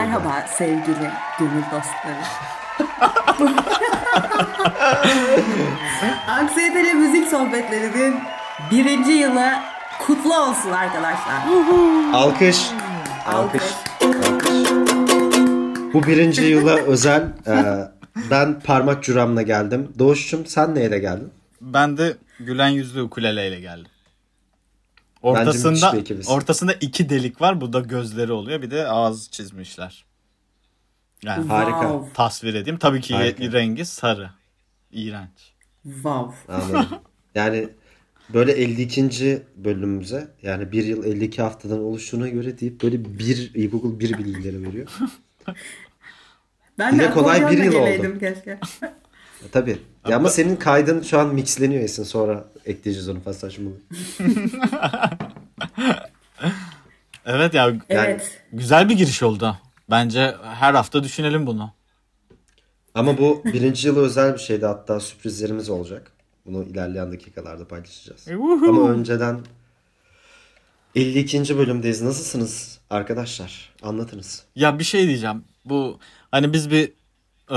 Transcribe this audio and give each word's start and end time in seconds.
Merhaba 0.00 0.44
sevgili 0.48 1.10
gönül 1.38 1.62
dostları. 1.72 2.22
Anksiyeteli 6.28 6.94
müzik 6.94 7.28
sohbetlerinin 7.28 8.14
birinci 8.70 9.12
yılı 9.12 9.52
kutlu 9.98 10.36
olsun 10.36 10.70
arkadaşlar. 10.70 11.34
Alkış. 12.14 12.66
Alkış. 13.26 13.62
Alkış. 14.02 14.70
Bu 15.94 16.02
birinci 16.02 16.42
yıla 16.42 16.76
özel. 16.86 17.22
e, 17.46 17.54
ben 18.30 18.60
parmak 18.60 19.02
curamla 19.04 19.42
geldim. 19.42 19.92
Doğuş'cum 19.98 20.46
sen 20.46 20.74
neyle 20.74 20.98
geldin? 20.98 21.32
Ben 21.60 21.96
de 21.98 22.16
gülen 22.40 22.68
yüzlü 22.68 23.02
ukuleleyle 23.02 23.60
geldim. 23.60 23.90
Ortasında 25.22 25.94
ortasında 26.28 26.72
iki 26.72 27.08
delik 27.08 27.40
var. 27.40 27.60
Bu 27.60 27.72
da 27.72 27.80
gözleri 27.80 28.32
oluyor. 28.32 28.62
Bir 28.62 28.70
de 28.70 28.86
ağız 28.86 29.30
çizmişler. 29.30 30.04
Yani 31.24 31.48
Harika. 31.48 31.80
Wow. 31.80 32.12
tasvir 32.14 32.54
edeyim. 32.54 32.78
Tabii 32.78 33.00
ki 33.00 33.14
Harika. 33.14 33.52
rengi 33.52 33.84
sarı. 33.86 34.30
İğrenç. 34.92 35.52
Wow. 35.82 36.52
Anladım. 36.54 36.86
Yani 37.34 37.68
böyle 38.34 38.52
52. 38.52 39.42
bölümümüze 39.56 40.28
yani 40.42 40.72
bir 40.72 40.84
yıl 40.84 41.04
52 41.04 41.42
haftadan 41.42 41.78
oluştuğuna 41.80 42.28
göre 42.28 42.58
deyip 42.58 42.82
böyle 42.82 43.18
bir 43.18 43.54
ilkokul 43.54 44.00
bir 44.00 44.18
bilgileri 44.18 44.62
veriyor. 44.62 44.88
Ben 46.78 46.94
Bir 46.94 46.98
de 47.04 47.10
kolay 47.10 47.50
bir 47.50 47.64
yıl 47.64 47.74
oldu. 47.74 48.18
keşke. 48.18 48.50
E, 48.82 49.48
Tabii. 49.52 49.78
Ya 50.08 50.16
ama 50.16 50.30
senin 50.30 50.56
kaydın 50.56 51.02
şu 51.02 51.18
an 51.18 51.34
mixleniyor 51.34 51.82
Esin. 51.82 52.02
Sonra 52.04 52.44
ekleyeceğiz 52.66 53.08
onu 53.08 53.20
fazla 53.20 53.38
saçmalığı. 53.48 53.76
Evet 57.26 57.54
ya 57.54 57.72
Evet. 57.88 58.42
güzel 58.52 58.88
bir 58.88 58.94
giriş 58.96 59.22
oldu. 59.22 59.56
Bence 59.90 60.34
her 60.42 60.74
hafta 60.74 61.04
düşünelim 61.04 61.46
bunu. 61.46 61.72
Ama 62.94 63.18
bu 63.18 63.42
birinci 63.44 63.88
yılı 63.88 64.00
özel 64.00 64.34
bir 64.34 64.38
şeydi. 64.38 64.66
Hatta 64.66 65.00
sürprizlerimiz 65.00 65.70
olacak. 65.70 66.12
Bunu 66.46 66.64
ilerleyen 66.64 67.12
dakikalarda 67.12 67.68
paylaşacağız. 67.68 68.24
Woohoo. 68.24 68.68
Ama 68.68 68.90
önceden 68.90 69.40
52. 70.94 71.58
bölümdeyiz. 71.58 72.02
Nasılsınız 72.02 72.78
arkadaşlar? 72.90 73.72
Anlatınız. 73.82 74.44
Ya 74.56 74.78
bir 74.78 74.84
şey 74.84 75.06
diyeceğim. 75.06 75.44
Bu 75.64 75.98
hani 76.30 76.52
biz 76.52 76.70
bir 76.70 76.92
e, 77.50 77.56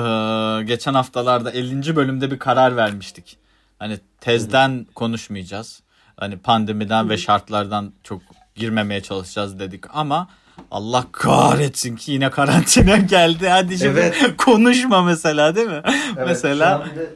geçen 0.64 0.94
haftalarda 0.94 1.52
50. 1.52 1.95
bölümde 1.95 2.32
bir 2.32 2.40
karar 2.40 2.76
vermiştik. 2.76 3.38
Hani 3.80 4.00
tezden 4.22 4.86
konuşmayacağız. 4.96 5.81
Hani 6.18 6.38
pandemiden 6.38 7.09
ve 7.09 7.18
şartlardan 7.18 7.94
çok 8.04 8.22
girmemeye 8.56 9.02
çalışacağız 9.04 9.59
dedik 9.59 9.84
ama 9.96 10.28
Allah 10.72 11.06
kahretsin 11.12 11.96
ki 11.96 12.12
yine 12.12 12.30
karantina 12.30 12.98
geldi. 13.16 13.50
Hadi 13.50 13.78
şimdi 13.78 14.00
Evet. 14.00 14.18
konuşma 14.38 15.04
mesela 15.04 15.56
değil 15.56 15.68
mi? 15.68 15.81
mesela 16.26 16.86
bir 16.92 17.00
de, 17.00 17.09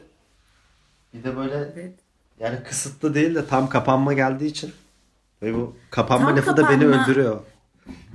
bir 1.14 1.24
de 1.24 1.38
böyle 1.38 1.56
Evet. 1.56 1.94
yani 2.40 2.64
kısıtlı 2.64 3.14
değil 3.14 3.36
de 3.36 3.46
tam 3.48 3.70
kapanma 3.70 4.14
geldiği 4.14 4.46
için 4.48 4.74
ve 5.42 5.54
bu 5.54 5.76
kapanma 5.90 6.28
Tam 6.28 6.38
lafı 6.38 6.58
da 6.58 6.70
beni 6.70 6.80
kapanma. 6.84 7.04
öldürüyor. 7.04 7.40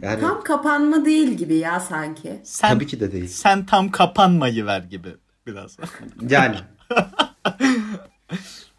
Yani 0.02 0.20
Tam 0.20 0.42
kapanma 0.44 1.04
değil 1.04 1.28
gibi 1.30 1.54
ya 1.54 1.80
sanki. 1.80 2.40
sen 2.44 2.68
tabii 2.74 2.86
ki 2.86 3.00
de 3.00 3.12
değil. 3.12 3.26
sen 3.28 3.66
tam 3.66 3.90
kapanmayı 3.90 4.66
ver 4.66 4.80
gibi 4.80 5.08
biraz. 5.46 5.76
Yani. 6.30 6.56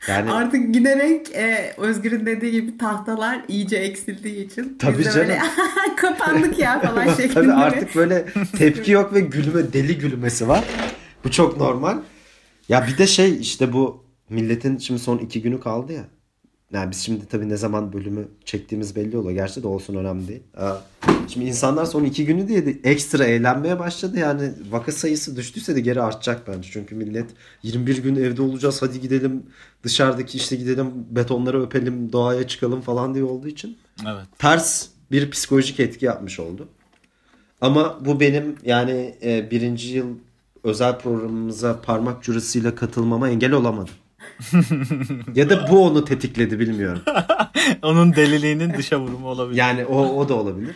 yani 0.08 0.32
Artık 0.32 0.74
giderek 0.74 1.32
e, 1.36 1.74
Özgür'ün 1.78 2.26
dediği 2.26 2.52
gibi 2.52 2.78
tahtalar 2.78 3.42
iyice 3.48 3.78
eksildiği 3.78 4.46
için 4.46 4.78
Tabii 4.80 5.00
biz 5.00 5.06
de 5.16 5.20
böyle 5.20 5.34
canım. 5.36 5.48
kapandık 5.98 6.60
ya 6.60 6.80
falan 6.82 7.08
şeklinde. 7.14 7.34
Tabii 7.34 7.52
artık 7.54 7.96
böyle 7.96 8.26
tepki 8.58 8.92
yok 8.92 9.14
ve 9.14 9.20
gülme 9.20 9.74
deli 9.74 9.98
gülmesi 9.98 10.48
var. 10.48 10.64
Bu 11.24 11.32
çok 11.32 11.58
normal. 11.58 11.98
Ya 12.70 12.88
bir 12.88 12.98
de 12.98 13.08
şey 13.08 13.40
işte 13.42 13.74
bu 13.74 14.04
milletin 14.30 14.78
şimdi 14.78 15.00
son 15.00 15.18
iki 15.18 15.42
günü 15.42 15.60
kaldı 15.60 15.94
ya. 15.94 16.04
Yani 16.74 16.92
biz 16.92 16.98
şimdi 16.98 17.26
tabii 17.26 17.50
ne 17.50 17.58
zaman 17.58 17.94
bölümü 17.94 18.28
çektiğimiz 18.46 18.96
belli 18.96 19.18
oluyor. 19.18 19.34
Gerçi 19.34 19.64
de 19.64 19.68
olsun 19.68 19.96
önemli 19.96 20.28
değil. 20.28 20.44
Şimdi 21.28 21.46
insanlar 21.46 21.86
son 21.86 22.04
iki 22.04 22.26
günü 22.26 22.48
diye 22.48 22.66
de 22.66 22.80
ekstra 22.84 23.26
eğlenmeye 23.26 23.80
başladı. 23.80 24.20
Yani 24.20 24.52
vaka 24.72 24.92
sayısı 24.92 25.36
düştüyse 25.36 25.76
de 25.76 25.82
geri 25.82 26.02
artacak 26.02 26.48
bence. 26.48 26.70
Çünkü 26.72 26.96
millet 26.96 27.30
21 27.64 27.98
gün 27.98 28.16
evde 28.16 28.42
olacağız 28.42 28.82
hadi 28.82 29.02
gidelim 29.02 29.44
dışarıdaki 29.84 30.38
işte 30.38 30.56
gidelim 30.56 30.92
betonları 31.10 31.62
öpelim 31.64 32.12
doğaya 32.12 32.48
çıkalım 32.48 32.82
falan 32.82 33.14
diye 33.14 33.24
olduğu 33.24 33.48
için 33.48 33.78
evet. 34.04 34.26
ters 34.40 34.88
bir 35.12 35.32
psikolojik 35.32 35.80
etki 35.80 36.06
yapmış 36.06 36.40
oldu. 36.40 36.68
Ama 37.62 38.06
bu 38.06 38.20
benim 38.20 38.56
yani 38.66 39.16
e, 39.24 39.52
birinci 39.52 39.88
yıl 39.88 40.16
özel 40.64 41.00
programımıza 41.00 41.82
parmak 41.82 42.24
jurasıyla 42.24 42.76
katılmama 42.76 43.30
engel 43.30 43.52
olamadı. 43.52 43.92
Ya 45.36 45.50
da 45.50 45.68
bu 45.72 45.86
onu 45.86 46.06
tetikledi 46.06 46.60
bilmiyorum. 46.60 47.02
Onun 47.84 48.16
deliliğinin 48.16 48.74
dışa 48.74 49.00
vurumu 49.00 49.28
olabilir. 49.28 49.58
Yani 49.58 49.86
o, 49.86 49.98
o 49.98 50.30
da 50.30 50.34
olabilir. 50.34 50.76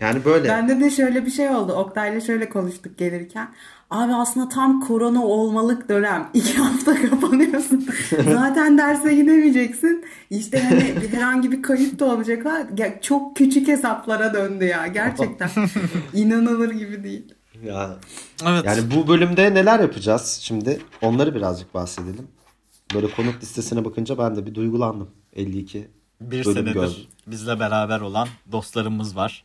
Yani 0.00 0.24
böyle. 0.24 0.48
Bende 0.48 0.80
de 0.80 0.90
şöyle 0.90 1.26
bir 1.26 1.30
şey 1.30 1.48
oldu. 1.48 1.72
Oktay'la 1.72 2.20
şöyle 2.20 2.48
konuştuk 2.48 2.98
gelirken. 2.98 3.48
Abi 3.90 4.14
aslında 4.14 4.48
tam 4.48 4.80
korona 4.80 5.24
olmalık 5.24 5.88
dönem. 5.88 6.28
İki 6.34 6.54
hafta 6.58 7.08
kapanıyorsun. 7.08 7.88
Zaten 8.24 8.78
derse 8.78 9.14
gidemeyeceksin. 9.14 10.04
İşte 10.30 10.62
hani 10.62 10.94
herhangi 11.10 11.52
bir 11.52 11.62
kayıp 11.62 11.98
da 11.98 12.04
olacak. 12.04 12.44
Ha, 12.44 12.58
ya 12.78 13.00
çok 13.00 13.36
küçük 13.36 13.68
hesaplara 13.68 14.34
döndü 14.34 14.64
ya. 14.64 14.86
Gerçekten. 14.86 15.50
İnanılır 16.14 16.70
gibi 16.70 17.04
değil. 17.04 17.34
Ya, 17.64 17.96
Evet. 18.46 18.64
yani 18.64 18.80
bu 18.94 19.08
bölümde 19.08 19.54
neler 19.54 19.80
yapacağız 19.80 20.38
şimdi? 20.42 20.80
Onları 21.02 21.34
birazcık 21.34 21.74
bahsedelim. 21.74 22.28
Böyle 22.94 23.10
konuk 23.10 23.42
listesine 23.42 23.84
bakınca 23.84 24.18
ben 24.18 24.36
de 24.36 24.46
bir 24.46 24.54
duygulandım. 24.54 25.10
52 25.36 25.88
bir 26.20 26.30
bölüm 26.30 26.44
senedir 26.44 26.72
gördüm. 26.72 26.94
bizle 27.26 27.60
beraber 27.60 28.00
olan 28.00 28.28
dostlarımız 28.52 29.16
var. 29.16 29.44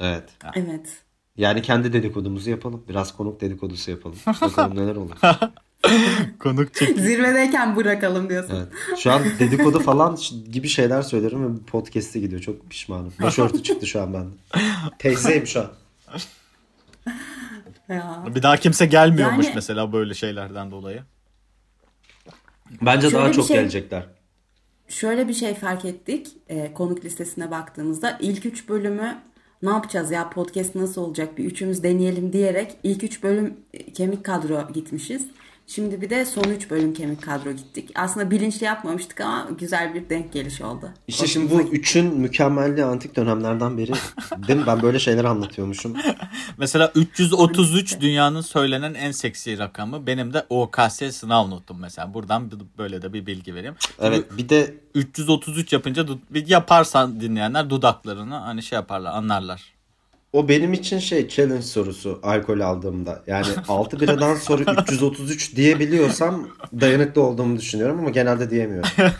Evet. 0.00 0.30
Evet. 0.54 1.02
Yani 1.36 1.62
kendi 1.62 1.92
dedikodumuzu 1.92 2.50
yapalım. 2.50 2.84
Biraz 2.88 3.16
konuk 3.16 3.40
dedikodusu 3.40 3.90
yapalım. 3.90 4.16
Bakalım 4.26 4.76
neler 4.76 4.96
olur. 4.96 5.16
Konuk 6.38 6.74
çek. 6.74 6.98
Zirvedeyken 6.98 7.76
bırakalım 7.76 8.28
diyorsun. 8.30 8.54
Evet. 8.56 8.98
Şu 8.98 9.12
an 9.12 9.22
dedikodu 9.38 9.80
falan 9.80 10.18
gibi 10.52 10.68
şeyler 10.68 11.02
söylerim 11.02 11.54
ve 11.54 11.58
podcast'e 11.66 12.20
gidiyor. 12.20 12.40
Çok 12.40 12.70
pişmanım. 12.70 13.12
Başörtü 13.22 13.62
çıktı 13.62 13.86
şu 13.86 14.02
an 14.02 14.14
bende. 14.14 14.34
Teyzeyim 14.98 15.46
şu 15.46 15.60
an. 15.60 15.70
Ya. 17.88 18.24
Bir 18.34 18.42
daha 18.42 18.56
kimse 18.56 18.86
gelmiyormuş 18.86 19.46
Yani- 19.46 19.54
mesela 19.54 19.92
böyle 19.92 20.14
şeylerden 20.14 20.70
dolayı. 20.70 21.02
Bence 22.82 23.10
Şöyle 23.10 23.24
daha 23.24 23.32
çok 23.32 23.46
şey- 23.46 23.56
gelecekler. 23.56 24.06
Şöyle 24.88 25.28
bir 25.28 25.34
şey 25.34 25.54
fark 25.54 25.84
ettik 25.84 26.28
e, 26.48 26.74
konuk 26.74 27.04
listesine 27.04 27.50
baktığımızda 27.50 28.18
ilk 28.20 28.46
üç 28.46 28.68
bölümü 28.68 29.18
ne 29.62 29.70
yapacağız 29.70 30.10
ya 30.10 30.30
podcast 30.30 30.74
nasıl 30.74 31.02
olacak 31.02 31.38
bir 31.38 31.44
üçümüz 31.44 31.82
deneyelim 31.82 32.32
diyerek 32.32 32.76
ilk 32.82 33.04
üç 33.04 33.22
bölüm 33.22 33.56
e, 33.74 33.92
kemik 33.92 34.24
kadro 34.24 34.72
gitmişiz. 34.74 35.26
Şimdi 35.66 36.00
bir 36.00 36.10
de 36.10 36.24
son 36.24 36.44
üç 36.44 36.70
bölüm 36.70 36.94
kemik 36.94 37.22
kadro 37.22 37.52
gittik. 37.52 37.90
Aslında 37.94 38.30
bilinçli 38.30 38.64
yapmamıştık 38.64 39.20
ama 39.20 39.48
güzel 39.58 39.94
bir 39.94 40.08
denk 40.08 40.32
geliş 40.32 40.60
oldu. 40.60 40.90
İşte 41.08 41.26
şimdi 41.26 41.50
bu 41.54 41.60
üçün 41.60 42.20
mükemmelliği 42.20 42.84
antik 42.84 43.16
dönemlerden 43.16 43.78
beri 43.78 43.92
değil 44.48 44.58
mi? 44.58 44.66
Ben 44.66 44.82
böyle 44.82 44.98
şeyler 44.98 45.24
anlatıyormuşum. 45.24 45.96
Mesela 46.58 46.92
333 46.94 48.00
dünyanın 48.00 48.40
söylenen 48.40 48.94
en 48.94 49.10
seksi 49.10 49.58
rakamı. 49.58 50.06
Benim 50.06 50.32
de 50.32 50.46
OKS 50.48 51.02
sınav 51.10 51.50
notum 51.50 51.78
mesela. 51.80 52.14
Buradan 52.14 52.50
böyle 52.78 53.02
de 53.02 53.12
bir 53.12 53.26
bilgi 53.26 53.54
vereyim. 53.54 53.74
Evet 54.00 54.36
bir 54.36 54.48
de 54.48 54.74
333 54.94 55.72
yapınca 55.72 56.06
yaparsan 56.46 57.20
dinleyenler 57.20 57.70
dudaklarını 57.70 58.34
hani 58.34 58.62
şey 58.62 58.76
yaparlar 58.76 59.12
anlarlar. 59.12 59.81
O 60.32 60.48
benim 60.48 60.72
için 60.72 60.98
şey 60.98 61.28
challenge 61.28 61.62
sorusu 61.62 62.20
alkol 62.22 62.60
aldığımda. 62.60 63.22
Yani 63.26 63.46
6 63.68 64.00
biradan 64.00 64.34
sonra 64.34 64.82
333 64.82 65.56
diyebiliyorsam 65.56 66.48
dayanıklı 66.80 67.22
olduğumu 67.22 67.56
düşünüyorum 67.56 67.98
ama 67.98 68.10
genelde 68.10 68.50
diyemiyorum. 68.50 68.90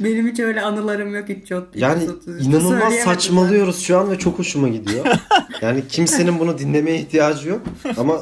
Benim 0.00 0.28
hiç 0.28 0.40
öyle 0.40 0.62
anılarım 0.62 1.14
yok 1.14 1.28
hiç 1.28 1.50
yok. 1.50 1.68
Yani 1.74 2.02
333. 2.04 2.46
inanılmaz 2.46 2.94
saçmalıyoruz 2.94 3.80
şu 3.82 3.98
an 3.98 4.10
ve 4.10 4.18
çok 4.18 4.38
hoşuma 4.38 4.68
gidiyor. 4.68 5.06
Yani 5.60 5.88
kimsenin 5.88 6.38
bunu 6.38 6.58
dinlemeye 6.58 6.98
ihtiyacı 6.98 7.48
yok 7.48 7.62
ama 7.96 8.20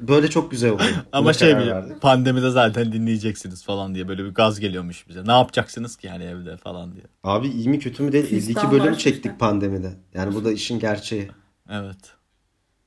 böyle 0.00 0.30
çok 0.30 0.50
güzel 0.50 0.70
oluyor. 0.70 0.90
Ama 1.12 1.32
şey 1.32 1.58
bir 1.58 1.66
verdik. 1.66 2.00
pandemide 2.02 2.50
zaten 2.50 2.92
dinleyeceksiniz 2.92 3.64
falan 3.64 3.94
diye 3.94 4.08
böyle 4.08 4.24
bir 4.24 4.30
gaz 4.30 4.60
geliyormuş 4.60 5.08
bize. 5.08 5.24
Ne 5.26 5.32
yapacaksınız 5.32 5.96
ki 5.96 6.06
yani 6.06 6.24
evde 6.24 6.56
falan 6.56 6.92
diye. 6.92 7.04
Abi 7.24 7.48
iyi 7.48 7.68
mi 7.68 7.78
kötü 7.78 8.02
mü 8.02 8.12
değil 8.12 8.26
Fistan 8.26 8.64
52 8.64 8.70
bölüm 8.72 8.94
çektik 8.96 9.38
pandemide. 9.38 9.92
Yani 10.14 10.34
bu 10.34 10.44
da 10.44 10.52
işin 10.52 10.78
gerçeği. 10.78 11.30
Evet. 11.70 11.96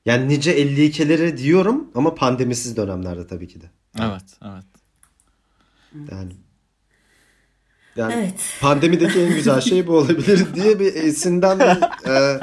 Yani 0.06 0.28
nice 0.28 0.62
52'leri 0.62 1.36
diyorum 1.36 1.90
ama 1.94 2.14
pandemisiz 2.14 2.76
dönemlerde 2.76 3.26
tabii 3.26 3.48
ki 3.48 3.60
de. 3.60 3.64
Evet, 4.00 4.24
evet. 4.42 4.64
Yani 6.10 6.32
Yani 7.96 8.14
Evet. 8.14 8.58
pandemideki 8.60 9.20
en 9.20 9.34
güzel 9.34 9.60
şey 9.60 9.86
bu 9.86 9.96
olabilir 9.96 10.46
diye 10.54 10.80
bir 10.80 10.94
Esin'den 10.94 11.58
bir, 11.58 12.10
e, 12.10 12.40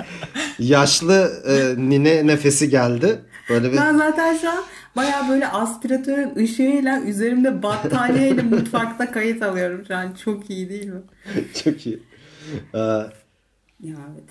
yaşlı 0.59 1.43
e, 1.47 1.81
nine 1.89 2.27
nefesi 2.27 2.69
geldi. 2.69 3.21
Böyle 3.49 3.71
bir 3.71 3.77
Ben 3.77 3.97
zaten 3.97 4.37
şu 4.37 4.49
an 4.49 4.63
baya 4.95 5.25
böyle 5.29 5.47
aspiratörün 5.47 6.35
ışığıyla 6.35 6.99
üzerimde 7.01 7.63
battaniyeyle 7.63 8.41
mutfakta 8.41 9.11
kayıt 9.11 9.43
alıyorum 9.43 9.83
şu 9.87 9.95
an. 9.95 10.13
Çok 10.25 10.49
iyi 10.49 10.69
değil 10.69 10.85
mi? 10.87 11.01
çok 11.63 11.85
iyi. 11.85 12.03
E, 12.73 12.77
Ya 12.79 13.95
evet. 14.13 14.29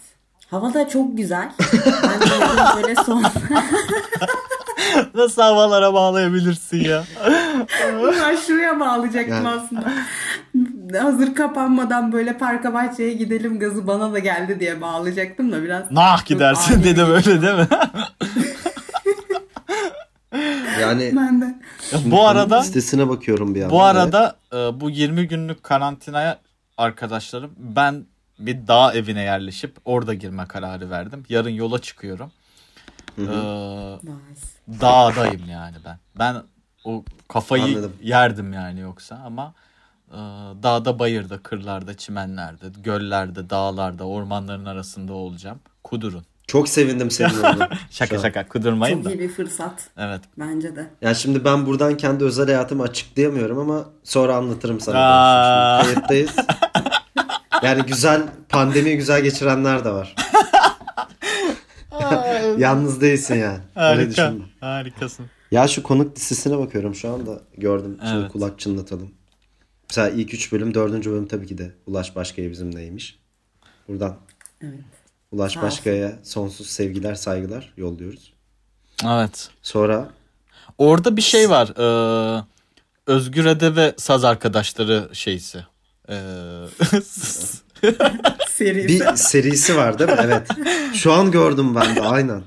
Hava 0.50 0.74
da 0.74 0.88
çok 0.88 1.16
güzel. 1.16 1.50
Ben 2.02 2.20
de 2.20 2.82
böyle 2.82 2.94
son... 2.94 3.24
Nasıl 5.14 5.42
havalara 5.42 5.94
bağlayabilirsin 5.94 6.76
ya? 6.84 7.04
Ben 8.20 8.36
şuraya 8.36 8.80
bağlayacaktım 8.80 9.34
Yani. 9.34 9.48
aslında. 9.48 9.92
Hazır 11.04 11.34
kapanmadan 11.34 12.12
böyle 12.12 12.38
parka 12.38 12.74
bahçeye 12.74 13.12
gidelim 13.12 13.58
gazı 13.58 13.86
bana 13.86 14.12
da 14.12 14.18
geldi 14.18 14.60
diye 14.60 14.80
bağlayacaktım 14.80 15.52
da 15.52 15.62
biraz. 15.62 15.90
Nah 15.90 16.24
gidersin 16.24 16.74
ani. 16.74 16.84
dedi 16.84 17.00
böyle 17.08 17.42
değil 17.42 17.54
mi? 17.54 17.66
Yani 20.80 21.12
Ben 21.16 21.40
de. 21.40 21.54
bu 22.04 22.28
arada 22.28 22.60
listesine 22.60 23.08
bakıyorum 23.08 23.54
bir 23.54 23.60
yandan. 23.60 23.76
bu 23.76 23.82
arada 23.82 24.36
e, 24.52 24.56
bu 24.80 24.90
20 24.90 25.28
günlük 25.28 25.62
karantinaya 25.62 26.38
arkadaşlarım 26.78 27.50
ben 27.58 28.06
bir 28.38 28.66
dağ 28.66 28.92
evine 28.94 29.22
yerleşip 29.22 29.76
orada 29.84 30.14
girme 30.14 30.46
kararı 30.46 30.90
verdim. 30.90 31.24
Yarın 31.28 31.50
yola 31.50 31.78
çıkıyorum. 31.78 32.32
Ee, 33.18 33.22
dağdayım 34.80 35.48
yani 35.48 35.76
ben. 35.84 35.98
Ben 36.18 36.36
o 36.84 37.04
kafayı 37.28 37.64
Anladım. 37.64 37.92
yerdim 38.02 38.52
yani 38.52 38.80
yoksa 38.80 39.20
ama 39.26 39.54
e, 40.10 40.16
dağda, 40.62 40.98
bayırda, 40.98 41.38
kırlarda, 41.38 41.96
çimenlerde, 41.96 42.66
göllerde, 42.82 43.50
dağlarda, 43.50 44.04
ormanların 44.04 44.64
arasında 44.64 45.12
olacağım. 45.12 45.60
Kudurun. 45.84 46.24
Çok 46.50 46.68
sevindim 46.68 47.10
senin. 47.10 47.30
Şaka 47.90 48.18
şaka 48.18 48.48
kudurmayın 48.48 48.96
Çok 48.96 49.04
da. 49.04 49.10
iyi 49.10 49.20
bir 49.20 49.28
fırsat. 49.28 49.88
Evet. 49.98 50.20
Bence 50.38 50.76
de. 50.76 50.90
Yani 51.00 51.16
şimdi 51.16 51.44
ben 51.44 51.66
buradan 51.66 51.96
kendi 51.96 52.24
özel 52.24 52.46
hayatımı 52.46 52.82
açıklayamıyorum 52.82 53.58
ama 53.58 53.84
sonra 54.04 54.34
anlatırım 54.36 54.80
sana. 54.80 54.98
Aa. 54.98 55.82
Şimdi 55.84 55.94
kayıttayız. 55.94 56.36
Yani 57.62 57.82
güzel 57.82 58.22
pandemiyi 58.48 58.96
güzel 58.96 59.22
geçirenler 59.22 59.84
de 59.84 59.90
var. 59.90 60.14
Yalnız 62.58 63.00
değilsin 63.00 63.34
yani. 63.34 63.58
Öyle 63.76 64.04
Harika. 64.04 64.32
Harikasın. 64.60 65.26
Ya 65.50 65.68
şu 65.68 65.82
konuk 65.82 66.16
listesine 66.16 66.58
bakıyorum 66.58 66.94
şu 66.94 67.12
anda 67.12 67.40
gördüm. 67.58 67.98
Şimdi 68.08 68.20
Evet. 68.20 68.32
kulak 68.32 68.58
çınlatalım. 68.58 69.10
Mesela 69.90 70.08
ilk 70.10 70.34
üç 70.34 70.52
bölüm, 70.52 70.74
dördüncü 70.74 71.10
bölüm 71.10 71.26
tabii 71.26 71.46
ki 71.46 71.58
de 71.58 71.72
Ulaş 71.86 72.16
Başkaya 72.16 72.50
bizimleymiş. 72.50 73.18
Buradan 73.88 74.16
Evet. 74.62 74.99
Ulaş. 75.30 75.56
Başkaya'ya 75.62 76.18
sonsuz 76.22 76.66
sevgiler, 76.66 77.14
saygılar 77.14 77.72
yolluyoruz. 77.76 78.32
Evet. 79.06 79.48
Sonra 79.62 80.08
Orada 80.78 81.16
bir 81.16 81.22
şey 81.22 81.50
var. 81.50 81.68
Ee, 81.78 82.44
Özgür 83.06 83.44
Ede 83.46 83.76
ve 83.76 83.94
saz 83.96 84.24
arkadaşları 84.24 85.08
şeysi. 85.12 85.64
Ee, 86.08 86.14
Serisi. 88.48 88.88
bir 88.88 89.16
serisi 89.16 89.76
var 89.76 89.98
değil 89.98 90.10
mi? 90.10 90.16
Evet. 90.20 90.48
Şu 90.94 91.12
an 91.12 91.30
gördüm 91.30 91.74
ben 91.74 91.96
de 91.96 92.00
aynen. 92.00 92.42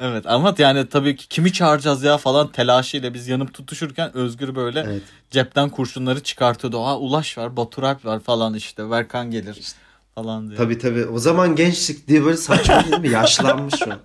evet 0.00 0.26
ama 0.26 0.54
yani 0.58 0.88
tabii 0.88 1.16
ki 1.16 1.28
kimi 1.28 1.52
çağıracağız 1.52 2.02
ya 2.02 2.18
falan 2.18 2.52
telaşıyla 2.52 3.14
biz 3.14 3.28
yanıp 3.28 3.54
tutuşurken 3.54 4.16
Özgür 4.16 4.54
böyle 4.54 4.80
Evet. 4.80 5.02
cepten 5.30 5.70
kurşunları 5.70 6.22
çıkartıyordu. 6.22 6.84
Aa 6.84 6.98
Ulaş 6.98 7.38
var, 7.38 7.56
Batur 7.56 7.82
Alp 7.82 8.04
var 8.04 8.20
falan 8.20 8.54
işte. 8.54 8.90
Verkan 8.90 9.30
gelir 9.30 9.60
falan 10.14 10.48
diye. 10.48 10.56
Tabii 10.58 10.78
tabii. 10.78 11.04
O 11.06 11.18
zaman 11.18 11.56
gençlik 11.56 12.08
diye 12.08 12.24
böyle 12.24 12.36
saçma 12.36 12.84
değil 12.84 12.98
mi? 13.00 13.08
Yaşlanmış 13.08 13.74
şu 13.78 13.84
an. 13.92 13.98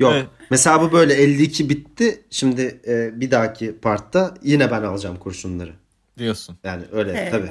Yok. 0.00 0.12
Evet. 0.14 0.26
Mesela 0.50 0.82
bu 0.82 0.92
böyle 0.92 1.14
52 1.14 1.70
bitti. 1.70 2.24
Şimdi 2.30 2.80
e, 2.86 3.20
bir 3.20 3.30
dahaki 3.30 3.78
partta 3.82 4.34
yine 4.42 4.70
ben 4.70 4.82
alacağım 4.82 5.16
kurşunları. 5.18 5.72
Diyorsun. 6.18 6.56
Yani 6.64 6.82
öyle 6.92 7.14
Helal. 7.16 7.30
tabii. 7.30 7.50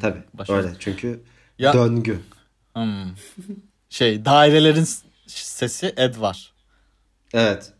Tabii. 0.00 0.22
Başarılı. 0.34 0.66
Öyle. 0.66 0.76
Çünkü 0.78 1.20
Ya- 1.58 1.72
döngü. 1.72 2.18
Hmm. 2.74 3.04
Şey 3.90 4.24
dairelerin 4.24 4.86
sesi 5.26 5.94
Ed 5.96 6.20
var. 6.20 6.52
Evet. 7.34 7.72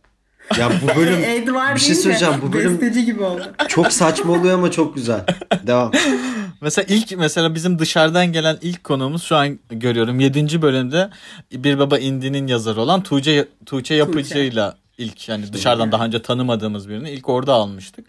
Ya 0.58 0.70
bu 0.82 0.88
bölüm 0.96 1.24
Edward 1.24 1.74
bir 1.74 1.80
şey 1.80 1.94
söyleyeceğim. 1.94 2.34
Bu 2.42 2.52
bölüm 2.52 3.04
gibi 3.04 3.22
oldu. 3.22 3.42
çok 3.68 3.92
saçma 3.92 4.32
oluyor 4.32 4.54
ama 4.54 4.70
çok 4.70 4.94
güzel. 4.94 5.24
Devam. 5.66 5.92
Mesela 6.60 6.86
ilk 6.88 7.18
mesela 7.18 7.54
bizim 7.54 7.78
dışarıdan 7.78 8.26
gelen 8.26 8.58
ilk 8.60 8.84
konuğumuz 8.84 9.22
şu 9.22 9.36
an 9.36 9.58
görüyorum 9.70 10.20
7. 10.20 10.62
bölümde 10.62 11.10
Bir 11.52 11.78
Baba 11.78 11.98
Indi'nin 11.98 12.46
yazarı 12.46 12.80
olan 12.80 13.02
Tuğçe 13.02 13.48
Tuğçe 13.66 13.94
Yapıcı'yla 13.94 14.76
ilk 14.98 15.28
yani 15.28 15.52
dışarıdan 15.52 15.92
daha 15.92 16.04
önce 16.04 16.22
tanımadığımız 16.22 16.88
birini 16.88 17.10
ilk 17.10 17.28
orada 17.28 17.54
almıştık. 17.54 18.06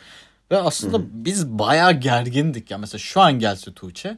Ve 0.51 0.57
aslında 0.57 0.97
biz 1.11 1.47
bayağı 1.47 1.93
gergindik 1.93 2.71
ya. 2.71 2.77
Mesela 2.77 2.99
şu 2.99 3.21
an 3.21 3.39
gelse 3.39 3.73
Tuğçe 3.73 4.17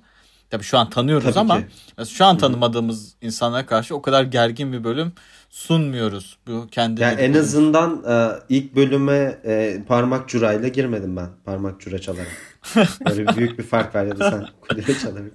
Tabii 0.50 0.64
şu 0.64 0.78
an 0.78 0.90
tanıyoruz 0.90 1.26
Tabii 1.34 1.40
ama 1.40 1.58
ki. 1.60 1.66
mesela 1.98 2.16
şu 2.18 2.26
an 2.26 2.38
tanımadığımız 2.38 3.16
insanlara 3.22 3.66
karşı 3.66 3.96
o 3.96 4.02
kadar 4.02 4.24
gergin 4.24 4.74
bir 4.74 4.84
bölüm 4.84 5.12
sunmuyoruz. 5.50 6.38
Bu 6.48 6.68
kendi 6.72 7.02
Yani 7.02 7.22
en 7.22 7.34
azından 7.34 8.04
e, 8.10 8.40
ilk 8.50 8.76
bölüme 8.76 9.38
e, 9.46 9.78
parmak 9.88 10.30
curayla 10.30 10.68
girmedim 10.68 11.16
ben. 11.18 11.28
Parmak 11.46 11.82
cura 11.82 12.00
çalarak. 12.00 12.28
Böyle 13.10 13.28
büyük 13.38 13.60
bir 13.60 13.64
fark 13.64 13.96
var 13.96 14.06
ya 14.06 14.20
da 14.20 14.30
sen 14.32 14.46
kulübe 14.70 14.94
çalarak. 15.00 15.32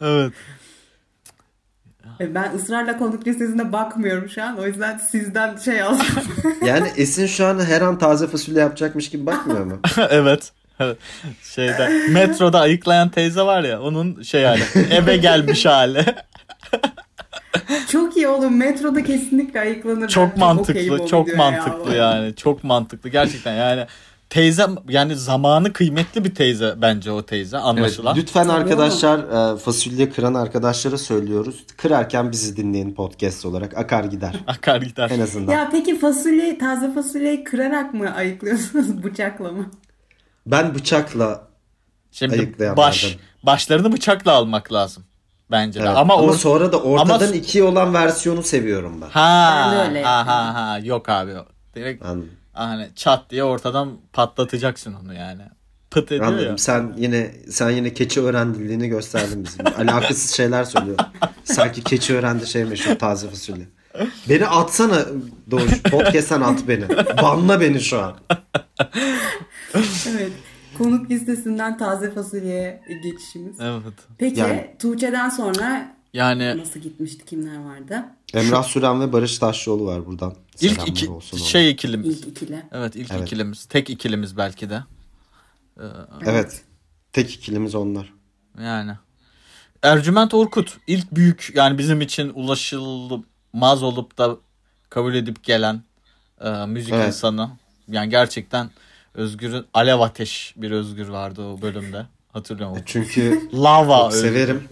Evet. 0.00 0.32
E, 2.20 2.34
Ben 2.34 2.52
ısrarla 2.56 2.98
konuk 2.98 3.26
listesine 3.26 3.72
bakmıyorum 3.72 4.28
şu 4.28 4.42
an. 4.44 4.58
O 4.58 4.66
yüzden 4.66 4.98
sizden 4.98 5.56
şey 5.56 5.82
alacağım. 5.82 6.10
Yani 6.66 6.88
Esin 6.96 7.26
şu 7.26 7.46
an 7.46 7.64
her 7.64 7.80
an 7.80 7.98
taze 7.98 8.26
fasulye 8.26 8.60
yapacakmış 8.60 9.10
gibi 9.10 9.26
bakmıyor 9.26 9.64
mu? 9.64 9.80
evet. 10.10 10.52
Evet. 10.80 10.96
Şeyde 11.42 11.88
metroda 12.10 12.60
ayıklayan 12.60 13.08
teyze 13.08 13.42
var 13.42 13.64
ya 13.64 13.82
onun 13.82 14.22
şey 14.22 14.44
hali 14.44 14.62
eve 14.90 15.16
gelmiş 15.16 15.66
hali. 15.66 16.04
Çok 17.90 18.16
iyi 18.16 18.28
oğlum. 18.28 18.56
Metroda 18.56 19.04
kesinlikle 19.04 19.60
ayıklanır. 19.60 20.08
çok 20.08 20.32
Ben 20.32 20.38
mantıklı, 20.40 21.06
çok 21.06 21.36
mantıklı 21.36 21.94
ya. 21.94 22.12
yani. 22.12 22.34
Çok 22.34 22.64
mantıklı 22.64 23.08
gerçekten 23.10 23.54
yani. 23.54 23.86
Teyze 24.30 24.66
yani 24.88 25.16
zamanı 25.16 25.72
kıymetli 25.72 26.24
bir 26.24 26.34
teyze 26.34 26.74
bence 26.82 27.10
o 27.12 27.22
teyze 27.26 27.56
Evet, 27.56 27.66
anlaşılan. 27.66 28.16
lütfen 28.16 28.46
Tabii 28.46 28.52
arkadaşlar 28.56 29.54
e, 29.54 29.56
fasulye 29.58 30.10
kıran 30.10 30.34
arkadaşlara 30.34 30.98
söylüyoruz. 30.98 31.64
Kırarken 31.76 32.32
bizi 32.32 32.56
dinleyin 32.56 32.94
podcast 32.94 33.46
olarak. 33.46 33.78
Akar 33.78 34.04
gider. 34.04 34.34
Akar 34.46 34.82
gider. 34.82 35.10
En 35.10 35.20
azından. 35.20 35.52
Ya 35.52 35.68
peki 35.72 35.98
fasulye, 35.98 36.58
taze 36.58 36.92
fasulyeyi 36.92 37.44
kırarak 37.44 37.94
mı 37.94 38.14
ayıklıyorsunuz 38.14 39.02
bıçakla 39.04 39.52
mı? 39.52 39.70
Ben 40.46 40.74
bıçakla 40.74 41.48
Şimdi 42.12 42.54
baş 42.76 43.16
başlarını 43.42 43.92
bıçakla 43.92 44.32
almak 44.32 44.72
lazım 44.72 45.04
bence 45.50 45.80
de. 45.80 45.84
Evet, 45.86 45.96
Ama, 45.96 46.14
ama, 46.14 46.32
or- 46.32 46.36
sonra 46.36 46.72
da 46.72 46.82
ortadan 46.82 47.26
Ama- 47.26 47.34
ikiye 47.36 47.64
olan 47.64 47.94
versiyonu 47.94 48.42
seviyorum 48.42 49.00
ben. 49.02 49.08
ha, 49.08 49.62
Ben 49.66 49.78
de 49.78 49.88
öyle 49.88 50.02
ha, 50.02 50.26
ha 50.26 50.54
ha 50.54 50.78
yok 50.78 51.08
abi. 51.08 51.32
Direkt 51.74 52.04
Anladım. 52.04 52.30
hani 52.52 52.88
çat 52.96 53.30
diye 53.30 53.44
ortadan 53.44 53.92
patlatacaksın 54.12 54.94
onu 55.04 55.14
yani. 55.14 55.42
Pıt 55.90 56.12
ediyor 56.12 56.26
Anladım. 56.26 56.46
ya. 56.46 56.58
Sen 56.58 56.92
yine 56.96 57.30
sen 57.50 57.70
yine 57.70 57.94
keçi 57.94 58.20
öğrendiliğini 58.22 58.88
gösterdin 58.88 59.44
bize. 59.44 59.62
Alakasız 59.78 60.30
şeyler 60.36 60.64
söylüyor. 60.64 60.96
Sanki 61.44 61.84
keçi 61.84 62.14
öğrendi 62.16 62.46
şey 62.46 62.64
meşhur 62.64 62.94
taze 62.94 63.28
fasulye. 63.28 63.64
Beni 64.28 64.46
atsana 64.46 64.98
Doğuş. 65.50 65.82
Podcast'ten 65.82 66.40
at 66.40 66.58
beni. 66.68 66.88
Banla 67.22 67.60
beni 67.60 67.80
şu 67.80 68.00
an. 68.02 68.14
Evet. 70.08 70.32
Konuk 70.78 71.10
listesinden 71.10 71.78
taze 71.78 72.10
fasulyeye 72.10 72.82
geçişimiz. 73.02 73.60
Evet. 73.60 73.94
Peki 74.18 74.40
Yani- 74.40 74.76
Tuğçe'den 74.78 75.28
sonra 75.28 75.96
Yani 76.12 76.58
nasıl 76.58 76.80
gitmişti? 76.80 77.24
Kimler 77.24 77.64
vardı? 77.64 78.04
Emrah 78.34 78.62
Süren 78.64 79.00
ve 79.00 79.12
Barış 79.12 79.38
Taşlıoğlu 79.38 79.86
var 79.86 80.06
buradan. 80.06 80.34
ilk 80.60 80.88
iki 80.88 81.08
olsun 81.10 81.36
ona. 81.38 81.44
şey 81.46 81.70
ikilimiz. 81.70 82.18
İlk 82.18 82.26
ikili. 82.28 82.62
Evet 82.72 82.96
ilk 82.96 83.10
Evet. 83.10 83.22
ikilimiz. 83.22 83.64
Tek 83.64 83.90
ikilimiz 83.90 84.36
belki 84.36 84.70
de. 84.70 84.82
Evet. 86.26 86.62
Tek 87.12 87.30
ikilimiz 87.34 87.74
onlar. 87.74 88.12
Yani. 88.62 88.92
Ercüment 89.82 90.34
Orkut 90.34 90.76
ilk 90.86 91.12
büyük 91.14 91.52
yani 91.54 91.78
bizim 91.78 92.00
için 92.00 92.32
ulaşılmaz 92.34 93.82
olup 93.82 94.18
da 94.18 94.36
kabul 94.90 95.14
edip 95.14 95.44
gelen 95.44 95.82
e, 96.40 96.50
müzik 96.66 96.94
Evet. 96.94 97.08
insanı. 97.08 97.50
Yani 97.88 98.10
gerçekten 98.10 98.70
Özgür'ün 99.16 99.64
alev 99.74 100.00
ateş 100.00 100.54
bir 100.56 100.70
Özgür 100.70 101.08
vardı 101.08 101.42
o 101.42 101.62
bölümde. 101.62 102.06
Hatırlıyor 102.32 102.70
musun? 102.70 102.82
Çünkü 102.86 103.40
Lava 103.54 104.10
severim. 104.10 104.64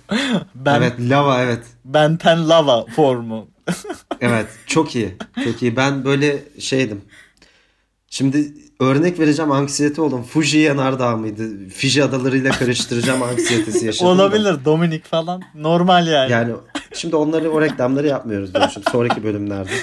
Ben, 0.54 0.74
Evet 0.78 0.92
lava 1.00 1.42
evet. 1.42 1.62
Benten 1.84 2.48
lava 2.48 2.84
formu. 2.86 3.48
Evet 4.20 4.46
çok 4.66 4.96
iyi. 4.96 5.16
Çok 5.44 5.62
iyi. 5.62 5.76
Ben 5.76 6.04
böyle 6.04 6.42
şeydim. 6.60 7.00
Şimdi 8.10 8.54
örnek 8.80 9.18
vereceğim 9.18 9.52
anksiyete 9.52 10.02
oldum. 10.02 10.22
Fuji 10.22 10.58
Yanardağ 10.58 11.16
mıydı? 11.16 11.68
Fiji 11.68 12.04
adalarıyla 12.04 12.50
karıştıracağım 12.52 13.22
anksiyetesi 13.22 13.86
yaşadım. 13.86 14.06
da. 14.06 14.10
Olabilir 14.10 14.64
Dominik 14.64 15.04
falan 15.04 15.42
normal 15.54 16.06
yani. 16.06 16.32
Yani 16.32 16.52
şimdi 16.94 17.16
onları 17.16 17.50
o 17.50 17.60
reklamları 17.60 18.06
yapmıyoruz 18.06 18.54
diyormuşum. 18.54 18.82
Sonraki 18.92 19.24
bölümlerde. 19.24 19.70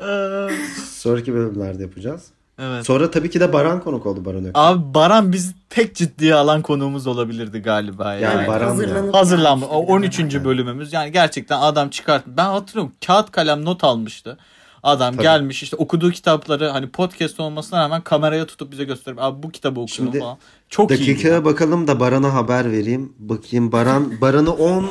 Ee, 0.00 0.48
Sonraki 0.90 1.34
bölümlerde 1.34 1.82
yapacağız. 1.82 2.22
Evet. 2.60 2.86
Sonra 2.86 3.10
tabii 3.10 3.30
ki 3.30 3.40
de 3.40 3.52
Baran 3.52 3.80
konuk 3.80 4.06
oldu 4.06 4.24
Baran 4.24 4.44
Ökten. 4.44 4.60
Abi 4.60 4.94
Baran 4.94 5.32
biz 5.32 5.54
tek 5.70 5.94
ciddiye 5.94 6.34
alan 6.34 6.62
konuğumuz 6.62 7.06
olabilirdi 7.06 7.58
galiba 7.58 8.14
yani. 8.14 8.22
Yani 8.22 8.48
Baran 8.48 8.68
hazırlanıp 8.68 9.14
Hazırlanma. 9.14 9.66
O 9.66 9.86
gelmişti 9.86 10.22
13. 10.22 10.34
yani. 10.34 10.44
bölümümüz. 10.44 10.92
Yani 10.92 11.12
gerçekten 11.12 11.60
adam 11.60 11.88
çıkarttı. 11.90 12.30
Ben 12.36 12.44
hatırlıyorum 12.44 12.92
kağıt 13.06 13.30
kalem 13.30 13.64
not 13.64 13.84
almıştı. 13.84 14.38
Adam 14.82 15.14
Tabii. 15.14 15.22
gelmiş 15.22 15.62
işte 15.62 15.76
okuduğu 15.76 16.10
kitapları 16.10 16.68
hani 16.68 16.88
podcast 16.88 17.40
olmasına 17.40 17.80
rağmen 17.80 18.00
kameraya 18.00 18.46
tutup 18.46 18.72
bize 18.72 18.84
gösterip 18.84 19.22
abi 19.22 19.42
bu 19.42 19.50
kitabı 19.50 19.80
okuyorum 19.80 20.12
Şimdi 20.12 20.18
falan. 20.18 20.38
Çok 20.68 20.90
iyi. 20.90 20.98
Dakikaya 20.98 21.44
bakalım 21.44 21.88
da 21.88 22.00
Baran'a 22.00 22.34
haber 22.34 22.72
vereyim. 22.72 23.12
Bakayım 23.18 23.72
Baran 23.72 24.20
Baran'ı 24.20 24.52
10 24.52 24.90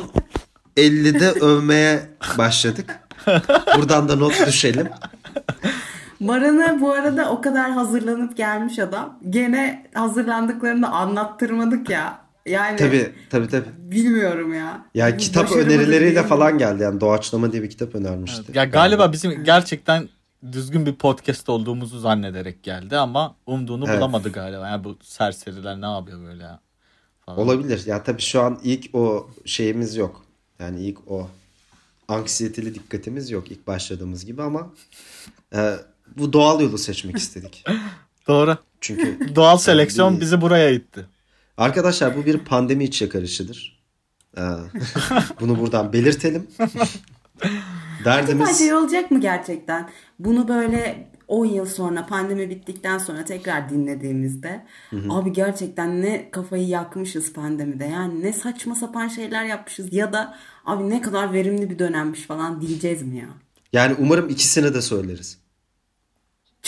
50'de 0.77 1.31
övmeye 1.31 2.09
başladık. 2.37 2.99
Buradan 3.77 4.09
da 4.09 4.15
not 4.15 4.47
düşelim. 4.47 4.89
Baran'a 6.21 6.81
bu 6.81 6.91
arada 6.93 7.31
o 7.31 7.41
kadar 7.41 7.71
hazırlanıp 7.71 8.37
gelmiş 8.37 8.79
adam. 8.79 9.19
Gene 9.29 9.89
hazırlandıklarını 9.93 10.91
anlattırmadık 10.91 11.89
ya. 11.89 12.21
Yani 12.45 12.77
Tabii 12.77 13.11
tabii 13.29 13.47
tabii. 13.47 13.65
bilmiyorum 13.77 14.53
ya. 14.53 14.85
Ya 14.95 15.13
Bu 15.13 15.17
kitap 15.17 15.51
önerileriyle 15.51 16.23
falan 16.23 16.57
geldi. 16.57 16.83
Yani 16.83 17.01
Doğaçlama 17.01 17.51
diye 17.51 17.63
bir 17.63 17.69
kitap 17.69 17.95
önermişti. 17.95 18.51
Ya 18.57 18.65
galiba 18.65 19.11
bizim 19.11 19.43
gerçekten 19.43 20.09
düzgün 20.51 20.85
bir 20.85 20.95
podcast 20.95 21.49
olduğumuzu 21.49 21.99
zannederek 21.99 22.63
geldi 22.63 22.97
ama 22.97 23.35
umduğunu 23.45 23.85
Evet. 23.87 23.97
bulamadı 23.97 24.31
galiba. 24.31 24.67
Yani 24.67 24.83
bu 24.83 24.97
serseriler 25.01 25.81
ne 25.81 25.85
yapıyor 25.85 26.21
böyle 26.23 26.43
ya? 26.43 26.59
Falan. 27.25 27.39
Olabilir. 27.39 27.85
Ya 27.85 28.03
tabii 28.03 28.21
şu 28.21 28.41
an 28.41 28.59
ilk 28.63 28.95
o 28.95 29.29
şeyimiz 29.45 29.95
yok. 29.95 30.25
Yani 30.59 30.79
ilk 30.85 31.11
o 31.11 31.27
anksiyeteli 32.07 32.75
dikkatimiz 32.75 33.31
yok 33.31 33.51
ilk 33.51 33.67
başladığımız 33.67 34.25
gibi 34.25 34.41
ama 34.43 34.69
e, 35.55 35.75
bu 36.17 36.33
doğal 36.33 36.61
yolu 36.61 36.77
seçmek 36.77 37.17
istedik. 37.23 37.63
Doğru. 38.27 38.57
Çünkü 38.81 39.35
Doğal 39.35 39.57
seleksiyon 39.57 40.15
bir- 40.15 40.21
bizi 40.21 40.41
buraya 40.41 40.69
itti. 40.69 41.05
arkadaşlar 41.57 42.17
bu 42.17 42.25
bir 42.25 42.37
pandemi 42.37 42.83
iç 42.83 43.01
yakarışıdır. 43.01 43.79
E, 44.37 44.41
bunu 45.39 45.59
buradan 45.59 45.93
belirtelim. 45.93 46.47
Acaba 46.59 48.05
Derdimiz 48.05 48.57
şey 48.57 48.73
olacak 48.73 49.11
mı 49.11 49.21
gerçekten? 49.21 49.89
Bunu 50.19 50.47
böyle 50.47 51.07
10 51.27 51.45
yıl 51.45 51.65
sonra 51.65 52.05
pandemi 52.05 52.49
bittikten 52.49 52.97
sonra 52.97 53.25
tekrar 53.25 53.69
dinlediğimizde 53.69 54.65
abi 55.09 55.33
gerçekten 55.33 56.01
ne 56.01 56.31
kafayı 56.31 56.67
yakmışız 56.67 57.33
pandemide. 57.33 57.85
Yani 57.85 58.23
ne 58.23 58.33
saçma 58.33 58.75
sapan 58.75 59.07
şeyler 59.07 59.45
yapmışız 59.45 59.93
ya 59.93 60.13
da 60.13 60.37
abi 60.65 60.89
ne 60.89 61.01
kadar 61.01 61.33
verimli 61.33 61.69
bir 61.69 61.79
dönemmiş 61.79 62.21
falan 62.21 62.61
diyeceğiz 62.61 63.01
mi 63.01 63.17
ya? 63.17 63.27
yani 63.73 63.95
umarım 63.99 64.29
ikisini 64.29 64.73
de 64.73 64.81
söyleriz. 64.81 65.37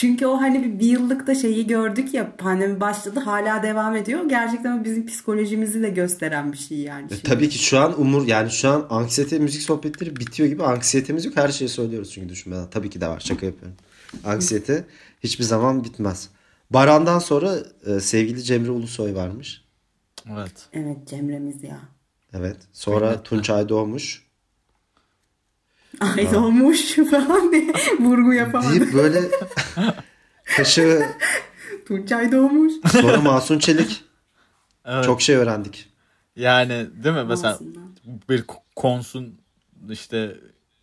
Çünkü 0.01 0.25
o 0.25 0.41
hani 0.41 0.79
bir, 0.79 0.85
yıllıkta 0.85 1.35
şeyi 1.35 1.67
gördük 1.67 2.13
ya 2.13 2.35
pandemi 2.35 2.79
başladı 2.79 3.19
hala 3.19 3.63
devam 3.63 3.95
ediyor. 3.95 4.29
Gerçekten 4.29 4.83
bizim 4.83 5.05
psikolojimizi 5.05 5.81
de 5.81 5.89
gösteren 5.89 6.53
bir 6.53 6.57
şey 6.57 6.77
yani. 6.77 7.13
E, 7.13 7.19
tabii 7.23 7.49
ki 7.49 7.57
şu 7.57 7.79
an 7.79 8.01
umur 8.01 8.27
yani 8.27 8.51
şu 8.51 8.69
an 8.69 8.87
anksiyete 8.89 9.39
müzik 9.39 9.61
sohbetleri 9.61 10.15
bitiyor 10.15 10.49
gibi 10.49 10.63
anksiyetemiz 10.63 11.25
yok. 11.25 11.37
Her 11.37 11.49
şeyi 11.49 11.69
söylüyoruz 11.69 12.11
çünkü 12.11 12.29
düşünmeden. 12.29 12.69
Tabii 12.69 12.89
ki 12.89 13.01
de 13.01 13.07
var. 13.07 13.19
Şaka 13.19 13.45
yapıyorum. 13.45 13.77
Anksiyete 14.25 14.85
hiçbir 15.23 15.43
zaman 15.43 15.83
bitmez. 15.83 16.29
Baran'dan 16.69 17.19
sonra 17.19 17.55
e, 17.85 17.99
sevgili 17.99 18.43
Cemre 18.43 18.71
Ulusoy 18.71 19.15
varmış. 19.15 19.65
Evet. 20.31 20.67
Evet 20.73 21.07
Cemre'miz 21.07 21.63
ya. 21.63 21.79
Evet. 22.33 22.57
Sonra 22.73 23.23
Tunç 23.23 23.49
Aydoğmuş. 23.49 24.30
Ay 25.99 26.35
olmuş 26.37 26.95
falan 27.11 27.51
diye 27.51 27.73
vurgu 27.99 28.33
yapamadım. 28.33 28.79
Deyip 28.79 28.93
böyle 28.93 29.21
kaşı 30.57 31.05
Tuncay 31.87 32.31
doğmuş. 32.31 32.73
sonra 32.91 33.21
Masum 33.21 33.59
Çelik. 33.59 34.03
Evet. 34.85 35.05
Çok 35.05 35.21
şey 35.21 35.35
öğrendik. 35.35 35.89
Yani 36.35 36.87
değil 37.03 37.15
mi 37.15 37.23
mesela 37.23 37.53
Aslında. 37.53 37.79
bir 38.29 38.43
konsun 38.75 39.35
işte 39.89 40.37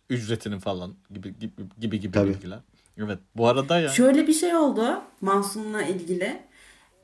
ücretini 0.09 0.59
falan 0.59 0.93
gibi 1.13 1.39
gibi 1.39 1.51
gibi, 1.79 1.99
gibi 1.99 2.11
Tabii. 2.13 2.29
bilgiler. 2.29 2.59
Evet. 2.97 3.19
Bu 3.35 3.47
arada 3.47 3.79
ya 3.79 3.89
Şöyle 3.89 4.27
bir 4.27 4.33
şey 4.33 4.55
oldu 4.55 5.01
Mansun'la 5.21 5.81
ilgili. 5.81 6.39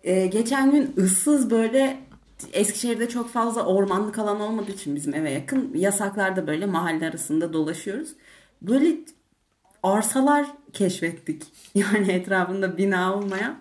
Ee, 0.03 0.25
geçen 0.27 0.71
gün 0.71 0.93
ıssız 0.97 1.49
böyle 1.49 1.97
Eskişehir'de 2.53 3.09
çok 3.09 3.29
fazla 3.29 3.65
ormanlık 3.65 4.19
alan 4.19 4.39
olmadığı 4.39 4.71
için 4.71 4.95
bizim 4.95 5.13
eve 5.15 5.31
yakın 5.31 5.71
yasaklarda 5.75 6.47
böyle 6.47 6.65
mahalle 6.65 7.09
arasında 7.09 7.53
dolaşıyoruz. 7.53 8.09
Böyle 8.61 8.95
arsalar 9.83 10.45
keşfettik. 10.73 11.43
Yani 11.75 12.11
etrafında 12.11 12.77
bina 12.77 13.15
olmayan. 13.15 13.55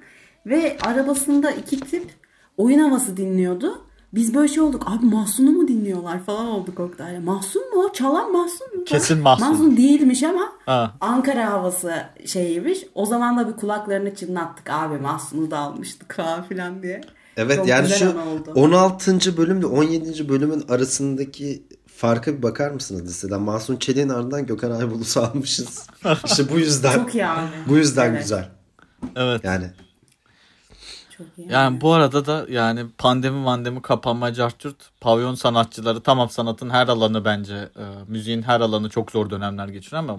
Ve 0.47 0.77
arabasında 0.83 1.51
iki 1.51 1.81
tip 1.81 2.11
oyun 2.57 2.79
havası 2.79 3.17
dinliyordu. 3.17 3.85
Biz 4.15 4.35
böyle 4.35 4.49
şey 4.49 4.63
olduk. 4.63 4.83
Abi 4.87 5.07
Mahsun'u 5.07 5.51
mu 5.51 5.69
dinliyorlar 5.69 6.25
falan 6.25 6.47
olduk 6.47 6.81
Oktay'la. 6.81 7.21
Mahsun 7.21 7.63
mu? 7.75 7.91
Çalan 7.93 8.33
Mahsun 8.33 8.79
mu? 8.79 8.85
Kesin 8.85 9.19
Mahsun. 9.19 9.49
Mahsun 9.49 9.77
değilmiş 9.77 10.23
ama 10.23 10.53
Ha. 10.67 10.95
Ankara 11.01 11.51
havası 11.51 11.95
şeyiymiş. 12.27 12.79
O 12.95 13.07
zaman 13.07 13.39
da 13.39 13.49
bir 13.49 13.53
kulaklarını 13.53 14.15
çınlattık. 14.15 14.71
Abi 14.71 14.99
Mahsun'u 14.99 15.51
da 15.51 15.59
almıştık 15.59 16.15
falan 16.17 16.43
filan 16.43 16.83
diye. 16.83 17.01
Evet 17.37 17.57
Çok 17.57 17.69
yani 17.69 17.89
şu 17.89 18.11
an 18.11 18.27
oldu. 18.27 18.53
16. 18.55 19.37
bölümle 19.37 19.67
17. 19.67 20.29
bölümün 20.29 20.65
arasındaki 20.69 21.63
farka 21.87 22.37
bir 22.39 22.43
bakar 22.43 22.71
mısınız 22.71 23.05
listeden? 23.05 23.41
Masum 23.41 23.79
Çelik'in 23.79 24.09
ardından 24.09 24.47
Gökhan 24.47 24.71
Aybulus'u 24.71 25.21
almışız. 25.23 25.87
İşte 26.25 26.51
bu 26.51 26.59
yüzden. 26.59 26.93
Çok 26.93 27.15
iyi 27.15 27.27
abi. 27.27 27.49
Bu 27.69 27.77
yüzden 27.77 28.11
Evet, 28.11 28.23
güzel. 28.23 28.49
evet. 29.17 29.45
Yani 29.45 29.71
Çok 31.19 31.27
iyi. 31.39 31.53
Yani 31.53 31.81
bu 31.81 31.93
arada 31.93 32.27
da 32.27 32.47
yani 32.49 32.87
pandemi 32.99 33.39
mandemi 33.39 33.83
kapanma 33.83 34.33
cartürt 34.33 34.77
pavyon 35.01 35.35
sanatçıları 35.35 36.01
tamam 36.01 36.31
sanatın 36.31 36.71
her 36.71 36.89
alanı 36.89 37.25
bence 37.25 37.55
e, 37.55 37.85
müziğin 38.09 38.43
her 38.43 38.61
alanı 38.61 38.89
çok 38.89 39.11
zor 39.11 39.31
dönemler 39.31 39.69
geçiriyor 39.69 40.03
ama 40.03 40.19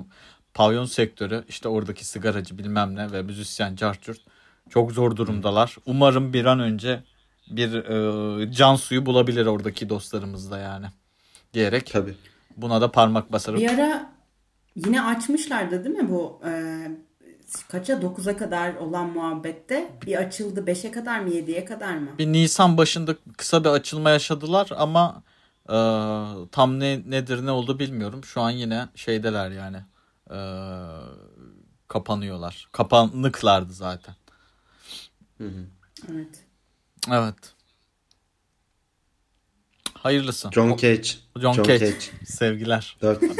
pavyon 0.53 0.85
sektörü 0.85 1.43
işte 1.47 1.69
oradaki 1.69 2.05
sigaracı 2.05 2.57
bilmem 2.57 2.95
ne 2.95 3.11
ve 3.11 3.21
müzisyen 3.21 3.75
cartürt 3.75 4.21
çok 4.69 4.91
zor 4.91 5.15
durumdalar. 5.15 5.75
Umarım 5.85 6.33
bir 6.33 6.45
an 6.45 6.59
önce 6.59 7.03
bir 7.49 7.73
e, 7.73 8.51
can 8.51 8.75
suyu 8.75 9.05
bulabilir 9.05 9.45
oradaki 9.45 9.89
dostlarımız 9.89 10.51
da 10.51 10.57
yani 10.57 10.85
diyerek 11.53 11.91
tabii. 11.91 12.15
buna 12.57 12.81
da 12.81 12.91
parmak 12.91 13.31
basarım. 13.31 13.59
Bir 13.59 13.69
ara 13.69 14.09
yine 14.75 15.01
açmışlardı 15.01 15.83
değil 15.83 15.95
mi 15.95 16.09
bu 16.09 16.41
e, 16.45 16.51
kaça 17.67 17.93
9'a 17.93 18.37
kadar 18.37 18.75
olan 18.75 19.09
muhabbette 19.09 19.91
bir 20.05 20.15
açıldı 20.15 20.59
5'e 20.59 20.91
kadar 20.91 21.19
mı 21.19 21.29
7'ye 21.29 21.65
kadar 21.65 21.97
mı? 21.97 22.09
Bir 22.17 22.27
Nisan 22.27 22.77
başında 22.77 23.15
kısa 23.37 23.63
bir 23.63 23.69
açılma 23.69 24.09
yaşadılar 24.09 24.69
ama 24.77 25.23
e, 25.69 25.77
tam 26.51 26.79
ne 26.79 27.01
nedir 27.09 27.45
ne 27.45 27.51
oldu 27.51 27.79
bilmiyorum. 27.79 28.23
Şu 28.23 28.41
an 28.41 28.49
yine 28.49 28.87
şeydeler 28.95 29.51
yani. 29.51 29.77
E, 30.31 30.39
kapanıyorlar. 31.87 32.67
Kapanıklardı 32.71 33.73
zaten. 33.73 34.15
Evet. 35.39 36.45
Evet. 37.11 37.35
Hayırlısı. 39.93 40.49
John 40.51 40.77
Cage. 40.77 41.07
John, 41.41 41.53
Cage. 41.63 41.93
Sevgiler. 42.25 42.97
403. 43.01 43.39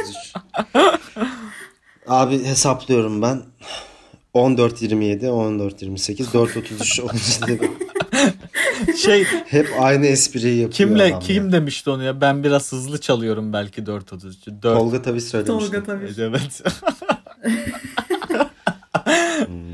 Abi 2.06 2.44
hesaplıyorum 2.44 3.22
ben. 3.22 3.42
14.27, 4.34 5.26
14.28, 5.26 6.24
4.33 6.24 7.02
olunca 7.02 7.64
Şey 8.96 9.24
hep 9.24 9.68
aynı 9.80 10.06
espriyi 10.06 10.54
yapıyor 10.60 10.72
kimle 10.72 11.18
kim 11.20 11.46
ya. 11.46 11.52
demişti 11.52 11.90
onu 11.90 12.02
ya? 12.02 12.20
Ben 12.20 12.44
biraz 12.44 12.72
hızlı 12.72 13.00
çalıyorum 13.00 13.52
belki 13.52 13.82
4.33. 13.82 14.62
4 14.62 14.78
Tolga 14.78 15.02
tabii 15.02 15.20
söylemişti. 15.20 15.72
Tolga 15.72 15.84
tabii. 15.84 16.14
Evet. 16.18 16.62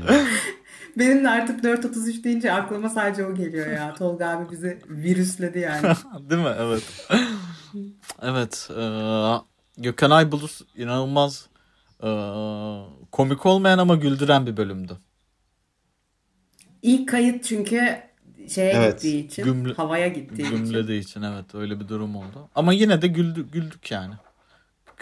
Benim 0.97 1.23
de 1.23 1.29
artık 1.29 1.63
4.33 1.63 2.23
deyince 2.23 2.53
aklıma 2.53 2.89
sadece 2.89 3.25
o 3.25 3.35
geliyor 3.35 3.67
ya. 3.67 3.93
Tolga 3.97 4.27
abi 4.29 4.51
bizi 4.51 4.79
virüsledi 4.89 5.59
yani. 5.59 5.81
Değil 6.29 6.41
mi? 6.41 6.55
Evet. 6.59 6.83
evet. 8.21 8.69
eee, 8.77 9.35
Gökhan 9.77 10.11
Aybulus 10.11 10.61
inanılmaz 10.75 11.47
eee, 12.03 12.09
komik 13.11 13.45
olmayan 13.45 13.77
ama 13.77 13.95
güldüren 13.95 14.45
bir 14.47 14.57
bölümdü. 14.57 14.97
İlk 16.81 17.09
kayıt 17.09 17.43
çünkü 17.43 17.97
şeye 18.49 18.73
Evet. 18.73 18.93
gittiği 18.93 19.25
için, 19.27 19.43
Gümle- 19.45 19.73
havaya 19.73 20.07
gittiği 20.07 20.41
için. 20.41 20.57
Gümlediği 20.65 21.01
için 21.01 21.21
evet 21.21 21.55
öyle 21.55 21.79
bir 21.79 21.87
durum 21.87 22.15
oldu. 22.15 22.49
Ama 22.55 22.73
yine 22.73 23.01
de 23.01 23.07
güldü, 23.07 23.51
güldük 23.51 23.91
yani. 23.91 24.13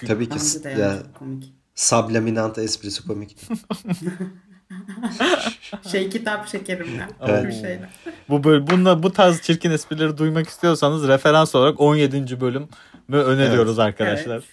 Tabii 0.07 0.29
ki 0.29 0.37
ya, 0.79 0.97
komik. 1.19 1.53
subliminant 1.75 2.57
esprisi 2.57 3.07
komik. 3.07 3.37
Şey 5.91 6.09
kitap 6.09 6.47
şekerimden. 6.47 7.09
Evet. 7.27 7.47
Bir 7.47 7.51
şeyler. 7.51 7.89
Bu 8.29 8.43
böl 8.43 8.67
bununla 8.67 9.03
bu 9.03 9.13
tarz 9.13 9.41
çirkin 9.41 9.71
esprileri 9.71 10.17
duymak 10.17 10.47
istiyorsanız 10.49 11.07
referans 11.07 11.55
olarak 11.55 11.81
17. 11.81 12.41
bölümü 12.41 12.67
öneriyoruz 13.09 13.79
arkadaşlar. 13.79 14.43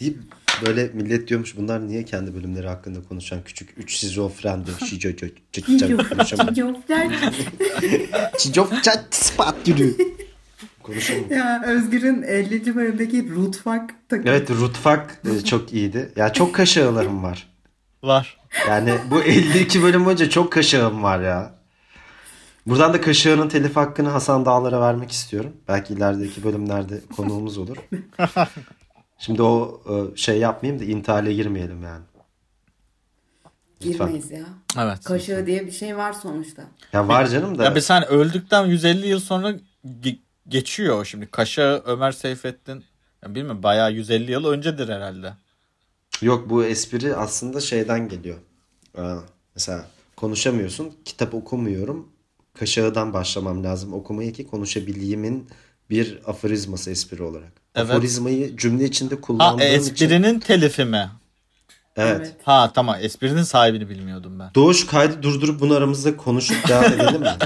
Deyip 0.00 0.18
böyle 0.66 0.90
millet 0.94 1.28
diyormuş 1.28 1.56
bunlar 1.56 1.88
niye 1.88 2.04
kendi 2.04 2.34
bölümleri 2.34 2.68
hakkında 2.68 2.98
konuşan 3.08 3.38
küçük 3.44 3.70
3 3.76 3.96
şizofrendi. 3.96 4.70
Şizofren. 4.86 6.18
Konuşalım. 10.82 11.24
Ya 11.30 11.62
Özgür'ün 11.66 12.22
50. 12.22 12.74
bölümdeki 12.76 13.30
Rutfak. 13.30 13.94
Evet 14.12 14.50
Rutfak 14.50 15.22
e, 15.24 15.44
çok 15.44 15.72
iyiydi. 15.72 16.12
Ya 16.16 16.32
çok 16.32 16.54
kaşağılarım 16.54 17.22
var. 17.22 17.48
Var. 18.02 18.39
Yani 18.68 18.98
bu 19.10 19.22
52 19.22 19.82
bölüm 19.82 20.04
boyunca 20.04 20.30
çok 20.30 20.52
kaşağım 20.52 21.02
var 21.02 21.20
ya. 21.20 21.54
Buradan 22.66 22.92
da 22.92 23.00
kaşığının 23.00 23.48
telif 23.48 23.76
hakkını 23.76 24.08
Hasan 24.08 24.44
Dağlar'a 24.44 24.80
vermek 24.80 25.10
istiyorum. 25.10 25.56
Belki 25.68 25.94
ilerideki 25.94 26.44
bölümlerde 26.44 27.00
konuğumuz 27.16 27.58
olur. 27.58 27.76
Şimdi 29.18 29.42
o 29.42 29.82
e, 29.88 30.16
şey 30.16 30.38
yapmayayım 30.38 30.82
da 30.82 30.84
intihale 30.84 31.34
girmeyelim 31.34 31.82
yani. 31.82 32.04
Lütfen. 33.84 34.06
Girmeyiz 34.06 34.30
ya. 34.30 34.44
Evet. 34.78 35.04
Kaşığı 35.04 35.46
diye 35.46 35.66
bir 35.66 35.70
şey 35.72 35.96
var 35.96 36.12
sonuçta. 36.12 36.62
Ya 36.92 37.08
var 37.08 37.26
canım 37.26 37.58
da. 37.58 37.64
Ya 37.64 37.74
bir 37.74 37.80
sen 37.80 38.08
öldükten 38.08 38.66
150 38.66 39.06
yıl 39.06 39.20
sonra 39.20 39.50
ge- 40.02 40.18
geçiyor 40.48 41.00
o 41.00 41.04
şimdi. 41.04 41.26
Kaşağı 41.26 41.82
Ömer 41.86 42.12
Seyfettin 42.12 42.84
ya 43.22 43.34
bilmiyorum 43.34 43.62
bayağı 43.62 43.92
150 43.92 44.30
yıl 44.32 44.44
öncedir 44.44 44.88
herhalde. 44.88 45.32
Yok 46.22 46.50
bu 46.50 46.64
espri 46.64 47.16
aslında 47.16 47.60
şeyden 47.60 48.08
geliyor. 48.08 48.36
Aa, 48.98 49.16
mesela 49.54 49.86
konuşamıyorsun. 50.16 50.92
Kitap 51.04 51.34
okumuyorum. 51.34 52.08
Kaşağıdan 52.58 53.12
başlamam 53.12 53.64
lazım 53.64 53.92
okumayı 53.92 54.32
ki 54.32 54.46
konuşabileyim'in 54.46 55.48
bir 55.90 56.18
aforizması 56.26 56.90
espri 56.90 57.22
olarak. 57.22 57.52
Evet. 57.74 57.90
Aforizmayı 57.90 58.56
cümle 58.56 58.84
içinde 58.84 59.14
Ha 59.14 59.20
kullandığım 59.20 59.66
için. 59.66 59.76
esprinin 59.78 60.40
telifi 60.40 60.84
mi? 60.84 61.10
Evet. 61.96 62.36
Ha 62.44 62.70
tamam 62.74 62.96
esprinin 63.00 63.42
sahibini 63.42 63.88
bilmiyordum 63.88 64.38
ben. 64.38 64.50
Doğuş 64.54 64.86
kaydı 64.86 65.22
durdurup 65.22 65.60
bunu 65.60 65.74
aramızda 65.74 66.16
konuşup 66.16 66.68
devam 66.68 66.84
edelim 66.92 67.20
mi? 67.20 67.36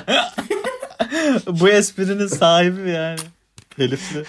Bu 1.61 1.69
esprinin 1.69 2.27
sahibi 2.27 2.91
yani. 2.91 3.19
Telifli. 3.77 4.25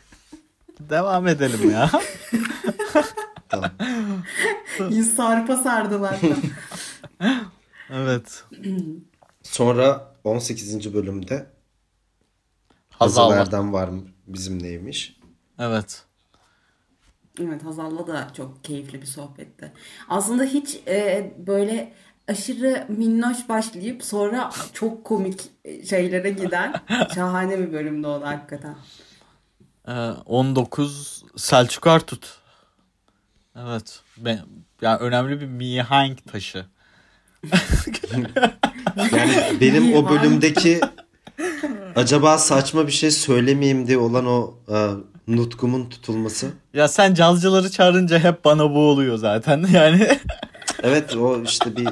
Devam 0.80 1.26
edelim 1.28 1.70
ya. 1.70 1.90
tamam. 3.50 3.70
Yüz 4.90 5.14
sarpa 5.16 5.56
sardılar. 5.56 6.20
Evet. 7.92 8.44
Sonra 9.42 10.14
18. 10.24 10.94
bölümde 10.94 11.46
Hazal 12.90 13.32
Hazal 13.32 13.72
var. 13.72 13.88
Mı? 13.88 14.02
Bizim 14.26 14.62
neymiş? 14.62 15.16
Evet. 15.58 16.04
evet 17.40 17.64
Hazal'la 17.64 18.06
da 18.06 18.28
çok 18.36 18.64
keyifli 18.64 19.02
bir 19.02 19.06
sohbetti. 19.06 19.72
Aslında 20.08 20.44
hiç 20.44 20.80
e, 20.86 21.32
böyle 21.38 21.92
aşırı 22.28 22.86
minnoş 22.88 23.48
başlayıp 23.48 24.04
sonra 24.04 24.50
çok 24.72 25.04
komik 25.04 25.40
şeylere 25.88 26.30
giden 26.30 26.74
şahane 27.14 27.58
bir 27.58 27.72
bölümde 27.72 28.06
o 28.06 28.20
da 28.20 28.28
hakikaten. 28.28 28.76
Ee, 29.88 29.92
19 30.26 31.24
Selçuk 31.36 31.86
Artut. 31.86 32.39
Evet. 33.56 34.00
Ben, 34.16 34.40
yani 34.82 34.98
önemli 34.98 35.40
bir 35.40 35.46
mihenk 35.46 36.32
taşı. 36.32 36.66
Yani 38.96 39.60
benim 39.60 39.94
o 39.94 40.10
bölümdeki 40.10 40.80
acaba 41.96 42.38
saçma 42.38 42.86
bir 42.86 42.92
şey 42.92 43.10
söylemeyeyim 43.10 43.86
diye 43.86 43.98
olan 43.98 44.26
o 44.26 44.54
e, 44.68 44.76
nutkumun 45.28 45.88
tutulması. 45.88 46.50
Ya 46.74 46.88
sen 46.88 47.14
cazcıları 47.14 47.70
çağırınca 47.70 48.18
hep 48.18 48.44
bana 48.44 48.70
bu 48.70 48.78
oluyor 48.78 49.16
zaten. 49.16 49.66
Yani 49.72 50.18
Evet 50.82 51.16
o 51.16 51.42
işte 51.42 51.76
bir 51.76 51.88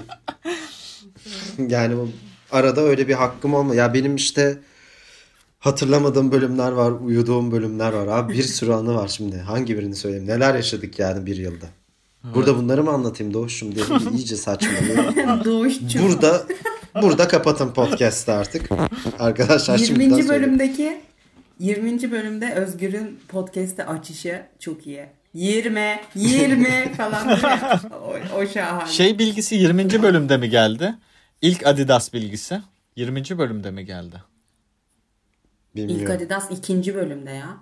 yani 1.69 1.95
o 1.97 2.09
arada 2.51 2.81
öyle 2.81 3.09
bir 3.09 3.15
hakkım 3.15 3.55
olma. 3.55 3.75
Ya 3.75 3.95
benim 3.95 4.17
işte 4.17 4.59
hatırlamadığım 5.59 6.33
bölümler 6.33 6.73
var, 6.73 6.93
uyuduğum 6.93 7.53
bölümler 7.53 7.93
var. 7.93 8.07
Abi 8.07 8.33
bir 8.33 8.43
sürü 8.43 8.73
anı 8.73 8.95
var 8.95 9.09
şimdi. 9.09 9.39
Hangi 9.39 9.79
birini 9.79 9.95
söyleyeyim? 9.97 10.27
Neler 10.27 10.55
yaşadık 10.55 10.99
yani 10.99 11.27
bir 11.27 11.37
yılda. 11.37 11.67
Burada 12.35 12.57
bunları 12.57 12.85
mı 12.85 12.91
anlatayım 12.91 13.35
Doğuş'um 13.35 13.75
diye 13.75 13.85
iyice 14.17 14.37
saçmalıyor. 14.37 15.05
Doğuşçu. 15.45 16.03
Burada 16.09 16.47
burada 17.03 17.29
kapatın 17.29 17.73
podcast'ı 17.73 18.33
artık. 18.33 18.69
Arkadaşlar 19.19 19.79
20. 19.79 19.87
şimdiden 19.87 20.23
söyleyeyim. 20.23 20.43
bölümdeki 20.43 21.01
20. 21.61 22.11
bölümde 22.11 22.55
Özgür'ün 22.55 23.19
podcast'te 23.29 23.87
açışı 23.87 24.43
çok 24.59 24.87
iyi. 24.87 25.07
20, 25.35 26.01
20 26.15 26.93
falan. 26.97 27.39
O, 28.03 28.37
o 28.41 28.47
şahane. 28.47 28.89
şey 28.91 29.19
bilgisi 29.19 29.55
20. 29.55 30.03
bölümde 30.03 30.37
mi 30.37 30.51
geldi? 30.51 30.95
İlk 31.43 31.67
Adidas 31.67 32.13
bilgisi 32.13 32.61
20. 32.97 33.39
bölümde 33.39 33.71
mi 33.71 33.85
geldi? 33.85 34.17
Bilmiyorum. 35.77 36.03
İlk 36.05 36.11
Adidas 36.11 36.51
ikinci 36.51 36.95
bölümde 36.95 37.31
ya. 37.31 37.57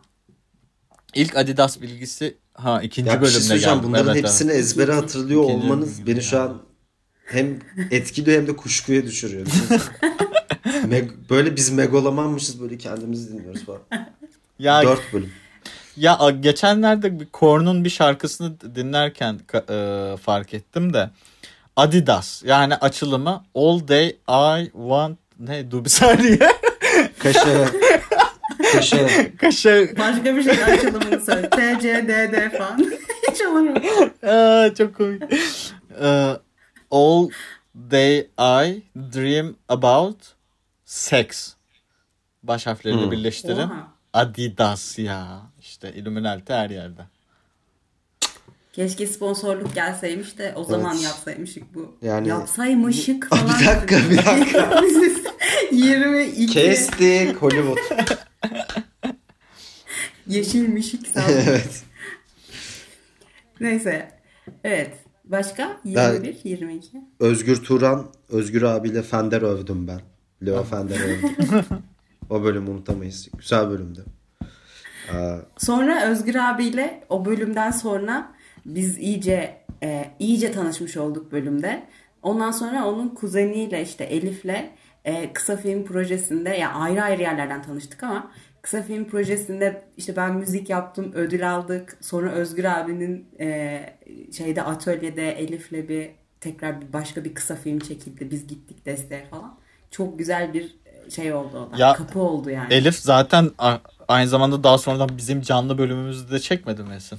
İlk 1.15 1.37
Adidas 1.37 1.81
bilgisi 1.81 2.37
ha 2.55 2.83
ikinci 2.83 3.09
Ya 3.09 3.13
şey 3.15 3.23
bölümde 3.23 3.41
söyleyeceğim. 3.41 3.79
geldi. 3.79 3.87
Bunların 3.89 4.07
Evet, 4.15 4.25
hepsini 4.25 4.51
evet. 4.51 4.61
ezbere 4.61 4.93
hatırlıyor 4.93 5.45
İkinci 5.45 5.65
olmanız 5.65 5.99
beni 5.99 6.05
gibi 6.07 6.21
şu 6.21 6.37
ya. 6.37 6.43
an 6.43 6.63
hem 7.27 7.59
etkiliyor 7.91 8.39
hem 8.39 8.47
de 8.47 8.57
kuşkuya 8.57 9.03
düşürüyor. 9.03 9.47
Meg- 10.67 11.31
böyle 11.31 11.57
biz 11.57 11.71
megalomanmışız 11.71 12.61
böyle 12.61 12.79
kendimizi 12.79 13.33
dinliyoruz 13.33 13.65
falan. 13.65 13.81
Ya 14.59 14.83
Dört 14.83 15.13
bölüm. 15.13 15.33
Ya 15.97 16.19
geçenlerde 16.41 17.21
bir 17.21 17.27
Korn'un 17.27 17.85
bir 17.85 17.91
şarkısını 17.91 18.61
dinlerken 18.61 19.41
e, 19.71 20.17
fark 20.17 20.55
ettim 20.55 20.93
de 20.93 21.11
Adidas 21.77 22.43
yani 22.45 22.75
açılımı 22.77 23.45
All 23.55 23.89
Day 23.89 24.07
I 24.61 24.71
Want 24.73 25.19
ne 25.39 25.71
dur 25.71 25.85
bir 25.85 25.91
saniye 25.91 26.39
Kaşa. 27.19 27.41
Kaşa. 28.73 29.09
Kaşı 29.41 29.95
Başka 29.99 30.37
bir 30.37 30.43
şey 30.43 30.65
açılımını 30.65 31.21
söyle. 31.21 31.51
T, 31.51 31.79
C, 31.83 32.09
D, 32.09 32.33
D 32.33 32.51
falan. 32.59 32.79
Hiç 33.33 33.41
olur 33.43 33.61
mu? 33.61 33.81
Aa, 34.31 34.75
çok 34.75 34.97
komik 34.97 35.23
E, 36.03 36.33
All 36.91 37.29
Day 37.91 38.19
I 38.39 38.83
Dream 38.97 39.55
About 39.69 40.17
Sex 40.85 41.55
baş 42.43 42.67
harflerini 42.67 43.03
Hmm. 43.03 43.11
birleştirin 43.11 43.57
Oha. 43.57 43.89
Adidas 44.13 44.99
ya 44.99 45.43
işte 45.61 45.93
Illuminati 45.93 46.53
her 46.55 46.71
yerde 46.71 47.01
Keşke 48.73 49.07
sponsorluk 49.07 49.75
gelseymiş 49.75 50.39
de 50.39 50.53
o 50.57 50.65
zaman 50.65 50.93
Evet. 50.95 51.05
yapsaymışık 51.05 51.75
bu. 51.75 51.97
Yani- 52.03 52.29
Yapsaymışık 52.29 53.29
falan. 53.29 53.47
bir 53.61 53.67
dakika 53.67 54.11
bir 54.11 54.17
dakika. 54.17 54.83
22 55.73 56.47
Kestik 56.47 57.37
Hollywood. 57.43 57.79
Yeşilmişik 60.27 61.07
sağ 61.15 61.31
evet. 61.31 61.83
Neyse. 63.61 64.11
Evet. 64.65 64.97
Başka? 65.25 65.81
Ben- 65.85 66.13
21, 66.13 66.37
22. 66.45 66.89
Özgür 67.21 67.57
Turan, 67.57 68.07
Özgür 68.29 68.63
abiyle 68.63 69.03
Fender 69.03 69.43
övdüm 69.43 69.89
ben. 69.89 70.01
Leo 70.47 70.65
Fender 70.71 71.01
övdüm. 71.01 71.65
o 72.31 72.43
bölümü 72.43 72.71
unutamayız. 72.71 73.29
Güzel 73.39 73.71
bölümdü. 73.71 74.05
Aa, 75.13 75.37
Sonra 75.59 76.11
Özgür 76.11 76.35
abiyle 76.35 77.05
o 77.09 77.25
bölümden 77.25 77.71
sonra 77.71 78.33
biz 78.67 78.99
iyice 78.99 79.61
e, 79.83 80.11
iyice 80.19 80.53
tanışmış 80.53 80.97
olduk 80.97 81.33
bölümde. 81.33 81.83
Ondan 82.23 82.51
sonra 82.51 82.85
onun 82.87 83.09
kuzeniyle 83.09 83.83
işte 83.83 84.05
Elif'le 84.05 84.65
e, 85.07 85.33
kısa 85.33 85.57
film 85.57 85.85
projesinde 85.85 86.51
ya 86.51 86.73
ayrı 86.73 87.03
ayrı 87.03 87.23
yerlerden 87.23 87.63
tanıştık 87.63 88.03
ama 88.03 88.31
kısa 88.63 88.83
film 88.83 89.09
projesinde 89.09 89.85
işte 89.97 90.17
ben 90.17 90.35
müzik 90.35 90.71
yaptım, 90.71 91.13
ödül 91.15 91.53
aldık. 91.53 91.99
Sonra 92.01 92.31
Özgür 92.31 92.65
abinin 92.65 93.29
e, 93.41 93.81
şeyde 94.37 94.63
atölyede 94.63 95.33
Elif'le 95.33 95.89
bir 95.89 96.11
tekrar 96.41 96.81
bir 96.81 96.93
başka 96.93 97.25
bir 97.25 97.35
kısa 97.35 97.57
film 97.57 97.79
çekildi. 97.79 98.31
Biz 98.31 98.47
gittik 98.47 98.87
desteğe 98.87 99.27
falan. 99.31 99.59
Çok 99.91 100.19
güzel 100.19 100.55
bir 100.55 100.77
şey 101.11 101.33
oldu 101.33 101.69
o 101.69 101.73
da. 101.73 101.83
Ya, 101.83 101.93
Kapı 101.93 102.21
oldu 102.21 102.51
yani. 102.51 102.75
Elif 102.75 102.97
zaten 102.99 103.51
aynı 104.09 104.29
zamanda 104.29 104.65
daha 104.65 104.79
sonradan 104.79 105.09
bizim 105.17 105.43
canlı 105.43 105.79
bölümümüzü 105.79 106.31
de 106.31 106.39
çekmedi 106.39 106.83
mi 106.83 106.95
Esin? 106.95 107.19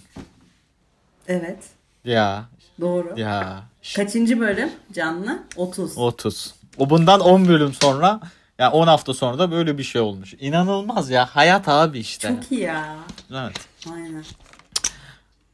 Evet. 1.28 1.64
Ya 2.06 2.46
Doğru. 2.82 3.20
ya 3.20 3.64
Kaçıncı 3.96 4.40
bölüm? 4.40 4.70
Canlı? 4.94 5.44
30. 5.56 5.98
30. 5.98 6.57
O 6.78 6.90
bundan 6.90 7.20
10 7.20 7.48
bölüm 7.48 7.74
sonra 7.74 8.20
yani 8.60 8.70
10 8.74 8.88
hafta 8.88 9.14
sonra 9.14 9.40
da 9.40 9.52
böyle 9.52 9.78
bir 9.78 9.84
şey 9.84 10.02
olmuş. 10.02 10.34
İnanılmaz 10.40 11.10
ya 11.10 11.26
hayat 11.26 11.68
abi 11.68 12.00
işte. 12.00 12.28
Çok 12.28 12.52
iyi 12.52 12.62
ya. 12.62 12.96
Evet. 13.32 13.58
Aynen. 13.94 14.24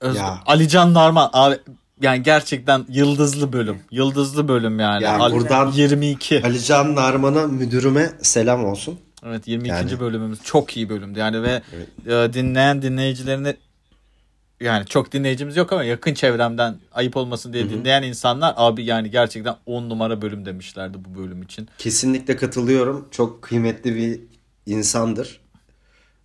Öz- 0.01 0.15
Ya. 0.15 0.39
Alican 0.45 0.93
Narman 0.93 1.29
abi 1.33 1.57
yani 2.01 2.23
gerçekten 2.23 2.85
yıldızlı 2.89 3.53
bölüm. 3.53 3.79
Yıldızlı 3.91 4.47
bölüm 4.47 4.79
yani. 4.79 5.03
Yani 5.03 5.23
Al- 5.23 5.31
buradan- 5.31 5.71
22. 5.71 6.41
Ali 6.45 6.63
Can 6.63 6.95
Narman'a 6.95 7.47
müdürüme 7.47 8.11
selam 8.21 8.65
olsun. 8.65 8.99
Evet 9.25 9.47
22. 9.47 9.69
Yani- 9.69 9.99
bölümümüz 9.99 10.43
çok 10.43 10.77
iyi 10.77 10.89
bölümdü 10.89 11.19
yani 11.19 11.43
ve 11.43 11.61
e, 12.07 12.33
dinleyen 12.33 12.81
dinleyicilerini 12.81 13.55
yani 14.59 14.85
çok 14.85 15.11
dinleyicimiz 15.11 15.55
yok 15.57 15.73
ama 15.73 15.83
yakın 15.83 16.13
çevremden 16.13 16.75
ayıp 16.91 17.17
olmasın 17.17 17.53
diye 17.53 17.69
dinleyen 17.69 18.03
insanlar 18.03 18.53
abi 18.57 18.85
yani 18.85 19.11
gerçekten 19.11 19.55
10 19.65 19.89
numara 19.89 20.21
bölüm 20.21 20.45
demişlerdi 20.45 20.97
bu 21.05 21.19
bölüm 21.19 21.41
için. 21.41 21.69
Kesinlikle 21.77 22.35
katılıyorum. 22.35 23.07
Çok 23.11 23.41
kıymetli 23.41 23.95
bir 23.95 24.21
insandır. 24.65 25.41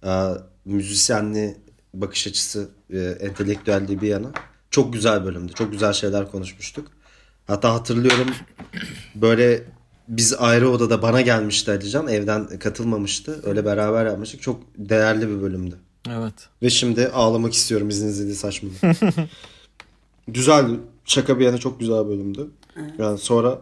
Ee, 0.04 0.28
müzisyenliği, 0.64 1.56
bakış 1.94 2.26
açısı, 2.26 2.68
e, 2.90 2.98
entelektüelliği 2.98 4.00
bir 4.00 4.08
yana. 4.08 4.28
Çok 4.70 4.92
güzel 4.92 5.24
bölümdü. 5.24 5.52
Çok 5.52 5.72
güzel 5.72 5.92
şeyler 5.92 6.30
konuşmuştuk. 6.30 6.88
Hatta 7.46 7.74
hatırlıyorum 7.74 8.28
böyle 9.14 9.62
biz 10.08 10.34
ayrı 10.38 10.70
odada 10.70 11.02
bana 11.02 11.20
gelmişti 11.20 11.70
Alican. 11.70 12.08
Evden 12.08 12.58
katılmamıştı. 12.58 13.40
Öyle 13.44 13.64
beraber 13.64 14.06
yapmıştık. 14.06 14.42
Çok 14.42 14.62
değerli 14.76 15.28
bir 15.28 15.42
bölümdü. 15.42 15.78
Evet. 16.12 16.48
Ve 16.62 16.70
şimdi 16.70 17.08
ağlamak 17.08 17.52
istiyorum 17.52 17.88
izninizle 17.88 18.24
değil 18.24 18.36
saçmalık. 18.36 18.76
güzel 20.28 20.66
şaka 21.04 21.38
bir 21.38 21.44
yana 21.44 21.58
çok 21.58 21.80
güzel 21.80 22.06
bölümdü. 22.08 22.50
Yani 22.98 23.18
sonra 23.18 23.58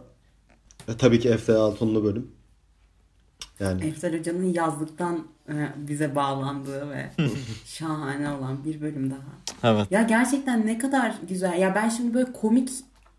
e, 0.87 0.97
tabii 0.97 1.19
ki 1.19 1.29
Efe 1.29 1.53
Altunlu 1.53 2.03
bölüm. 2.03 2.31
Yani 3.59 3.85
Efsel 3.85 4.19
Hoca'nın 4.19 4.53
yazlıktan 4.53 5.27
e, 5.49 5.53
bize 5.77 6.15
bağlandığı 6.15 6.89
ve 6.89 7.09
şahane 7.65 8.31
olan 8.31 8.63
bir 8.65 8.81
bölüm 8.81 9.11
daha. 9.11 9.71
Evet. 9.73 9.91
Ya 9.91 10.01
gerçekten 10.01 10.67
ne 10.67 10.77
kadar 10.77 11.15
güzel. 11.29 11.59
Ya 11.59 11.75
ben 11.75 11.89
şimdi 11.89 12.13
böyle 12.13 12.31
komik 12.31 12.69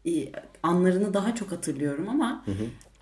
e, 0.06 0.32
anlarını 0.62 1.14
daha 1.14 1.34
çok 1.34 1.52
hatırlıyorum 1.52 2.08
ama 2.08 2.44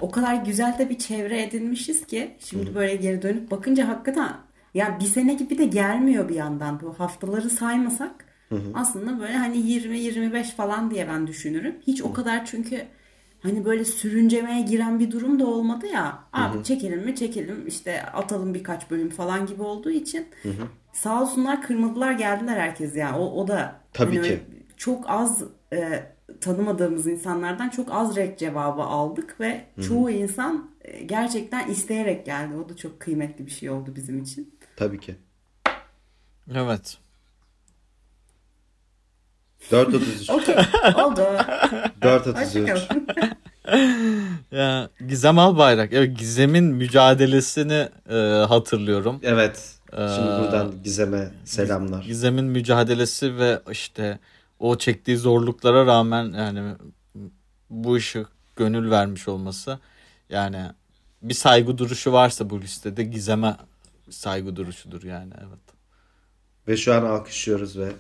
o 0.01 0.11
kadar 0.11 0.35
güzel 0.35 0.79
de 0.79 0.91
bir 0.91 0.99
çevre 0.99 1.43
edinmişiz 1.43 2.07
ki 2.07 2.37
şimdi 2.39 2.75
böyle 2.75 2.97
geri 2.97 3.23
dönüp 3.23 3.51
bakınca 3.51 3.89
hakikaten 3.89 4.37
ya 4.77 4.99
bir 5.01 5.05
sene 5.05 5.35
gibi 5.35 5.59
de 5.59 5.65
gelmiyor 5.65 6.29
bir 6.29 6.35
yandan. 6.35 6.81
Bu 6.81 6.95
haftaları 6.99 7.51
saymasak 7.51 8.25
aslında 8.75 9.21
böyle 9.21 9.37
hani 9.37 9.57
20-25 9.57 10.45
falan 10.45 10.91
diye 10.91 11.09
ben 11.09 11.27
düşünürüm. 11.27 11.77
Hiç 11.87 12.03
o 12.03 12.13
kadar 12.13 12.47
çünkü 12.47 12.83
hani 13.41 13.65
böyle 13.65 13.85
sürüncemeye 13.85 14.63
giren 14.63 14.99
bir 15.01 15.11
durum 15.11 15.41
da 15.41 15.47
olmadı 15.47 15.87
ya. 15.87 16.19
Abi 16.33 16.65
çekelim 16.65 17.05
mi 17.05 17.17
çekelim 17.17 17.67
işte 17.67 18.03
atalım 18.03 18.55
birkaç 18.55 18.91
bölüm 18.91 19.11
falan 19.11 19.47
gibi 19.47 19.63
olduğu 19.63 19.91
için 19.91 20.27
sağ 20.93 21.23
olsunlar 21.23 21.63
kırmadılar 21.63 22.13
geldiler 22.13 22.57
herkes 22.57 22.97
ya. 22.97 23.19
O, 23.19 23.43
o 23.43 23.49
da 23.49 23.81
Tabii 23.93 24.17
hani 24.17 24.29
ki. 24.29 24.41
çok 24.77 25.11
az 25.11 25.45
e, 25.73 26.03
tanımadığımız 26.41 27.07
insanlardan 27.07 27.69
çok 27.69 27.89
az 27.93 28.17
red 28.17 28.39
cevabı 28.39 28.83
aldık 28.83 29.41
ve 29.41 29.65
çoğu 29.89 30.11
insan 30.11 30.71
e, 30.81 31.05
gerçekten 31.05 31.69
isteyerek 31.69 32.27
geldi. 32.27 32.55
O 32.67 32.69
da 32.69 32.77
çok 32.77 33.01
kıymetli 33.01 33.47
bir 33.47 33.51
şey 33.51 33.71
oldu 33.71 33.93
bizim 33.97 34.23
için. 34.23 34.56
Tabii 34.77 35.01
ki. 35.01 35.17
Evet. 36.55 36.99
4.33. 39.71 40.33
Okey 40.33 40.55
oldu. 41.05 41.21
4.33. 42.03 42.45
Hoşçakalın. 42.45 43.07
Ya 44.51 44.91
Gizem 45.09 45.39
Albayrak. 45.39 45.93
Evet 45.93 46.19
Gizem'in 46.19 46.65
mücadelesini 46.65 47.89
e, 48.11 48.15
hatırlıyorum. 48.49 49.21
Evet. 49.23 49.73
Şimdi 49.91 50.29
buradan 50.29 50.75
Gizem'e 50.85 51.31
selamlar. 51.45 52.03
Gizem'in 52.05 52.45
mücadelesi 52.45 53.39
ve 53.39 53.61
işte 53.71 54.19
o 54.59 54.79
çektiği 54.79 55.17
zorluklara 55.17 55.87
rağmen 55.87 56.33
yani 56.33 56.75
bu 57.71 57.99
işe 57.99 58.25
gönül 58.57 58.91
vermiş 58.91 59.29
olması 59.29 59.79
yani 60.31 60.63
bir 61.23 61.35
saygı 61.35 61.79
duruşu 61.79 62.13
varsa 62.13 62.51
bu 62.51 62.61
listede 62.61 63.03
Gizem'e 63.03 63.57
saygı 64.11 64.57
duruşudur 64.57 65.03
yani 65.03 65.33
evet. 65.39 65.59
Ve 66.69 66.77
şu 66.77 66.95
an 66.95 67.03
alkışlıyoruz 67.03 67.79
ve 67.79 67.93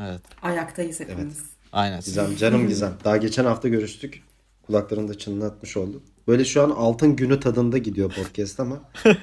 Evet. 0.00 0.20
Ayaktayız 0.42 1.00
hepimiz. 1.00 1.42
Aynen. 1.72 2.00
Gizem 2.00 2.36
canım 2.36 2.68
Gizem. 2.68 2.92
Daha 3.04 3.16
geçen 3.16 3.44
hafta 3.44 3.68
görüştük. 3.68 4.22
Kulaklarını 4.66 5.08
da 5.08 5.18
çınlatmış 5.18 5.76
olduk. 5.76 6.02
Böyle 6.28 6.44
şu 6.44 6.62
an 6.62 6.70
altın 6.70 7.16
günü 7.16 7.40
tadında 7.40 7.78
gidiyor 7.78 8.12
podcast 8.14 8.60
ama 8.60 8.80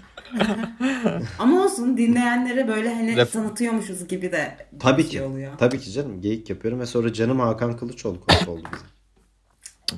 Ama 1.40 1.64
olsun 1.64 1.98
dinleyenlere 1.98 2.68
böyle 2.68 2.94
hani 2.96 3.12
Ref- 3.16 3.32
tanıtıyormuşuz 3.32 4.08
gibi 4.08 4.32
de 4.32 4.68
tabii 4.80 5.02
şey 5.02 5.12
ki. 5.12 5.22
oluyor. 5.22 5.58
Tabii 5.58 5.80
ki 5.80 5.92
canım. 5.92 6.22
Geyik 6.22 6.50
yapıyorum 6.50 6.80
ve 6.80 6.86
sonra 6.86 7.14
canım 7.14 7.40
Hakan 7.40 7.78
Kılıçoğlu 7.78 8.20
konuk 8.22 8.48
oldu 8.50 8.68
bize. 8.74 8.84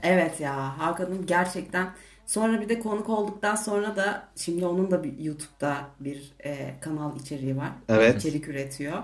Evet 0.03 0.39
ya 0.39 0.77
Hakan'ın 0.79 1.25
gerçekten 1.25 1.93
sonra 2.31 2.61
bir 2.61 2.69
de 2.69 2.79
konuk 2.79 3.09
olduktan 3.09 3.55
sonra 3.55 3.95
da 3.95 4.27
şimdi 4.35 4.65
onun 4.65 4.91
da 4.91 5.03
bir 5.03 5.17
YouTube'da 5.19 5.77
bir 5.99 6.31
e, 6.45 6.75
kanal 6.81 7.15
içeriği 7.19 7.57
var. 7.57 7.69
Evet. 7.89 8.17
İçerik 8.19 8.47
üretiyor. 8.47 8.97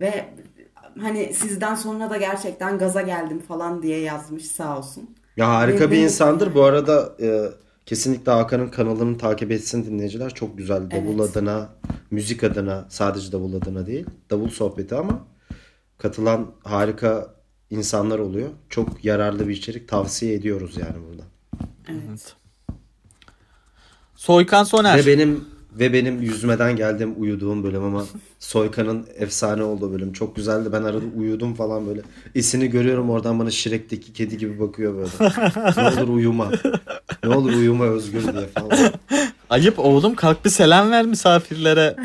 Ve 0.00 0.28
hani 1.00 1.34
sizden 1.34 1.74
sonra 1.74 2.10
da 2.10 2.16
gerçekten 2.16 2.78
gaza 2.78 3.02
geldim 3.02 3.38
falan 3.40 3.82
diye 3.82 3.98
yazmış 4.00 4.46
sağ 4.46 4.78
olsun. 4.78 5.10
Ya 5.36 5.48
harika 5.48 5.78
Benim- 5.78 5.90
bir 5.90 5.96
insandır. 5.96 6.54
Bu 6.54 6.62
arada 6.62 7.16
e, 7.20 7.44
kesinlikle 7.86 8.32
Hakan'ın 8.32 8.68
kanalını 8.68 9.18
takip 9.18 9.50
etsin 9.52 9.84
dinleyiciler. 9.84 10.34
Çok 10.34 10.58
güzel. 10.58 10.90
Davul 10.90 11.20
Evet. 11.20 11.30
adına, 11.30 11.68
müzik 12.10 12.44
adına, 12.44 12.86
sadece 12.88 13.32
davul 13.32 13.54
adına 13.54 13.86
değil. 13.86 14.06
Davul 14.30 14.48
sohbeti 14.48 14.94
ama 14.94 15.26
katılan 15.98 16.50
harika 16.64 17.34
insanlar 17.70 18.18
oluyor. 18.18 18.48
Çok 18.68 19.04
yararlı 19.04 19.48
bir 19.48 19.54
içerik 19.56 19.88
tavsiye 19.88 20.34
ediyoruz 20.34 20.76
yani 20.76 20.96
burada. 21.08 21.22
Evet. 21.88 22.36
Soykan 24.22 24.64
Soner. 24.64 24.98
Ve 24.98 25.06
benim 25.06 25.44
ve 25.72 25.92
benim 25.92 26.22
yüzmeden 26.22 26.76
geldiğim 26.76 27.22
uyuduğum 27.22 27.64
bölüm 27.64 27.84
ama 27.84 28.04
Soykan'ın 28.38 29.06
efsane 29.18 29.62
olduğu 29.62 29.92
bölüm 29.92 30.12
çok 30.12 30.36
güzeldi. 30.36 30.68
Ben 30.72 30.82
arada 30.82 31.04
uyudum 31.16 31.54
falan 31.54 31.86
böyle. 31.86 32.00
İsini 32.34 32.70
görüyorum 32.70 33.10
oradan 33.10 33.38
bana 33.38 33.50
Shrek'teki 33.50 34.12
kedi 34.12 34.38
gibi 34.38 34.60
bakıyor 34.60 34.94
böyle. 34.94 35.34
ne 35.96 36.02
olur 36.02 36.08
uyuma. 36.08 36.50
Ne 37.24 37.36
olur 37.36 37.52
uyuma 37.52 37.84
Özgür 37.84 38.22
diye 38.22 38.46
falan. 38.46 38.92
Ayıp 39.50 39.78
oğlum 39.78 40.14
kalk 40.14 40.44
bir 40.44 40.50
selam 40.50 40.90
ver 40.90 41.06
misafirlere. 41.06 41.96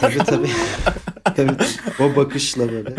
Tabii 0.00 0.18
tabii. 0.18 0.50
tabii. 1.36 1.52
O 2.00 2.16
bakışla 2.16 2.72
böyle. 2.72 2.94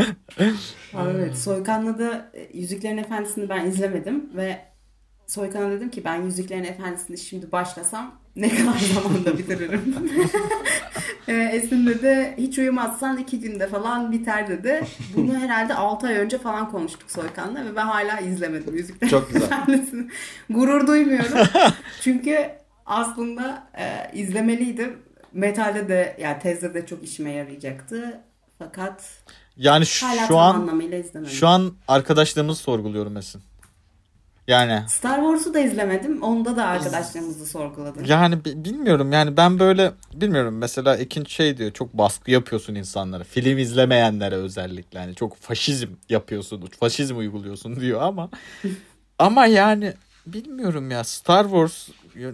Evet, 1.16 1.38
Soykan'la 1.38 2.00
da 2.00 2.32
e, 2.34 2.58
Yüzüklerin 2.58 2.98
Efendisi'ni 2.98 3.50
ben 3.50 3.66
izlemedim 3.66 4.30
ve 4.36 4.60
Soykan'a 5.28 5.72
dedim 5.72 5.90
ki 5.90 6.04
ben 6.06 6.22
Yüzüklerin 6.22 6.64
Efendisi'ni 6.64 7.18
şimdi 7.18 7.52
başlasam 7.52 8.21
ne 8.36 8.50
kadar 8.50 8.78
zamanda 8.94 9.38
bitiririm. 9.38 9.96
e, 11.28 11.34
Esin 11.34 11.86
dedi 11.88 12.34
hiç 12.38 12.58
uyumazsan 12.58 13.18
iki 13.18 13.40
günde 13.40 13.68
falan 13.68 14.12
biter 14.12 14.48
dedi. 14.48 14.82
Bunu 15.16 15.40
herhalde 15.40 15.74
6 15.74 16.08
ay 16.08 16.16
önce 16.18 16.38
falan 16.38 16.72
konuştuk 16.72 17.12
Soykan'la 17.12 17.66
ve 17.66 17.76
ben 17.76 17.86
hala 17.86 18.20
izlemedim 18.20 18.76
Yüzüklerin 18.78 19.12
Çok 19.12 19.34
güzel. 19.34 19.66
Gurur 20.50 20.88
duymuyorum. 20.88 21.48
Çünkü 22.02 22.50
aslında 22.86 23.68
e, 23.78 24.12
izlemeliydim. 24.20 24.98
Metalde 25.34 25.88
de 25.90 26.18
yani 26.22 26.40
tezde 26.40 26.74
de 26.74 26.86
çok 26.86 27.04
işime 27.04 27.32
yarayacaktı. 27.32 28.20
Fakat 28.60 29.04
Yani 29.58 29.86
şu, 29.86 30.08
hala 30.08 30.28
şu 30.28 30.38
an 30.38 30.56
anlamıyla 30.56 30.98
izlemedim. 30.98 31.34
şu 31.34 31.48
an 31.48 31.74
arkadaşlığımızı 31.88 32.62
sorguluyorum 32.62 33.18
Esin. 33.18 33.42
Yani 34.48 34.84
Star 34.90 35.16
Wars'u 35.16 35.54
da 35.54 35.60
izlemedim. 35.60 36.22
Onda 36.24 36.56
da 36.58 36.66
arkadaşlarımızı 36.66 37.46
sorguladım. 37.46 38.06
yani 38.08 38.46
bi- 38.46 38.66
bilmiyorum 38.66 39.12
yani 39.12 39.38
ben 39.38 39.60
böyle 39.60 39.92
bilmiyorum 40.14 40.58
mesela 40.58 40.98
ikinci 40.98 41.32
şey 41.34 41.58
diyor 41.58 41.72
çok 41.72 41.94
baskı 41.94 42.32
yapıyorsun 42.32 42.76
insanlara. 42.76 43.24
Film 43.24 43.58
izlemeyenlere 43.58 44.36
özellikle 44.36 45.00
hani 45.00 45.16
çok 45.16 45.36
faşizm 45.38 45.88
yapıyorsun, 46.10 46.70
faşizm 46.80 47.18
uyguluyorsun 47.18 47.80
diyor 47.80 48.02
ama 48.02 48.30
ama 49.20 49.46
yani 49.46 49.94
bilmiyorum 50.28 50.92
ya 50.92 51.04
Star 51.04 51.44
Wars 51.44 51.90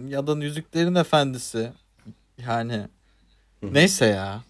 ya 0.08 0.26
da 0.26 0.44
Yüzüklerin 0.44 0.94
Efendisi 0.94 1.70
yani 2.46 2.80
neyse 3.62 4.06
ya. 4.06 4.42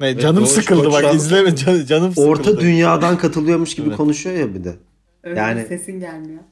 Ne, 0.00 0.18
canım 0.18 0.36
Doğuş 0.36 0.48
sıkıldı 0.50 0.92
bak 0.92 1.14
izleme 1.14 1.56
can- 1.56 1.84
canım 1.86 2.10
sıkıldı. 2.10 2.26
Orta 2.28 2.60
dünyadan 2.60 3.18
katılıyormuş 3.18 3.74
gibi 3.74 3.86
Evet. 3.88 3.96
konuşuyor 3.96 4.36
ya 4.36 4.54
bir 4.54 4.64
de. 4.64 4.76
Öyle 5.22 5.40
Yani- 5.40 5.66
sesin 5.66 6.00
gelmiyor. 6.00 6.42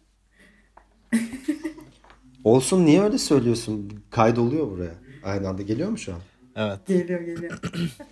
Olsun 2.44 2.84
niye 2.86 3.02
öyle 3.02 3.18
söylüyorsun? 3.18 4.02
Kaydoluyor 4.10 4.70
buraya. 4.70 4.94
Aynı 5.24 5.48
anda 5.48 5.62
geliyor 5.62 5.88
mu 5.88 5.98
şu 5.98 6.14
an? 6.14 6.20
Evet. 6.56 6.86
Geliyor 6.86 7.20
geliyor. 7.20 7.60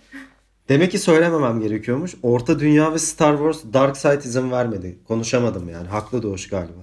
Demek 0.69 0.91
ki 0.91 0.99
söylememem 0.99 1.61
gerekiyormuş. 1.61 2.15
Orta 2.23 2.59
Dünya 2.59 2.93
ve 2.93 2.99
Star 2.99 3.37
Wars 3.37 3.73
Dark 3.73 3.97
Side 3.97 4.17
izin 4.29 4.51
vermedi. 4.51 4.97
Konuşamadım 5.07 5.69
yani. 5.69 5.87
Haklı 5.87 6.23
Doğuş 6.23 6.47
galiba. 6.49 6.79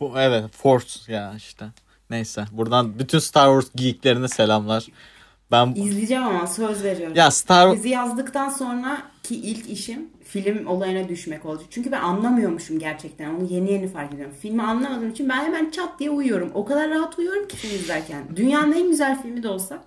Fo- 0.00 0.22
Evet 0.22 0.44
Force 0.56 1.12
ya 1.12 1.34
işte. 1.36 1.64
Neyse 2.10 2.44
buradan 2.52 2.98
bütün 2.98 3.18
Star 3.18 3.60
Wars 3.60 3.82
geeklerine 3.82 4.28
selamlar. 4.28 4.86
Ben 5.50 5.72
İzleyeceğim 5.76 6.22
ama 6.22 6.46
söz 6.46 6.84
veriyorum. 6.84 7.16
ya 7.16 7.30
Star 7.30 7.76
Bizi 7.76 7.88
yazdıktan 7.88 8.48
sonra 8.48 9.02
ki 9.22 9.36
ilk 9.36 9.70
işim 9.70 10.08
film 10.34 10.66
olayına 10.66 11.08
düşmek 11.08 11.44
oldu. 11.44 11.62
Çünkü 11.70 11.92
ben 11.92 12.00
anlamıyormuşum 12.00 12.78
gerçekten. 12.78 13.34
Onu 13.34 13.44
yeni 13.50 13.72
yeni 13.72 13.88
fark 13.88 14.14
ediyorum. 14.14 14.34
Filmi 14.40 14.62
anlamadığım 14.62 15.10
için 15.10 15.28
ben 15.28 15.44
hemen 15.44 15.70
çat 15.70 15.98
diye 15.98 16.10
uyuyorum. 16.10 16.50
O 16.54 16.64
kadar 16.64 16.90
rahat 16.90 17.18
uyuyorum 17.18 17.48
ki 17.48 17.56
film 17.56 17.74
izlerken. 17.74 18.24
Dünyanın 18.36 18.72
en 18.72 18.88
güzel 18.90 19.22
filmi 19.22 19.42
de 19.42 19.48
olsa. 19.48 19.84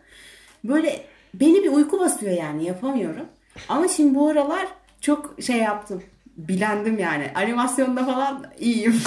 Böyle 0.64 1.06
beni 1.34 1.64
bir 1.64 1.72
uyku 1.72 2.00
basıyor 2.00 2.38
yani 2.38 2.66
yapamıyorum. 2.66 3.26
Ama 3.70 3.88
şimdi 3.88 4.16
bu 4.16 4.30
aralar 4.30 4.68
çok 5.02 5.36
şey 5.42 5.58
yaptım. 5.58 6.04
Bilendim 6.38 7.00
yani. 7.00 7.32
Animasyonda 7.36 8.06
falan 8.06 8.46
iyiyim. 8.60 9.02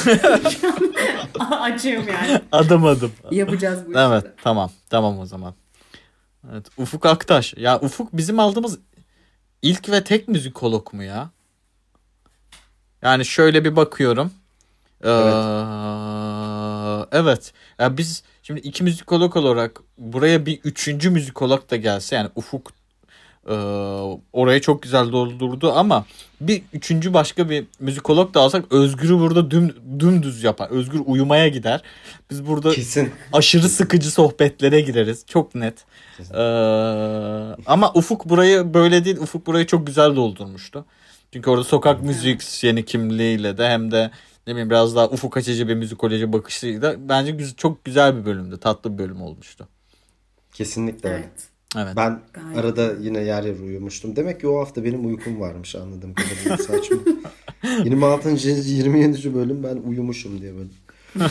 Açığım 1.50 2.08
yani. 2.08 2.40
Adım 2.52 2.84
adım. 2.84 3.12
Yapacağız 3.30 3.86
bu 3.86 3.90
işi. 3.90 4.00
Evet 4.00 4.24
tamam 4.42 4.70
tamam 4.90 5.18
o 5.18 5.26
zaman. 5.26 5.54
Evet 6.52 6.66
Ufuk 6.76 7.06
Aktaş. 7.06 7.54
Ya 7.56 7.80
Ufuk 7.80 8.12
bizim 8.12 8.38
aldığımız 8.38 8.78
ilk 9.62 9.88
ve 9.88 10.04
tek 10.04 10.28
müzikolog 10.28 10.92
mu 10.92 11.02
ya? 11.02 11.30
Yani 13.02 13.24
şöyle 13.24 13.64
bir 13.64 13.76
bakıyorum. 13.76 14.32
Ee, 15.04 15.08
evet. 17.18 17.52
Ya 17.78 17.96
biz 17.96 18.22
şimdi 18.42 18.60
iki 18.60 18.84
müzikolog 18.84 19.36
olarak 19.36 19.80
buraya 19.98 20.46
bir 20.46 20.60
üçüncü 20.64 21.10
müzikolog 21.10 21.70
da 21.70 21.76
gelse 21.76 22.16
yani 22.16 22.30
Ufuk 22.34 22.72
e, 23.48 23.54
orayı 24.32 24.60
çok 24.60 24.82
güzel 24.82 25.12
doldurdu 25.12 25.72
ama 25.72 26.04
bir 26.40 26.62
üçüncü 26.72 27.14
başka 27.14 27.50
bir 27.50 27.64
müzikolog 27.80 28.34
da 28.34 28.40
alsak 28.40 28.72
Özgür'ü 28.72 29.18
burada 29.18 29.50
düm, 29.50 29.74
dümdüz 30.00 30.44
yapar. 30.44 30.70
Özgür 30.70 31.00
uyumaya 31.06 31.48
gider. 31.48 31.82
Biz 32.30 32.46
burada 32.46 32.70
Kesin. 32.70 33.10
aşırı 33.32 33.68
sıkıcı 33.68 34.10
sohbetlere 34.10 34.80
gireriz. 34.80 35.24
Çok 35.26 35.54
net. 35.54 35.84
Ee, 36.20 36.36
ama 37.66 37.92
Ufuk 37.94 38.28
burayı 38.28 38.74
böyle 38.74 39.04
değil. 39.04 39.16
Ufuk 39.16 39.46
burayı 39.46 39.66
çok 39.66 39.86
güzel 39.86 40.16
doldurmuştu. 40.16 40.84
Çünkü 41.32 41.50
orada 41.50 41.64
sokak 41.64 42.02
müzik 42.02 42.64
yeni 42.64 42.84
kimliğiyle 42.84 43.58
de 43.58 43.68
hem 43.68 43.90
de 43.90 44.10
ne 44.46 44.52
bileyim 44.52 44.70
biraz 44.70 44.96
daha 44.96 45.08
ufuk 45.08 45.36
açıcı 45.36 45.68
bir 45.68 45.74
müzikoloji 45.74 46.32
bakışıyla 46.32 47.08
bence 47.08 47.46
çok 47.56 47.84
güzel 47.84 48.16
bir 48.16 48.24
bölümdü. 48.24 48.60
Tatlı 48.60 48.92
bir 48.92 48.98
bölüm 48.98 49.22
olmuştu. 49.22 49.68
Kesinlikle. 50.52 51.08
Evet. 51.08 51.49
Evet. 51.76 51.96
Ben 51.96 52.20
Gayet. 52.32 52.58
arada 52.58 52.92
yine 53.00 53.20
yer 53.20 53.42
yer 53.42 53.58
uyumuştum. 53.58 54.16
Demek 54.16 54.40
ki 54.40 54.48
o 54.48 54.58
hafta 54.60 54.84
benim 54.84 55.06
uykum 55.06 55.40
varmış 55.40 55.76
anladığım 55.76 56.14
kadarıyla 56.14 56.56
saçma. 56.58 56.96
26. 57.84 58.30
27. 58.30 59.34
bölüm 59.34 59.62
ben 59.62 59.76
uyumuşum 59.76 60.40
diye 60.40 60.52
böyle. 60.56 60.70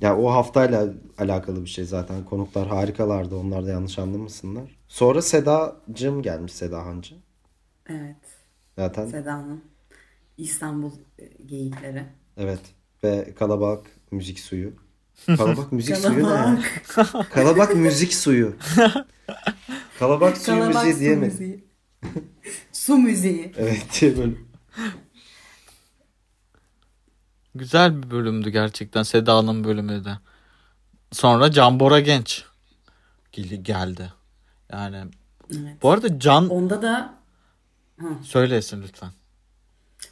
ya 0.00 0.18
o 0.18 0.30
haftayla 0.30 0.88
alakalı 1.18 1.64
bir 1.64 1.68
şey 1.70 1.84
zaten. 1.84 2.24
Konuklar 2.24 2.68
harikalardı. 2.68 3.36
Onlar 3.36 3.66
da 3.66 3.70
yanlış 3.70 3.98
anlamasınlar. 3.98 4.78
Sonra 4.88 5.22
Sedacığım 5.22 6.22
gelmiş 6.22 6.52
Seda 6.52 6.86
Hancı. 6.86 7.14
Evet. 7.88 8.16
Zaten 8.76 9.06
Seda'nın 9.06 9.60
İstanbul 10.38 10.90
e, 11.18 11.24
geyikleri. 11.46 12.04
evet. 12.36 12.60
Ve 13.04 13.34
Kalabalık 13.38 13.86
Müzik 14.10 14.38
Suyu. 14.40 14.72
Kalabalık 15.26 15.72
Müzik 15.72 15.96
Suyu 15.96 16.24
ne 16.24 16.28
ya? 16.28 16.58
Kalabalık 17.34 17.76
Müzik 17.76 18.14
Suyu. 18.14 18.54
Kalabalık 20.02 20.38
Suyu 20.38 20.58
Kalabalık 20.58 20.84
Müziği 20.86 20.94
su 20.94 21.00
diye 21.00 21.16
mi? 21.16 21.26
müziği. 21.26 21.64
su 22.72 22.96
müziği. 22.98 23.52
Evet 23.56 23.86
diye 24.00 24.16
böyle. 24.18 24.34
Güzel 27.54 28.02
bir 28.02 28.10
bölümdü 28.10 28.50
gerçekten 28.50 29.02
Seda'nın 29.02 29.64
bölümü 29.64 30.04
de. 30.04 30.18
Sonra 31.12 31.50
Can 31.50 31.80
Bora 31.80 32.00
Genç 32.00 32.44
gel- 33.32 33.62
geldi. 33.64 34.12
Yani 34.72 34.96
Evet. 35.50 35.82
bu 35.82 35.90
arada 35.90 36.18
Can 36.18 36.48
Onda 36.48 36.82
da 36.82 37.14
söylesin 38.22 38.82
lütfen. 38.82 39.10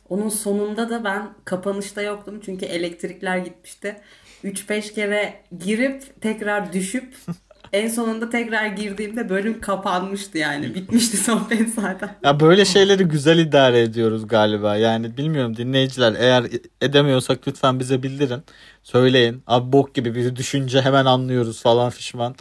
onun 0.08 0.28
sonunda 0.28 0.90
da 0.90 1.04
ben 1.04 1.34
kapanışta 1.44 2.02
yoktum 2.02 2.40
çünkü 2.44 2.66
elektrikler 2.66 3.38
gitmişti. 3.38 4.00
3-5 4.44 4.94
kere 4.94 5.44
girip 5.64 6.22
tekrar 6.22 6.72
düşüp 6.72 7.16
en 7.72 7.88
sonunda 7.88 8.30
tekrar 8.30 8.66
girdiğimde 8.66 9.28
bölüm 9.28 9.60
kapanmıştı 9.60 10.38
yani. 10.38 10.74
Bitmişti 10.74 11.16
sohbet 11.24 11.74
zaten. 11.74 12.16
Ya 12.24 12.40
böyle 12.40 12.64
şeyleri 12.64 13.04
güzel 13.04 13.38
idare 13.38 13.80
ediyoruz 13.82 14.28
galiba. 14.28 14.76
Yani 14.76 15.16
bilmiyorum 15.16 15.56
dinleyiciler 15.56 16.14
eğer 16.18 16.44
edemiyorsak 16.80 17.48
lütfen 17.48 17.80
bize 17.80 18.02
bildirin. 18.02 18.42
Söyleyin. 18.82 19.42
Abi 19.46 19.72
bok 19.72 19.94
gibi 19.94 20.14
bir 20.14 20.36
düşünce 20.36 20.80
hemen 20.82 21.04
anlıyoruz 21.04 21.62
falan 21.62 21.90
fişman. 21.90 22.34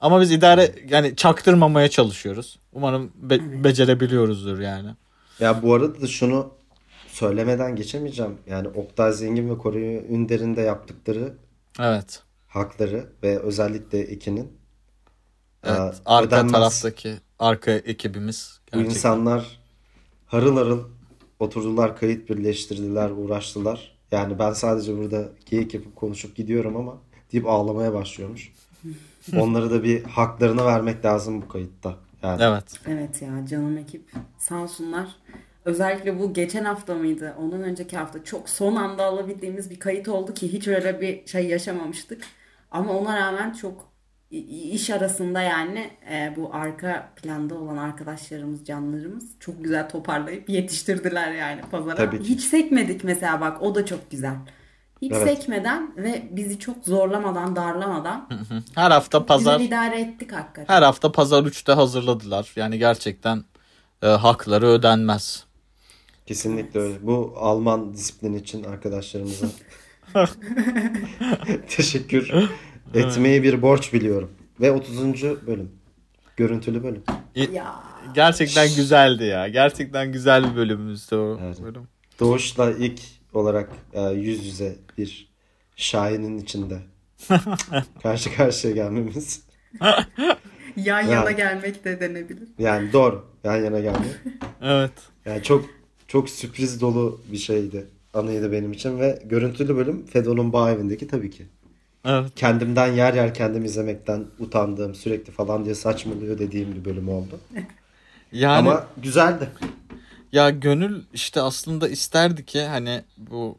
Ama 0.00 0.20
biz 0.20 0.30
idare 0.32 0.74
yani 0.88 1.16
çaktırmamaya 1.16 1.88
çalışıyoruz. 1.88 2.58
Umarım 2.72 3.12
be- 3.16 3.64
becerebiliyoruzdur 3.64 4.58
yani. 4.60 4.88
Ya 5.40 5.62
bu 5.62 5.74
arada 5.74 6.00
da 6.00 6.06
şunu 6.06 6.50
söylemeden 7.08 7.76
geçemeyeceğim. 7.76 8.34
Yani 8.46 8.68
Oktay 8.68 9.12
Zengin 9.12 9.50
ve 9.50 9.58
Kore 9.58 10.04
Ünder'in 10.08 10.56
de 10.56 10.60
yaptıkları 10.60 11.34
Evet. 11.80 12.22
hakları 12.48 13.06
ve 13.22 13.38
özellikle 13.38 14.06
ikinin 14.06 14.52
Evet. 15.64 15.94
arka 16.06 16.26
ödenmez. 16.36 16.52
taraftaki 16.52 17.14
arka 17.38 17.70
ekibimiz. 17.70 18.60
Bu 18.66 18.76
Gerçekten. 18.76 18.94
insanlar 18.94 19.60
harıl 20.26 20.56
harıl 20.56 20.84
oturdular, 21.38 21.96
kayıt 21.96 22.30
birleştirdiler, 22.30 23.10
uğraştılar. 23.10 23.98
Yani 24.10 24.38
ben 24.38 24.52
sadece 24.52 24.98
burada 24.98 25.28
geyik 25.46 25.74
yapıp 25.74 25.96
konuşup 25.96 26.36
gidiyorum 26.36 26.76
ama 26.76 26.98
deyip 27.32 27.46
ağlamaya 27.46 27.92
başlıyormuş. 27.94 28.52
Onlara 29.36 29.70
da 29.70 29.84
bir 29.84 30.04
haklarını 30.04 30.64
vermek 30.64 31.04
lazım 31.04 31.42
bu 31.42 31.48
kayıtta. 31.48 31.96
Yani 32.22 32.42
Evet. 32.42 32.64
Evet 32.86 33.22
ya 33.22 33.46
canım 33.46 33.78
ekip 33.78 34.12
sağ 34.38 34.62
olsunlar. 34.62 35.08
Özellikle 35.64 36.18
bu 36.18 36.32
geçen 36.32 36.64
hafta 36.64 36.94
mıydı? 36.94 37.34
Ondan 37.38 37.62
önceki 37.62 37.96
hafta 37.96 38.24
çok 38.24 38.48
son 38.48 38.76
anda 38.76 39.04
alabildiğimiz 39.04 39.70
bir 39.70 39.78
kayıt 39.78 40.08
oldu 40.08 40.34
ki 40.34 40.52
hiç 40.52 40.68
öyle 40.68 41.00
bir 41.00 41.26
şey 41.26 41.46
yaşamamıştık. 41.46 42.22
Ama 42.70 42.92
ona 42.92 43.16
rağmen 43.16 43.52
çok 43.52 43.88
iş 44.30 44.90
arasında 44.90 45.42
yani 45.42 45.90
e, 46.12 46.34
bu 46.36 46.50
arka 46.54 47.12
planda 47.16 47.54
olan 47.54 47.76
arkadaşlarımız, 47.76 48.64
canlarımız 48.64 49.24
çok 49.40 49.64
güzel 49.64 49.88
toparlayıp 49.88 50.48
yetiştirdiler 50.48 51.32
yani 51.32 51.60
pazara. 51.70 51.94
Tabii 51.94 52.22
ki. 52.22 52.28
Hiç 52.28 52.40
sekmedik 52.42 53.04
mesela 53.04 53.40
bak 53.40 53.62
o 53.62 53.74
da 53.74 53.86
çok 53.86 54.10
güzel. 54.10 54.34
Hiç 55.02 55.12
Evet. 55.12 55.28
sekmeden 55.28 55.92
ve 55.96 56.28
bizi 56.30 56.58
çok 56.58 56.84
zorlamadan, 56.84 57.56
darlamadan 57.56 58.26
Hı. 58.48 58.62
Her 58.74 58.90
hafta 58.90 59.26
pazar 59.26 59.58
güzel 59.60 59.68
idare 59.68 60.00
ettik 60.00 60.32
hakikaten. 60.32 60.74
her 60.74 60.82
hafta 60.82 61.12
pazar 61.12 61.42
3'te 61.42 61.72
hazırladılar. 61.72 62.52
Yani 62.56 62.78
gerçekten 62.78 63.44
e, 64.02 64.06
hakları 64.06 64.66
ödenmez. 64.66 65.44
kesinlikle 66.26 66.80
öyle. 66.80 67.06
Bu 67.06 67.34
Alman 67.36 67.94
disiplin 67.94 68.34
için 68.34 68.64
arkadaşlarımıza 68.64 69.46
teşekkür 71.68 72.32
etmeyi 72.94 73.42
bir 73.42 73.62
borç 73.62 73.92
biliyorum. 73.92 74.30
Ve 74.60 74.72
30. 74.72 75.22
bölüm. 75.46 75.70
Görüntülü 76.36 76.82
bölüm. 76.82 77.02
Ya 77.52 77.74
Gerçekten 78.14 78.68
güzeldi 78.76 79.24
ya. 79.24 79.48
Gerçekten 79.48 80.12
güzel 80.12 80.50
bir 80.50 80.56
bölümümüzdü 80.56 81.16
o 81.16 81.38
Evet. 81.42 81.62
bölüm. 81.62 81.82
Doğuş'la 82.20 82.70
ilk 82.70 83.00
olarak 83.34 83.70
e, 83.92 84.02
yüz 84.10 84.46
yüze 84.46 84.76
bir 84.98 85.28
şahinin 85.76 86.38
içinde 86.38 86.78
karşı 88.02 88.34
karşıya 88.36 88.74
gelmemiz. 88.74 89.42
yan 90.76 91.00
Ya. 91.00 91.00
yana 91.02 91.30
gelmek 91.30 91.84
de 91.84 92.00
denebilir. 92.00 92.48
Yani 92.58 92.92
doğru. 92.92 93.24
Yan 93.44 93.56
yana 93.56 93.80
gelmek. 93.80 94.10
Evet. 94.62 94.92
Yani 95.24 95.42
çok 95.42 95.64
çok 96.08 96.30
sürpriz 96.30 96.80
dolu 96.80 97.20
bir 97.32 97.36
şeydi. 97.38 97.86
Anıydı 98.14 98.52
benim 98.52 98.72
için 98.72 98.98
ve 99.00 99.22
görüntülü 99.24 99.76
bölüm 99.76 100.06
Fedon'un 100.06 100.52
bağ 100.52 100.70
evindeki 100.70 101.08
tabii 101.08 101.30
ki. 101.30 101.46
Evet. 102.04 102.32
Kendimden 102.36 102.86
yer 102.92 103.14
yer 103.14 103.34
kendim 103.34 103.64
izlemekten 103.64 104.26
utandığım 104.38 104.94
sürekli 104.94 105.32
falan 105.32 105.64
diye 105.64 105.74
saçmalıyor 105.74 106.38
dediğim 106.38 106.74
bir 106.74 106.84
bölüm 106.84 107.08
oldu. 107.08 107.40
Yani 108.32 108.68
Ama 108.68 108.86
güzeldi. 108.96 109.50
ya 110.32 110.50
gönül 110.50 111.02
işte 111.12 111.40
aslında 111.40 111.88
isterdi 111.88 112.44
ki 112.44 112.62
hani 112.62 113.04
bu 113.16 113.58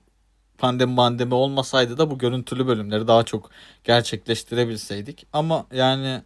pandemi 0.57 0.95
pandemi 0.95 1.33
olmasaydı 1.33 1.97
da 1.97 2.11
bu 2.11 2.17
görüntülü 2.17 2.67
bölümleri 2.67 3.07
daha 3.07 3.23
çok 3.23 3.49
gerçekleştirebilseydik. 3.83 5.27
Ama 5.33 5.65
yani 5.73 6.21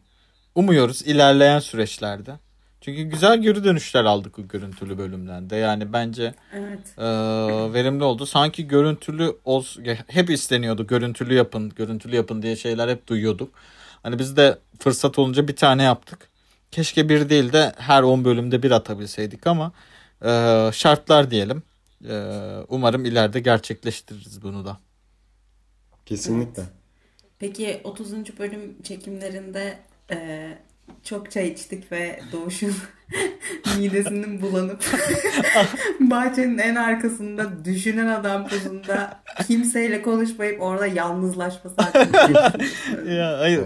umuyoruz 0.56 1.02
ilerleyen 1.02 1.60
süreçlerde. 1.60 2.40
Çünkü 2.86 3.04
güzel 3.04 3.42
geri 3.42 3.64
dönüşler 3.64 4.04
aldık 4.06 4.38
bu 4.38 4.48
görüntülü 4.48 4.98
bölümden 4.98 5.50
de. 5.50 5.56
Yani 5.56 5.94
bence 5.94 6.34
Evet. 6.54 6.94
e, 6.98 7.04
verimli 7.74 8.04
oldu. 8.04 8.26
Sanki 8.26 8.68
görüntülü 8.68 9.38
olsun 9.46 9.86
hep 10.08 10.30
isteniyordu. 10.30 10.88
Görüntülü 10.88 11.34
yapın, 11.34 11.70
görüntülü 11.76 12.16
yapın 12.16 12.42
diye 12.42 12.56
şeyler 12.56 12.90
hep 12.90 13.08
duyuyorduk. 13.08 13.54
Hani 14.04 14.20
biz 14.20 14.38
de 14.38 14.58
fırsat 14.80 15.20
olunca 15.20 15.48
bir 15.48 15.56
tane 15.56 15.84
yaptık. 15.84 16.30
Keşke 16.72 17.10
bir 17.10 17.30
değil 17.30 17.54
de 17.54 17.74
her 17.78 18.04
10 18.04 18.26
bölümde 18.26 18.64
bir 18.64 18.72
atabilseydik 18.72 19.48
ama 19.48 19.72
e, 20.26 20.30
şartlar 20.74 21.32
diyelim. 21.32 21.64
E, 22.10 22.16
umarım 22.68 23.06
ileride 23.06 23.40
gerçekleştiririz 23.40 24.42
bunu 24.42 24.66
da. 24.66 24.78
Kesinlikle. 26.06 26.64
Peki 27.40 27.82
30. 27.84 28.40
bölüm 28.40 28.82
çekimlerinde 28.84 29.80
e, 30.12 30.50
çok 31.04 31.32
çay 31.32 31.48
içtik 31.48 31.92
ve 31.92 32.20
Doğuş'un 32.32 32.76
midesinin 33.78 34.42
bulanıp 34.42 34.86
bahçenin 36.00 36.58
en 36.58 36.76
arkasında 36.76 37.66
düşünen 37.66 38.08
adam 38.08 38.48
pozunda 38.48 39.20
kimseyle 39.48 40.02
konuşmayıp 40.02 40.62
orada 40.62 40.88
yalnızlaşması 40.88 41.76
hakkında. 41.82 42.54
Ya 43.14 43.40
hayır. 43.40 43.62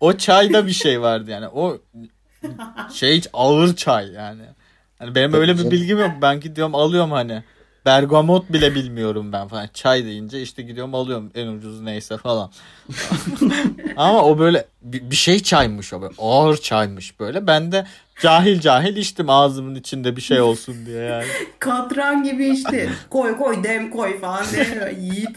O 0.00 0.12
çayda 0.12 0.66
bir 0.66 0.72
şey 0.72 1.00
vardı 1.00 1.30
yani. 1.30 1.48
O 1.48 1.78
şey 2.92 3.22
ağır 3.32 3.76
çay 3.76 4.12
yani. 4.12 4.42
Hani 4.98 5.14
benim 5.14 5.32
öyle 5.32 5.58
bir 5.58 5.70
bilgim 5.70 5.98
yok. 5.98 6.10
Ben 6.22 6.40
gidiyorum 6.40 6.74
alıyorum 6.74 7.10
hani. 7.10 7.44
Bergamot 7.86 8.52
bile 8.52 8.74
bilmiyorum 8.74 9.32
ben 9.32 9.48
falan. 9.48 9.68
Çay 9.74 10.04
deyince 10.04 10.42
işte 10.42 10.62
gidiyorum 10.62 10.94
alıyorum 10.94 11.30
en 11.34 11.46
ucuz 11.46 11.80
neyse 11.80 12.16
falan. 12.16 12.50
Ama 13.96 14.24
o 14.24 14.38
böyle 14.38 14.64
bir, 14.82 15.10
bir 15.10 15.16
şey 15.16 15.40
çaymış 15.42 15.92
o 15.92 16.02
böyle. 16.02 16.14
Ağır 16.18 16.56
çaymış 16.56 17.20
böyle. 17.20 17.46
Ben 17.46 17.72
de 17.72 17.86
cahil 18.20 18.60
cahil 18.60 18.96
içtim 18.96 19.30
ağzımın 19.30 19.74
içinde 19.74 20.16
bir 20.16 20.20
şey 20.20 20.40
olsun 20.40 20.74
diye 20.86 21.02
yani. 21.02 21.24
Katran 21.58 22.22
gibi 22.24 22.48
işte 22.48 22.88
koy 23.10 23.36
koy 23.36 23.64
dem 23.64 23.90
koy 23.90 24.20
falan 24.20 24.44
diye 24.52 24.96
yiğit. 25.00 25.36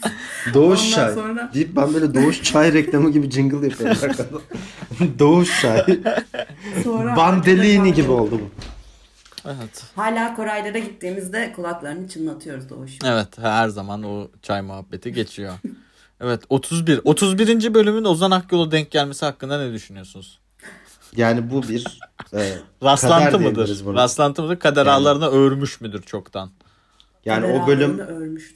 Doğuş 0.53 0.79
Ondan 0.79 0.95
çay. 0.95 1.13
sonra- 1.13 1.51
Deyip 1.53 1.75
ben 1.75 1.93
böyle 1.93 2.13
Doğuş 2.13 2.43
çay 2.43 2.73
reklamı 2.73 3.11
gibi 3.11 3.31
jingle 3.31 3.67
yapıyorum. 3.67 4.41
Doğuş 5.19 5.61
çay. 5.61 5.85
Sonra 6.83 7.15
Bandelini 7.17 7.93
gibi 7.93 8.11
oldu 8.11 8.31
bu. 8.31 8.72
Evet. 9.45 9.83
Hala 9.95 10.35
Koraylara 10.35 10.77
gittiğimizde 10.77 11.53
kulaklarını 11.55 12.07
çınlatıyoruz 12.09 12.69
Doğuş. 12.69 12.91
Evet 13.05 13.37
her 13.37 13.69
zaman 13.69 14.03
o 14.03 14.27
çay 14.41 14.61
muhabbeti 14.61 15.13
geçiyor. 15.13 15.53
Evet 16.21 16.43
31. 16.49 17.01
31. 17.03 17.73
bölümün 17.73 18.03
Ozan 18.03 18.31
Akyol'a 18.31 18.71
denk 18.71 18.91
gelmesi 18.91 19.25
hakkında 19.25 19.57
ne 19.61 19.73
düşünüyorsunuz? 19.73 20.39
Yani 21.15 21.51
bu 21.51 21.63
bir 21.63 21.99
e, 22.33 22.53
Rastlantı 22.83 23.31
kader 23.31 23.47
mıdır? 23.49 23.81
buna. 23.85 24.01
Rastlantı 24.03 24.41
mıdır? 24.43 24.59
Kader 24.59 24.85
Yani- 24.85 24.95
ağlarına 24.95 25.27
örmüş 25.29 25.81
müdür 25.81 26.01
çoktan? 26.01 26.51
Yani 27.25 27.41
Kader 27.47 27.59
o 27.63 27.67
bölüm 27.67 28.01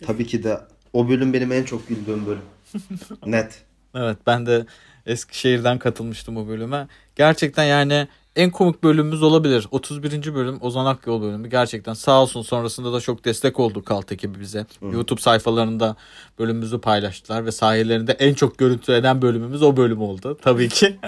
tabii 0.07 0.27
ki 0.27 0.43
de 0.43 0.59
o 0.93 1.09
bölüm 1.09 1.33
benim 1.33 1.51
en 1.51 1.63
çok 1.63 1.87
güldüğüm 1.87 2.25
bölüm. 2.25 2.41
Net. 3.25 3.61
Evet 3.95 4.17
ben 4.27 4.45
de 4.45 4.65
Eskişehir'den 5.05 5.79
katılmıştım 5.79 6.37
o 6.37 6.47
bölüme. 6.47 6.87
Gerçekten 7.15 7.63
yani 7.63 8.07
en 8.37 8.51
komik 8.51 8.83
bölümümüz 8.83 9.23
olabilir. 9.23 9.67
31. 9.71 10.35
bölüm 10.35 10.57
Ozan 10.61 10.85
Akyol 10.85 11.21
bölümü. 11.21 11.49
Gerçekten 11.49 11.93
sağ 11.93 12.21
olsun 12.21 12.41
sonrasında 12.41 12.93
da 12.93 13.01
çok 13.01 13.25
destek 13.25 13.59
oldu 13.59 13.83
Kalt 13.83 14.11
ekibi 14.11 14.39
bize. 14.39 14.65
YouTube 14.81 15.21
sayfalarında 15.21 15.95
bölümümüzü 16.39 16.81
paylaştılar 16.81 17.45
ve 17.45 17.51
sahilerinde 17.51 18.11
en 18.11 18.33
çok 18.33 18.57
görüntülenen 18.57 19.21
bölümümüz 19.21 19.63
o 19.63 19.77
bölüm 19.77 20.01
oldu. 20.01 20.37
Tabii 20.41 20.69
ki. 20.69 20.99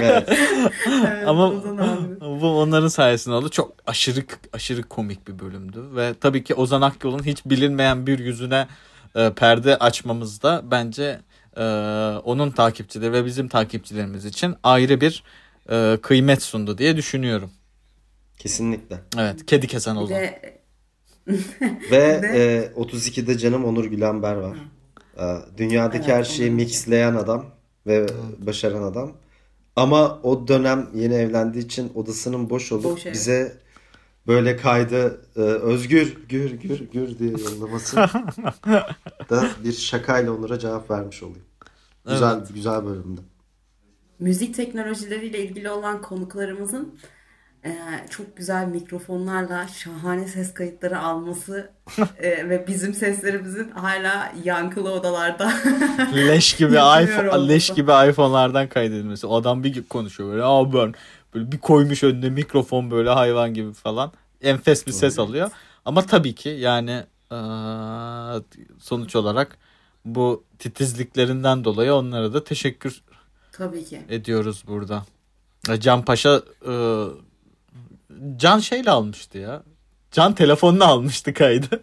Evet. 0.00 0.28
Evet, 0.88 1.28
Ama 1.28 1.52
bu 2.20 2.60
onların 2.60 2.88
sayesinde 2.88 3.34
oldu. 3.34 3.48
Çok 3.48 3.72
aşırı 3.86 4.24
aşırı 4.52 4.82
komik 4.82 5.28
bir 5.28 5.38
bölümdü 5.38 5.80
ve 5.96 6.14
tabii 6.20 6.44
ki 6.44 6.54
Ozan 6.54 6.82
Akyol'un 6.82 7.26
hiç 7.26 7.46
bilinmeyen 7.46 8.06
bir 8.06 8.18
yüzüne 8.18 8.66
e, 9.14 9.32
perde 9.32 9.76
açmamız 9.76 10.42
da 10.42 10.62
bence 10.70 11.20
e, 11.56 11.62
onun 12.24 12.50
takipçileri 12.50 13.12
ve 13.12 13.24
bizim 13.24 13.48
takipçilerimiz 13.48 14.24
için 14.24 14.54
ayrı 14.62 15.00
bir 15.00 15.22
e, 15.72 15.98
kıymet 16.02 16.42
sundu 16.42 16.78
diye 16.78 16.96
düşünüyorum. 16.96 17.50
Kesinlikle. 18.38 19.00
Evet, 19.18 19.46
kedi 19.46 19.66
kesen 19.66 19.96
Ozan. 19.96 20.18
Ve 21.90 22.22
Ve- 22.22 22.72
e, 22.76 22.80
32'de 22.80 23.38
canım 23.38 23.64
Onur 23.64 23.84
Gülenber 23.84 24.34
var. 24.34 24.56
E, 25.18 25.24
dünyadaki 25.58 26.04
Evet, 26.04 26.16
her 26.18 26.24
şeyi 26.24 26.48
Onur. 26.50 26.56
mixleyen 26.56 27.14
adam 27.14 27.46
ve 27.86 28.06
başaran 28.38 28.82
adam. 28.82 29.12
Ama 29.76 30.20
o 30.22 30.48
dönem 30.48 30.88
yeni 30.94 31.14
evlendiği 31.14 31.64
için 31.64 31.92
odasının 31.94 32.50
boş 32.50 32.72
olup 32.72 32.84
Boş, 32.84 33.06
evet. 33.06 33.14
bize 33.14 33.56
böyle 34.26 34.56
kaydı 34.56 35.26
e, 35.36 35.40
özgür 35.40 36.16
gür 36.28 36.50
gür 36.50 36.78
gür 36.92 37.18
diye 37.18 37.30
yollaması 37.30 37.96
da 39.30 39.48
bir 39.64 39.72
şakayla 39.72 40.32
Onur'a 40.32 40.58
cevap 40.58 40.90
vermiş 40.90 41.22
oluyor. 41.22 41.44
Güzel 42.08 42.40
güzel 42.54 42.84
bölümdü. 42.84 43.20
Müzik 44.22 44.54
teknolojileriyle 44.54 45.44
ilgili 45.44 45.70
olan 45.70 46.02
konuklarımızın 46.02 46.98
e, 47.64 47.76
çok 48.10 48.36
güzel 48.36 48.66
mikrofonlarla 48.66 49.68
şahane 49.68 50.28
ses 50.28 50.54
kayıtları 50.54 50.98
alması 50.98 51.70
e, 52.18 52.48
ve 52.48 52.66
bizim 52.66 52.94
seslerimizin 52.94 53.70
hala 53.70 54.32
yankılı 54.44 54.92
odalarda 54.92 55.52
leş 56.14 56.56
gibi 56.56 56.72
iPhone, 56.74 57.48
leş 57.48 57.70
gibi 57.70 57.90
iPhone'lardan 57.90 58.68
kaydedilmesi. 58.68 59.26
O 59.26 59.36
adam 59.36 59.64
bir 59.64 59.82
konuşuyor 59.88 60.30
böyle. 60.30 60.42
Aa 60.44 60.72
ben 60.72 60.94
böyle 61.34 61.52
bir 61.52 61.58
koymuş 61.58 62.04
önüne 62.04 62.30
mikrofon 62.30 62.90
böyle 62.90 63.10
hayvan 63.10 63.54
gibi 63.54 63.72
falan. 63.72 64.12
Enfes 64.42 64.86
bir 64.86 64.92
ses 64.92 65.18
alıyor. 65.18 65.50
Ama 65.84 66.06
tabii 66.06 66.34
ki 66.34 66.48
yani 66.48 67.02
eee, 67.32 67.38
sonuç 68.80 69.16
olarak 69.16 69.58
bu 70.04 70.44
titizliklerinden 70.58 71.64
dolayı 71.64 71.94
onlara 71.94 72.34
da 72.34 72.44
teşekkür 72.44 73.02
tabii 73.52 73.84
ki. 73.84 74.00
ediyoruz 74.08 74.64
burada. 74.66 75.04
Ya 75.68 75.80
Can 75.80 76.04
Paşa 76.04 76.42
eee, 76.66 77.04
Can 78.36 78.58
şeyle 78.58 78.90
almıştı 78.90 79.38
ya. 79.38 79.62
Can 80.10 80.34
telefonla 80.34 80.86
almıştı 80.86 81.34
kaydı. 81.34 81.82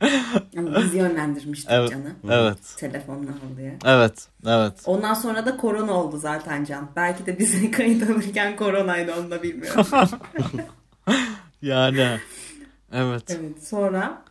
Ama 0.58 0.76
biz 0.80 0.94
yönlendirmiştik 0.94 1.70
Evet. 1.70 1.90
Can'ı. 1.90 2.12
Evet. 2.30 2.58
Telefonla 2.76 3.30
al 3.30 3.56
diye. 3.56 3.78
Evet. 3.84 4.28
Evet. 4.46 4.72
Ondan 4.86 5.14
sonra 5.14 5.46
da 5.46 5.56
korona 5.56 5.92
oldu 5.92 6.16
zaten 6.18 6.64
Can. 6.64 6.88
Belki 6.96 7.26
de 7.26 7.38
bizi 7.38 7.70
kayıt 7.70 8.10
alırken 8.10 8.56
koronaydı 8.56 9.14
onu 9.20 9.30
da 9.30 9.42
bilmiyorum. 9.42 9.86
Yani 11.62 12.18
evet. 12.92 13.22
evet 13.28 13.64
sonra 13.68 14.22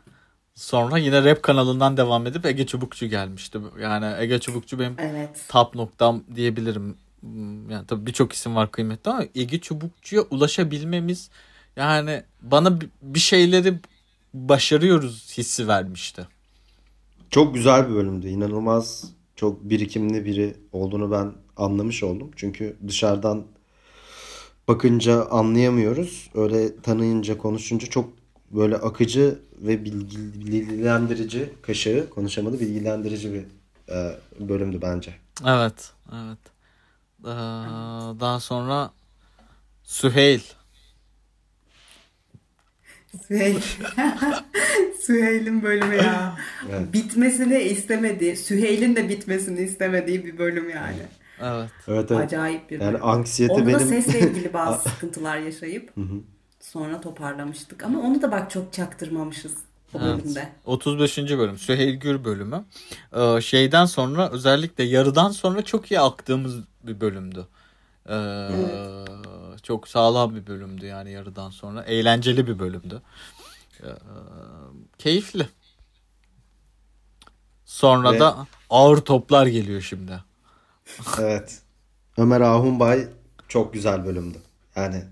Sonra 0.56 0.98
yine 0.98 1.24
rap 1.24 1.44
kanalından 1.44 1.98
devam 1.98 2.28
edip 2.28 2.46
Ege 2.46 2.66
Çubukçu 2.66 3.06
gelmişti. 3.06 3.60
Yani 3.82 4.16
Ege 4.20 4.40
Çubukçu 4.40 4.80
benim 4.80 4.96
evet. 4.98 5.46
top 5.50 5.76
noktam 5.76 6.24
diyebilirim. 6.36 6.96
Hmm, 7.20 7.70
Yani 7.70 7.88
tabii 7.88 8.06
birçok 8.06 8.34
isim 8.34 8.56
var 8.56 8.72
kıymetli 8.72 9.12
ama 9.12 9.26
Ege 9.36 9.60
Çubukçu'ya 9.62 10.22
ulaşabilmemiz 10.22 11.30
yani 11.76 12.24
bana 12.42 12.82
bi- 12.82 12.90
bir 13.02 13.20
şeyleri 13.20 13.80
başarıyoruz 14.34 15.34
hissi 15.38 15.68
vermişti. 15.68 16.28
Çok 17.30 17.54
güzel 17.54 17.90
bir 17.90 17.96
bölümdü. 17.96 18.28
İnanılmaz 18.28 19.04
çok 19.36 19.64
birikimli 19.64 20.26
biri 20.26 20.58
olduğunu 20.72 21.12
ben 21.12 21.34
anlamış 21.58 22.04
oldum. 22.04 22.32
Çünkü 22.36 22.78
dışarıdan 22.88 23.44
bakınca 24.68 25.26
anlayamıyoruz. 25.26 26.30
Öyle 26.36 26.82
tanıyınca, 26.82 27.38
konuşunca 27.38 27.88
çok 27.88 28.10
böyle 28.54 28.76
akıcı 28.76 29.40
ve 29.62 29.74
bilgi- 29.74 30.34
bilgilendirici 30.46 31.50
kaşığı 31.62 32.10
konuşamadı 32.10 32.60
bilgilendirici 32.60 33.34
bir 33.34 33.46
e, 33.94 34.20
bölümdü 34.40 34.80
bence. 34.82 35.14
Evet, 35.48 35.92
evet. 36.14 36.38
Ee, 37.26 37.28
daha 38.20 38.40
sonra 38.40 38.92
Süheyl. 39.84 40.40
Süheyl. 43.28 43.60
Süheyl'in 45.02 45.64
bölümü 45.64 45.96
ya. 45.96 46.38
Evet. 46.72 46.94
Bitmesini 46.94 47.60
istemediği, 47.60 48.38
Süheyl'in 48.38 48.96
de 48.96 49.10
bitmesini 49.10 49.62
istemediği 49.62 50.26
bir 50.26 50.38
bölüm 50.38 50.70
yani. 50.70 51.02
Evet. 51.42 51.70
Evet 51.88 52.12
evet. 52.12 52.26
Acayip 52.26 52.70
bir 52.70 52.80
Yani 52.82 52.94
bölüm. 52.94 53.06
anksiyete 53.06 53.54
Onda 53.54 53.66
da 53.66 53.68
benim 53.68 53.88
sesle 53.88 54.20
ilgili 54.20 54.54
bazı 54.54 54.90
sıkıntılar 54.90 55.38
yaşayıp 55.38 55.94
sonra 56.74 57.02
toparlamıştık. 57.02 57.84
Ama 57.84 58.00
onu 58.00 58.22
da 58.22 58.32
bak 58.32 58.52
çok 58.52 58.74
çaktırmamışız 58.74 59.54
o 59.94 60.00
Evet. 60.02 60.24
bölümde. 60.24 60.50
35. 60.66 61.18
bölüm 61.18 61.58
Süheyl 61.58 61.96
Gür 61.96 62.24
bölümü. 62.24 62.66
Ee, 63.16 63.42
şeyden 63.42 63.86
sonra 63.86 64.30
özellikle 64.30 64.84
yarıdan 64.84 65.30
sonra 65.32 65.62
çok 65.62 65.92
iyi 65.92 66.00
aktığımız 66.00 66.56
bir 66.84 67.02
bölümdü. 67.02 67.48
Ee, 68.10 68.50
Çok 69.64 69.88
sağlam 69.88 70.36
bir 70.36 70.48
bölümdü 70.48 70.86
yani 70.86 71.12
yarıdan 71.12 71.50
sonra. 71.50 71.84
Eğlenceli 71.84 72.48
bir 72.48 72.60
bölümdü. 72.60 73.02
Ee, 73.84 73.88
keyifli. 74.98 75.48
Sonra 77.66 78.12
Ve- 78.14 78.20
da 78.20 78.48
ağır 78.70 78.98
toplar 78.98 79.46
geliyor 79.48 79.82
şimdi. 79.82 80.24
Evet. 81.20 81.62
Ömer 82.18 82.42
Ahunbay 82.42 83.08
çok 83.48 83.74
güzel 83.74 84.06
bölümdü. 84.06 84.38
Yani 84.76 85.04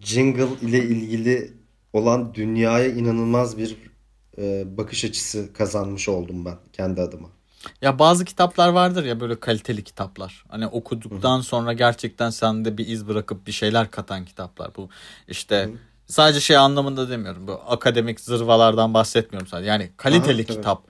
jingle 0.00 0.48
ile 0.62 0.78
ilgili 0.84 1.52
olan 1.92 2.34
dünyaya 2.34 2.88
inanılmaz 2.88 3.58
bir 3.58 3.76
e, 4.38 4.76
bakış 4.76 5.04
açısı 5.04 5.52
kazanmış 5.52 6.08
oldum 6.08 6.44
ben 6.44 6.56
kendi 6.72 7.00
adıma. 7.00 7.28
Ya 7.82 7.98
bazı 7.98 8.24
kitaplar 8.24 8.68
vardır 8.68 9.04
ya 9.04 9.20
böyle 9.20 9.40
kaliteli 9.40 9.84
kitaplar. 9.84 10.44
Hani 10.48 10.66
okuduktan 10.66 11.40
sonra 11.40 11.72
gerçekten 11.72 12.30
sende 12.30 12.78
bir 12.78 12.86
iz 12.86 13.08
bırakıp 13.08 13.46
bir 13.46 13.52
şeyler 13.52 13.90
katan 13.90 14.24
kitaplar. 14.24 14.70
Bu 14.76 14.88
işte 15.28 15.70
sadece 16.06 16.40
şey 16.40 16.56
anlamında 16.56 17.10
demiyorum. 17.10 17.46
Bu 17.46 17.60
akademik 17.66 18.20
zırvalardan 18.20 18.94
bahsetmiyorum 18.94 19.48
sadece. 19.48 19.70
Yani 19.70 19.90
kaliteli 19.96 20.42
Aha, 20.42 20.56
kitap. 20.56 20.84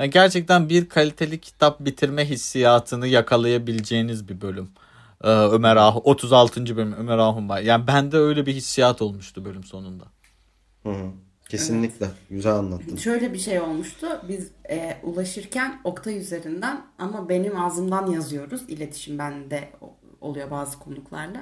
Yani 0.00 0.10
gerçekten 0.10 0.68
bir 0.68 0.88
kaliteli 0.88 1.40
kitap 1.40 1.80
bitirme 1.80 2.28
hissiyatını 2.28 3.06
yakalayabileceğiniz 3.06 4.28
bir 4.28 4.40
bölüm. 4.40 4.70
Ee, 5.22 5.28
Ömer 5.28 5.76
Ah 5.76 5.96
36. 6.06 6.76
bölüm 6.76 6.92
Ömer 6.92 7.18
Ahunbay. 7.18 7.66
Yani 7.66 7.86
bende 7.86 8.16
öyle 8.16 8.46
bir 8.46 8.54
hissiyat 8.54 9.02
olmuştu 9.02 9.44
bölüm 9.44 9.64
sonunda. 9.64 10.04
Hı 10.82 10.88
hı. 10.88 11.10
Kesinlikle. 11.48 12.06
Güzel 12.30 12.54
anlattın. 12.54 12.96
Şöyle 12.96 13.32
bir 13.32 13.38
şey 13.38 13.60
olmuştu. 13.60 14.06
Biz 14.28 14.50
e, 14.70 14.96
ulaşırken 15.02 15.80
Oktay 15.84 16.18
üzerinden 16.18 16.86
ama 16.98 17.28
benim 17.28 17.60
ağzımdan 17.60 18.06
yazıyoruz. 18.06 18.62
İletişim 18.68 19.18
bende 19.18 19.70
oluyor 20.20 20.50
bazı 20.50 20.78
konuklarla. 20.78 21.40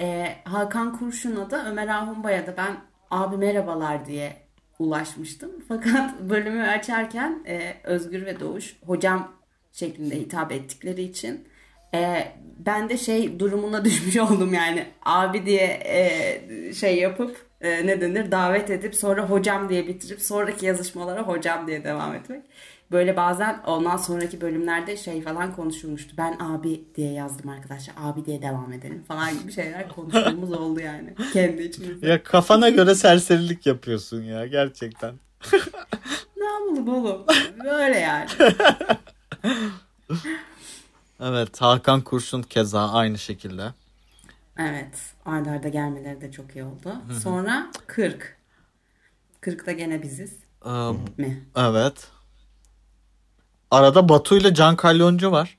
E, 0.00 0.36
Hakan 0.44 0.98
Kurşun'a 0.98 1.50
da 1.50 1.70
Ömer 1.70 1.88
Ahunbay'a 1.88 2.46
da 2.46 2.56
ben 2.56 2.76
abi 3.10 3.36
merhabalar 3.36 4.06
diye 4.06 4.36
ulaşmıştım. 4.78 5.50
Fakat 5.68 6.20
bölümü 6.20 6.62
açarken 6.62 7.44
e, 7.46 7.74
Özgür 7.84 8.26
ve 8.26 8.40
Doğuş 8.40 8.76
hocam 8.86 9.32
şeklinde 9.72 10.20
hitap 10.20 10.52
ettikleri 10.52 11.02
için 11.02 11.48
e, 11.94 12.32
ben 12.66 12.88
de 12.88 12.98
şey 12.98 13.38
durumuna 13.40 13.84
düşmüş 13.84 14.16
oldum 14.16 14.54
yani 14.54 14.86
abi 15.04 15.46
diye 15.46 15.80
e, 15.84 16.74
şey 16.74 16.98
yapıp 16.98 17.46
e, 17.60 17.86
ne 17.86 18.00
denir 18.00 18.30
davet 18.30 18.70
edip 18.70 18.94
sonra 18.94 19.30
hocam 19.30 19.68
diye 19.68 19.86
bitirip 19.86 20.22
sonraki 20.22 20.66
yazışmalara 20.66 21.22
hocam 21.22 21.66
diye 21.66 21.84
devam 21.84 22.14
etmek. 22.14 22.42
Böyle 22.92 23.16
bazen 23.16 23.60
ondan 23.66 23.96
sonraki 23.96 24.40
bölümlerde 24.40 24.96
şey 24.96 25.22
falan 25.22 25.54
konuşulmuştu. 25.56 26.14
Ben 26.18 26.36
abi 26.40 26.84
diye 26.96 27.12
yazdım 27.12 27.50
arkadaşlar. 27.50 27.94
Abi 27.98 28.24
diye 28.24 28.42
devam 28.42 28.72
edelim 28.72 29.04
falan 29.08 29.38
gibi 29.38 29.52
şeyler 29.52 29.88
konuştuğumuz 29.88 30.52
oldu 30.52 30.80
yani. 30.80 31.14
Kendi 31.32 31.62
içimizde. 31.62 32.08
Ya 32.08 32.22
kafana 32.22 32.68
göre 32.68 32.94
serserilik 32.94 33.66
yapıyorsun 33.66 34.22
ya 34.22 34.46
gerçekten. 34.46 35.14
Ne 36.36 36.46
yapalım 36.46 36.88
oğlum? 36.88 37.26
Böyle 37.64 37.98
yani. 37.98 38.28
Evet 41.20 41.60
Hakan 41.62 42.00
Kurşun 42.00 42.42
keza 42.42 42.90
aynı 42.92 43.18
şekilde. 43.18 43.62
Evet. 44.58 44.98
Arda 45.26 45.50
arda 45.50 45.68
gelmeleri 45.68 46.20
de 46.20 46.32
çok 46.32 46.56
iyi 46.56 46.64
oldu. 46.64 46.94
Sonra 47.22 47.70
40. 47.86 48.36
40'ta 49.42 49.72
gene 49.72 50.02
biziz 50.02 50.36
Ee, 50.66 50.70
mi? 51.16 51.44
evet. 51.56 52.08
Arada 53.70 54.08
Batu 54.08 54.36
ile 54.36 54.54
Can 54.54 54.76
Kalyoncu 54.76 55.32
var. 55.32 55.58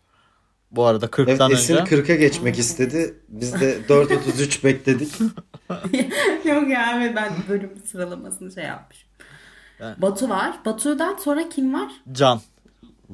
Bu 0.72 0.86
arada 0.86 1.05
40'tan 1.05 1.47
Evet 1.49 1.51
Esin 1.59 1.76
önce. 1.76 1.95
40'a 1.95 2.16
geçmek 2.16 2.59
istedi. 2.59 3.20
Biz 3.28 3.53
de 3.62 3.80
4.33 3.89 4.64
bekledik. 4.64 5.20
Yok 6.45 6.70
ya 6.70 6.91
evet 6.97 7.16
ben 7.16 7.34
bölüm 7.49 7.82
sıralamasını 7.86 8.51
şey 8.51 8.64
yapmışım. 8.64 9.09
Batu 9.97 10.30
var. 10.30 10.59
Batu'dan 10.66 11.16
sonra 11.18 11.49
kim 11.49 11.74
var? 11.74 11.91
Can. 12.12 12.41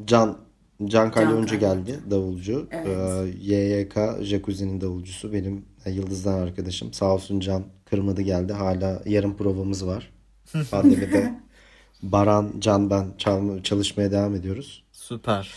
Can 0.05 0.37
Can 0.85 1.11
Kalyoncu 1.11 1.59
geldi 1.59 1.99
davulcu. 2.11 2.67
Evet. 2.71 2.87
Ee, 2.87 3.53
YYK 3.53 3.95
Jacuzzi'nin 4.21 4.81
davulcusu 4.81 5.33
benim 5.33 5.65
e, 5.85 5.91
Yıldız'dan 5.91 6.39
arkadaşım. 6.39 6.93
Sağ 6.93 7.13
olsun 7.13 7.39
Can 7.39 7.63
kırmadı 7.85 8.21
geldi. 8.21 8.53
Hala 8.53 9.01
yarım 9.05 9.37
provamız 9.37 9.87
var. 9.87 10.11
Pandemide 10.71 11.33
Baran, 12.03 12.53
Can 12.59 12.89
ben 12.89 13.05
çalma, 13.17 13.63
çalışmaya 13.63 14.11
devam 14.11 14.35
ediyoruz. 14.35 14.83
Süper. 14.91 15.53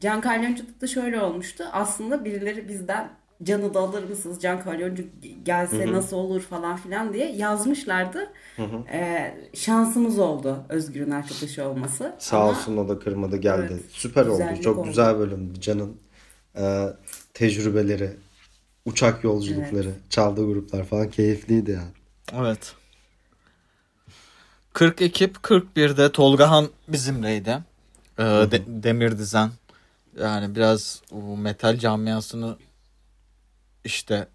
Can 0.00 0.20
Kalyoncu'da 0.20 0.80
da 0.80 0.86
şöyle 0.86 1.20
olmuştu. 1.20 1.64
Aslında 1.72 2.24
birileri 2.24 2.68
bizden 2.68 3.10
Can'ı 3.42 3.74
da 3.74 3.80
alır 3.80 4.08
mısınız? 4.08 4.42
Can 4.42 4.62
Kalyoncu 4.64 5.04
gelse 5.44 5.92
nasıl 5.92 6.16
olur 6.16 6.40
falan 6.40 6.76
filan 6.76 7.12
diye 7.12 7.32
yazmışlardı. 7.32 8.32
Ee, 8.92 9.34
şansımız 9.54 10.18
oldu 10.18 10.64
Özgür'ün 10.68 11.10
arkadaşı 11.10 11.68
olması. 11.68 12.14
Sağ 12.18 12.38
Ama 12.40 12.50
olsun 12.50 12.76
o 12.76 12.88
da 12.88 12.98
kırmadı 12.98 13.36
geldi. 13.36 13.68
Evet, 13.72 13.82
Süper 13.92 14.26
oldu. 14.26 14.42
Çok 14.62 14.78
oldu. 14.78 14.86
güzel 14.88 15.18
bölümdü. 15.18 15.60
Can'ın 15.60 15.96
e, 16.56 16.86
tecrübeleri, 17.34 18.10
uçak 18.84 19.24
yolculukları, 19.24 19.92
çaldığı 20.10 20.46
gruplar 20.46 20.84
falan 20.84 21.10
keyifliydi 21.10 21.70
yani. 21.70 21.90
Evet. 22.48 22.72
40 24.72 25.02
ekip 25.02 25.36
41'de 25.36 26.12
Tolgahan 26.12 26.68
bizimleydi. 26.88 27.58
Ee, 28.18 28.22
de- 28.22 28.62
Demir 28.66 29.18
Dizen. 29.18 29.50
Yani 30.20 30.54
biraz 30.56 31.02
o 31.12 31.36
metal 31.36 31.78
camiasını 31.78 32.56
işte 33.84 34.28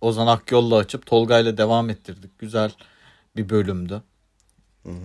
Ozan 0.00 0.26
Akyol'la 0.26 0.76
açıp 0.76 1.06
Tolga 1.06 1.38
ile 1.38 1.56
devam 1.56 1.90
ettirdik. 1.90 2.38
Güzel 2.38 2.72
bir 3.36 3.48
bölümdü. 3.48 4.02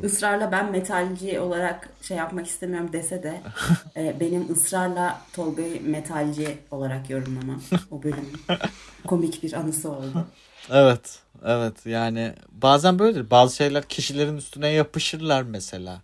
ısrarla 0.03 0.51
ben 0.51 0.71
metalci 0.71 1.39
olarak 1.39 1.89
şey 2.01 2.17
yapmak 2.17 2.47
istemiyorum 2.47 2.89
dese 2.93 3.23
de 3.23 3.41
e, 3.97 4.19
benim 4.19 4.53
ısrarla 4.53 5.21
Tolga'yı 5.33 5.89
metalci 5.89 6.57
olarak 6.71 7.09
yorumlamam 7.09 7.61
o 7.91 8.03
bölümün 8.03 8.33
komik 9.07 9.43
bir 9.43 9.53
anısı 9.53 9.91
oldu. 9.91 10.27
Evet. 10.69 11.19
Evet 11.45 11.85
yani 11.85 12.33
bazen 12.51 12.99
böyledir. 12.99 13.29
Bazı 13.29 13.55
şeyler 13.55 13.83
kişilerin 13.83 14.37
üstüne 14.37 14.69
yapışırlar 14.69 15.41
mesela. 15.41 16.01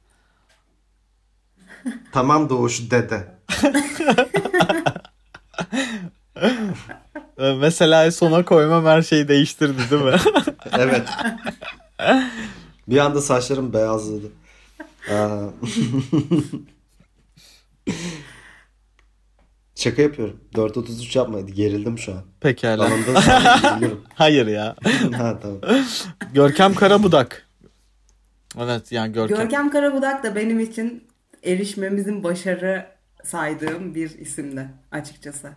Tamam 2.12 2.50
Doğuş 2.50 2.92
dede. 2.92 3.28
Ee, 7.38 7.54
Mesela 7.54 8.12
sona 8.12 8.46
koymam 8.46 8.86
her 8.86 9.02
şeyi 9.02 9.28
değiştirdi 9.28 9.82
değil 9.92 10.02
mi? 10.04 10.16
Evet. 10.80 11.08
Bir 12.88 12.98
anda 12.98 13.22
saçlarım 13.22 13.74
beyazladı. 13.74 14.32
Aa. 15.12 15.48
Şaka 19.76 20.02
yapıyorum. 20.02 20.40
4.33 20.56 21.18
yapmaydı. 21.18 21.52
Gerildim 21.52 22.00
şu 22.00 22.12
an. 22.12 22.22
Pekala. 22.40 22.90
Hayır 24.16 24.48
ya. 24.48 24.76
ha 25.18 25.40
tamam. 25.42 25.60
Görkem 26.34 26.74
Karabudak. 26.74 27.48
Evet 28.60 28.92
yani 28.92 29.14
Görkem. 29.14 29.38
Görkem 29.38 29.70
Karabudak 29.72 30.24
da 30.24 30.36
benim 30.36 30.60
için 30.60 31.04
erişmemizin 31.44 32.24
başarı 32.24 32.86
saydığım 33.24 33.96
bir 33.96 34.20
isimdi 34.20 34.68
açıkçası. 34.92 35.50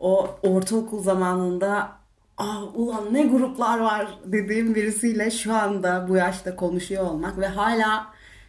O 0.00 0.38
ortaokul 0.42 1.02
zamanında 1.02 1.98
Aa, 2.38 2.62
ulan 2.62 3.14
ne 3.14 3.22
gruplar 3.26 3.78
var 3.78 4.18
dediğim 4.24 4.74
birisiyle 4.74 5.30
şu 5.30 5.54
anda 5.54 6.06
bu 6.08 6.16
yaşta 6.16 6.56
konuşuyor 6.56 7.04
olmak 7.04 7.38
ve 7.38 7.46
hala 7.46 8.06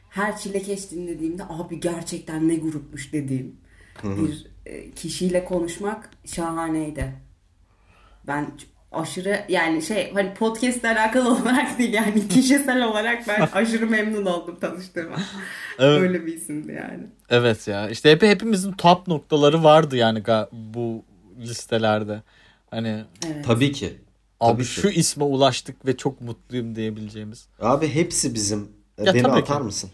her 0.10 0.38
çilekeş 0.38 0.92
dinlediğimde 0.92 1.44
abi 1.44 1.80
gerçekten 1.80 2.48
ne 2.48 2.56
grupmuş 2.56 3.14
dediğim 3.14 3.56
bir 4.04 4.48
e, 4.66 4.92
kişiyle 4.92 5.46
konuşmak 5.46 6.10
şahaneydi. 6.26 7.14
Ben 8.28 8.48
aşırı 8.92 9.40
yani 9.50 9.82
şey 9.82 10.14
hani 10.14 10.34
podcast 10.34 10.86
alakalı 10.86 11.30
olarak 11.42 11.80
değil 11.80 11.94
yani 11.94 12.28
kişisel 12.28 12.84
olarak 12.84 13.28
ben 13.28 13.42
aşırı 13.54 13.88
memnun 13.88 14.26
oldum 14.26 14.58
tanıştığıma. 14.62 15.18
Evet. 15.80 16.02
Öyle 16.02 16.26
bir 16.26 16.34
isimdi 16.34 16.72
yani. 16.72 17.04
Evet 17.30 17.68
ya. 17.68 17.90
İşte 17.90 18.12
hep 18.12 18.22
hepimizin 18.22 18.72
top 18.72 19.08
noktaları 19.08 19.64
vardı 19.64 19.98
yani 19.98 20.24
bu 20.52 21.09
listelerde. 21.40 22.24
Hani 22.72 23.06
Evet. 23.28 23.46
Tabii 23.46 23.72
ki. 23.72 24.02
abi 24.40 24.54
Tabii 24.54 24.64
ki. 24.64 24.70
şu 24.70 24.90
isme 24.90 25.24
ulaştık 25.24 25.86
ve 25.86 25.98
çok 25.98 26.22
mutluyum 26.22 26.76
diyebileceğimiz. 26.76 27.48
Abi 27.60 27.88
hepsi 27.88 28.34
bizim. 28.34 28.72
Ya 29.06 29.14
Beni 29.14 29.28
atar 29.28 29.58
ki. 29.58 29.64
mısın? 29.64 29.90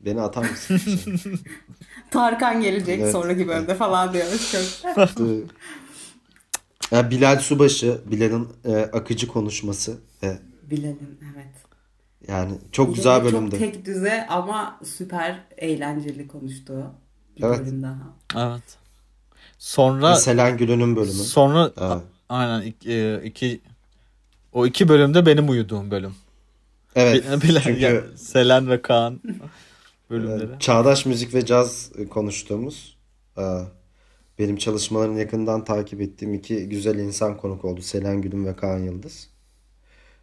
Beni 0.00 0.20
atar 0.20 0.50
mısın? 0.50 0.80
Tarkan 2.10 2.60
gelecek 2.60 3.00
Evet. 3.00 3.12
sonraki 3.12 3.48
bölümde 3.48 3.74
falan 3.74 4.12
diyoruz 4.12 4.52
çok. 4.52 4.62
ya 6.92 7.10
Bilal 7.10 7.38
Subaşı, 7.38 8.00
Bilal'in 8.10 8.48
e, 8.64 8.76
akıcı 8.76 9.28
konuşması. 9.28 9.98
E, 10.22 10.38
Bilal'in 10.70 11.18
evet. 11.34 11.54
yani 12.28 12.52
çok 12.72 12.94
güzel 12.94 13.20
Bilal'in 13.20 13.34
bölümdü. 13.36 13.50
Çok 13.50 13.58
tek 13.60 13.84
düze 13.86 14.26
ama 14.26 14.80
süper 14.84 15.44
eğlenceli 15.56 16.28
konuştuğu 16.28 16.84
bir 17.36 17.42
Evet. 17.42 17.58
bölüm 17.60 17.82
daha. 17.82 18.16
Evet. 18.36 18.62
Sonra 19.58 20.16
Selen 20.16 20.56
Gül'ünün 20.56 20.96
bölümü. 20.96 21.12
sonra 21.12 21.62
Evet. 21.66 21.78
a- 21.78 22.02
aynen 22.28 22.62
iki, 22.66 22.92
e, 22.92 23.24
iki 23.24 23.60
o 24.52 24.66
iki 24.66 24.88
bölümde 24.88 25.26
benim 25.26 25.48
uyuduğum 25.50 25.90
bölüm. 25.90 26.14
Evet. 26.94 27.24
Bil- 27.24 27.40
Bilal- 27.48 27.60
çünkü 27.62 27.80
ya, 27.80 28.02
Selen 28.16 28.70
ve 28.70 28.82
Kaan 28.82 29.20
bölümleri. 30.10 30.58
çağdaş 30.60 31.06
müzik 31.06 31.34
ve 31.34 31.46
caz 31.46 31.90
e, 31.98 32.06
konuştuğumuz 32.08 32.96
e, 33.38 33.42
benim 34.38 34.56
çalışmalarını 34.56 35.18
yakından 35.18 35.64
takip 35.64 36.00
ettiğim 36.00 36.34
iki 36.34 36.68
güzel 36.68 36.98
insan 36.98 37.36
konuk 37.36 37.64
oldu. 37.64 37.82
Selen 37.82 38.22
Gül'ün 38.22 38.44
ve 38.46 38.56
Kaan 38.56 38.78
Yıldız. 38.78 39.28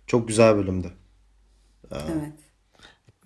Çok 0.07 0.27
güzel 0.27 0.55
bölümdü. 0.55 0.91
Evet. 1.91 2.33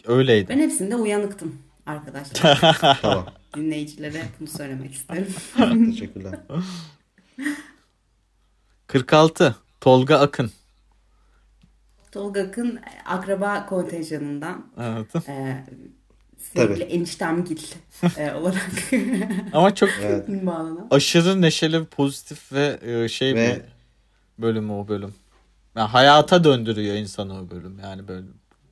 Öyleydi. 0.07 0.49
Ben 0.49 0.59
hepsinde 0.59 0.95
uyanıktım 0.95 1.55
arkadaşlar. 1.85 2.59
Tamam. 3.01 3.25
Dinleyicilere 3.55 4.21
bunu 4.39 4.47
söylemek 4.47 4.93
isterim. 4.93 5.27
Teşekkürler. 5.91 6.39
46 8.87 9.55
Tolga 9.81 10.17
Akın. 10.19 10.51
Tolga 12.11 12.43
Akın 12.43 12.79
akraba 13.05 13.65
kontenjanından 13.65 14.65
Evet. 14.79 15.29
e, 15.29 15.65
Sevgili 16.37 16.79
Tabii. 16.79 16.93
eniştemgil 16.93 17.57
e, 18.17 18.31
olarak 18.33 18.71
Ama 19.53 19.75
çok 19.75 19.89
Evet. 20.01 20.29
E, 20.29 20.41
aşırı 20.91 21.41
neşeli, 21.41 21.85
pozitif 21.85 22.53
ve 22.53 22.79
e, 22.81 23.07
şey 23.09 23.35
Ve- 23.35 23.61
bir 24.37 24.43
bölüm 24.43 24.71
o 24.71 24.87
bölüm. 24.87 25.13
Yani 25.75 25.87
hayata 25.89 26.43
döndürüyor 26.43 26.95
insanı 26.95 27.41
o 27.41 27.49
bölüm 27.51 27.79
yani 27.83 28.07
böyle. 28.07 28.25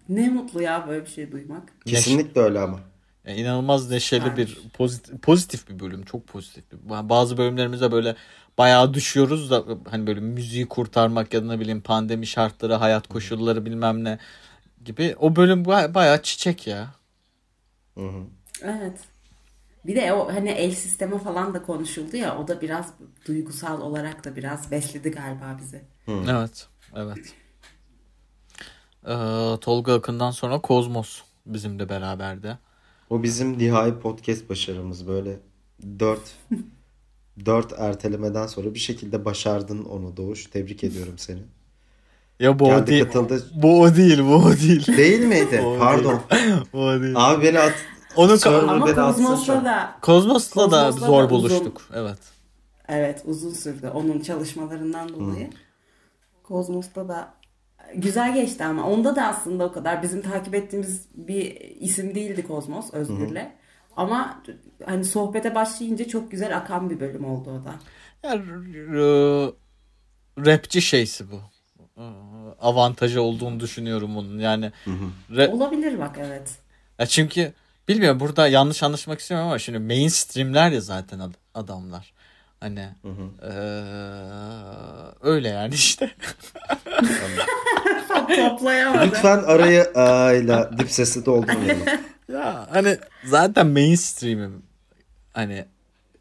Ne 0.10 0.30
mutlu 0.30 0.62
ya 0.62 0.86
böyle 0.88 1.06
bir 1.06 1.10
şey 1.10 1.32
duymak. 1.32 1.64
Kesinlikle 1.86 2.42
öyle 2.42 2.60
ama. 2.60 2.80
Yani 3.28 3.40
inanılmaz 3.40 3.90
neşeli 3.90 4.22
Süpermiş. 4.22 4.58
bir 4.58 4.70
pozitif, 4.70 5.22
pozitif 5.22 5.70
bir 5.70 5.80
bölüm. 5.80 6.06
Çok 6.06 6.28
pozitif. 6.28 6.64
Bazı 6.84 7.38
bölümlerimizde 7.38 7.92
böyle 7.92 8.16
bayağı 8.58 8.94
düşüyoruz 8.94 9.52
da 9.52 9.64
hani 9.90 10.08
böyle 10.08 10.20
müziği 10.20 10.68
kurtarmak 10.68 11.34
ya 11.34 11.44
da 11.44 11.48
ne 11.48 11.60
bileyim 11.60 11.82
pandemi 11.82 12.28
şartları, 12.28 12.74
hayat 12.74 13.08
koşulları 13.08 13.66
bilmem 13.66 14.04
ne 14.04 14.20
gibi. 14.86 15.16
O 15.20 15.36
bölüm 15.36 15.66
baya- 15.66 15.94
bayağı 15.94 16.22
çiçek 16.24 16.68
ya. 16.68 16.88
Hı 17.96 18.08
hı. 18.08 18.24
Evet. 18.62 19.00
Bir 19.86 19.96
de 19.96 20.14
o 20.14 20.34
hani 20.34 20.50
el 20.50 20.72
sistemi 20.72 21.20
falan 21.20 21.54
da 21.54 21.62
konuşuldu 21.62 22.18
ya 22.18 22.38
o 22.38 22.48
da 22.48 22.62
biraz 22.62 22.94
duygusal 23.28 23.82
olarak 23.82 24.26
da 24.26 24.36
biraz 24.36 24.72
besledi 24.72 25.12
galiba 25.12 25.58
bizi. 25.62 25.82
Evet. 26.08 26.68
Evet. 26.96 27.34
Ee, 29.08 29.60
Tolga 29.62 29.94
Akın'dan 29.94 30.32
sonra 30.32 30.62
Kozmos 30.62 31.22
bizimle 31.46 31.90
beraberdi. 31.90 32.58
O 33.10 33.24
bizim 33.24 33.58
nihai 33.58 34.00
podcast 34.00 34.50
başarımız. 34.50 35.08
Böyle 35.08 35.40
dört 36.00 36.22
dört 37.46 37.74
ertelemeden 37.78 38.48
sonra 38.48 38.74
bir 38.74 38.80
şekilde 38.80 39.26
başardın 39.26 39.86
onu 39.86 40.18
Doğuş. 40.18 40.46
Tebrik 40.46 40.84
ediyorum 40.84 41.18
seni. 41.18 41.42
Ya 42.40 42.60
bu 42.60 42.66
o 42.66 42.68
Geldi 42.68 42.88
değil. 42.88 43.04
katıldı. 43.04 43.44
Bu 43.56 43.82
o 43.82 43.96
değil, 43.96 44.20
bu 44.20 44.36
o 44.36 44.52
değil. 44.52 44.98
Değil 44.98 45.20
miydi? 45.26 45.62
O 45.66 45.78
Pardon. 45.80 46.22
Bu 46.74 46.80
o 46.80 47.02
değil. 47.02 47.14
Abi 47.18 47.44
beni 47.44 47.60
at. 47.60 47.74
Onu 48.16 48.38
Server 48.38 48.64
Ama 48.64 48.94
Kozmos'la 48.96 49.66
da 49.66 49.96
Kozmos'la 50.02 50.72
da 50.72 50.86
Kozmos'la 50.86 51.08
zor 51.08 51.24
da 51.24 51.30
buluştuk. 51.30 51.82
Evet. 51.94 52.18
evet 52.88 53.24
uzun 53.26 53.52
sürdü 53.54 53.92
onun 53.94 54.20
çalışmalarından 54.20 55.10
dolayı. 55.10 55.50
Kozmos'ta 56.44 57.08
da 57.08 57.34
güzel 57.96 58.34
geçti 58.34 58.64
ama 58.64 58.90
onda 58.90 59.16
da 59.16 59.28
aslında 59.28 59.64
o 59.66 59.72
kadar 59.72 60.04
bizim 60.04 60.22
takip 60.22 60.56
ettiğimiz 60.56 61.06
bir 61.16 61.56
isim 61.62 62.16
değildi 62.16 62.48
Kozmos 62.48 62.94
Özgür'le. 62.94 63.48
Ama 63.98 64.44
hani 64.86 65.06
sohbete 65.06 65.56
başlayınca 65.56 66.08
çok 66.08 66.32
güzel 66.32 66.58
akan 66.58 66.90
bir 66.90 67.00
bölüm 67.00 67.26
oldu 67.26 67.50
o 67.62 67.66
da. 67.66 67.74
Ya, 68.24 68.34
rapçi 70.46 70.82
şeysi 70.82 71.26
bu. 71.32 71.42
Ee, 71.98 72.02
Avantajı 72.62 73.22
olduğunu 73.22 73.60
düşünüyorum 73.60 74.16
bunun. 74.16 74.40
Yani 74.40 74.72
re- 75.32 75.48
Olabilir 75.52 76.00
bak 76.00 76.16
evet. 76.20 76.56
ya 77.00 77.06
çünkü 77.06 77.54
bilmiyorum 77.88 78.20
burada 78.20 78.48
yanlış 78.48 78.84
anlaşmak 78.84 79.20
istemiyorum 79.20 79.50
ama 79.50 79.60
şimdi 79.60 79.80
mainstreamler 79.80 80.72
ya 80.72 80.82
zaten 80.82 81.20
ad- 81.20 81.34
adamlar. 81.54 82.14
Hani 82.60 82.90
eee, 83.44 83.50
öyle 85.22 85.48
yani 85.50 85.74
işte. 85.74 86.12
Toplayamadım. 88.36 89.08
Lütfen 89.08 89.38
arayı 89.44 89.84
ayla 89.96 90.78
dip 90.78 90.92
sesli 90.92 91.26
doldurmayalım. 91.26 91.86
Ya 92.34 92.68
hani 92.72 92.98
zaten 93.24 93.68
mainstream'im. 93.68 94.64
Hani 95.34 95.66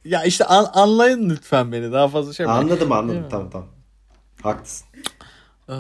ya 0.04 0.24
işte 0.24 0.44
an- 0.44 0.70
anlayın 0.74 1.30
lütfen 1.30 1.72
beni 1.72 1.92
daha 1.92 2.08
fazla 2.08 2.32
şey. 2.32 2.46
Anladım 2.46 2.92
anladım. 2.92 3.26
Tamam 3.30 3.50
tamam. 3.50 3.68
Haklısın. 4.42 4.86
Ee, 5.68 5.72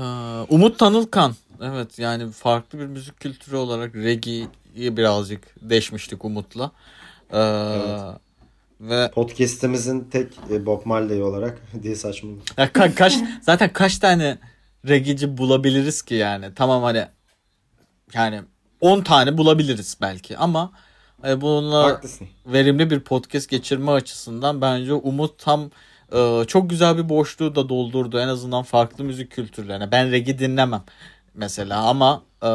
Umut 0.48 0.78
Tanılkan. 0.78 1.34
Evet 1.62 1.98
yani 1.98 2.32
farklı 2.32 2.78
bir 2.78 2.86
müzik 2.86 3.20
kültürü 3.20 3.56
olarak 3.56 3.94
reggae'yi 3.94 4.96
birazcık 4.96 5.70
deşmiştik 5.70 6.24
Umut'la. 6.24 6.70
Ee, 7.32 7.36
Ve 8.80 9.10
Podcast'imizin 9.10 10.04
tek 10.10 10.32
e, 10.50 10.66
Bob 10.66 10.80
Marley 10.84 11.22
olarak 11.22 11.58
diye 11.82 11.94
saçmalık. 11.94 12.58
ya 12.58 12.66
ka- 12.66 12.94
kaç 12.94 13.14
zaten 13.40 13.72
kaç 13.72 13.98
tane 13.98 14.38
reggae'ci 14.88 15.36
bulabiliriz 15.36 16.02
ki 16.02 16.14
yani. 16.14 16.46
Tamam 16.54 16.82
hani 16.82 17.06
yani 18.14 18.40
10 18.80 19.00
tane 19.00 19.38
bulabiliriz 19.38 19.96
belki 20.00 20.38
ama 20.38 20.72
hani 21.22 21.40
bununla 21.40 21.82
Haklısın. 21.84 22.28
verimli 22.46 22.90
bir 22.90 23.00
podcast 23.00 23.48
geçirme 23.48 23.90
açısından 23.92 24.60
bence 24.60 24.92
Umut 24.92 25.38
tam 25.38 25.70
e, 26.12 26.44
çok 26.46 26.70
güzel 26.70 26.96
bir 26.98 27.08
boşluğu 27.08 27.54
da 27.54 27.68
doldurdu. 27.68 28.18
En 28.20 28.28
azından 28.28 28.62
farklı 28.62 29.04
müzik 29.04 29.30
kültürlerine. 29.32 29.92
Ben 29.92 30.10
reggae 30.10 30.38
dinlemem 30.38 30.82
mesela 31.34 31.82
ama 31.82 32.22
e, 32.42 32.48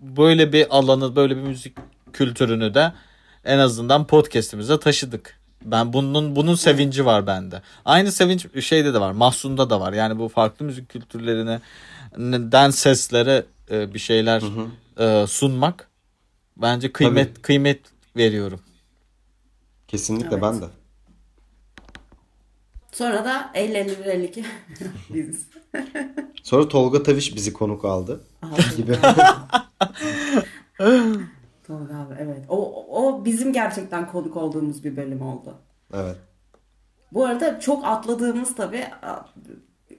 böyle 0.00 0.52
bir 0.52 0.76
alanı, 0.76 1.16
böyle 1.16 1.36
bir 1.36 1.42
müzik 1.42 1.76
kültürünü 2.12 2.74
de 2.74 2.92
en 3.44 3.58
azından 3.58 4.06
podcast'imize 4.06 4.80
taşıdık. 4.80 5.38
Ben 5.64 5.92
bunun 5.92 6.36
bunun 6.36 6.54
sevinci 6.54 7.06
var 7.06 7.26
bende. 7.26 7.62
Aynı 7.84 8.12
sevinç 8.12 8.64
şeyde 8.64 8.94
de 8.94 9.00
var. 9.00 9.12
Mahsun'da 9.12 9.70
da 9.70 9.80
var. 9.80 9.92
Yani 9.92 10.18
bu 10.18 10.28
farklı 10.28 10.64
müzik 10.66 10.88
kültürlerine 10.88 11.60
den 12.52 12.70
seslere 12.70 13.46
e, 13.70 13.94
bir 13.94 13.98
şeyler 13.98 14.42
e, 15.00 15.26
sunmak 15.26 15.88
bence 16.56 16.92
kıymet 16.92 17.42
kıymet 17.42 17.80
veriyorum. 18.16 18.60
Kesinlikle 19.88 20.28
Evet. 20.32 20.42
ben 20.42 20.60
de. 20.60 20.64
Sonra 22.92 23.24
da 23.24 23.50
50-51-52 23.54 24.44
biz. 25.14 25.46
Sonra 26.42 26.68
Tolga 26.68 27.02
Taviş 27.02 27.36
bizi 27.36 27.52
konuk 27.52 27.84
aldı. 27.84 28.20
gibi. 28.76 28.96
Tolga 31.68 31.96
abi 31.96 32.14
evet. 32.18 32.44
O, 32.48 32.86
o 33.02 33.24
bizim 33.24 33.52
gerçekten 33.52 34.06
konuk 34.06 34.36
olduğumuz 34.36 34.84
bir 34.84 34.96
bölüm 34.96 35.22
oldu. 35.22 35.54
evet. 35.94 36.16
Bu 37.12 37.26
arada 37.26 37.60
çok 37.60 37.84
atladığımız 37.84 38.54
tabii 38.54 38.84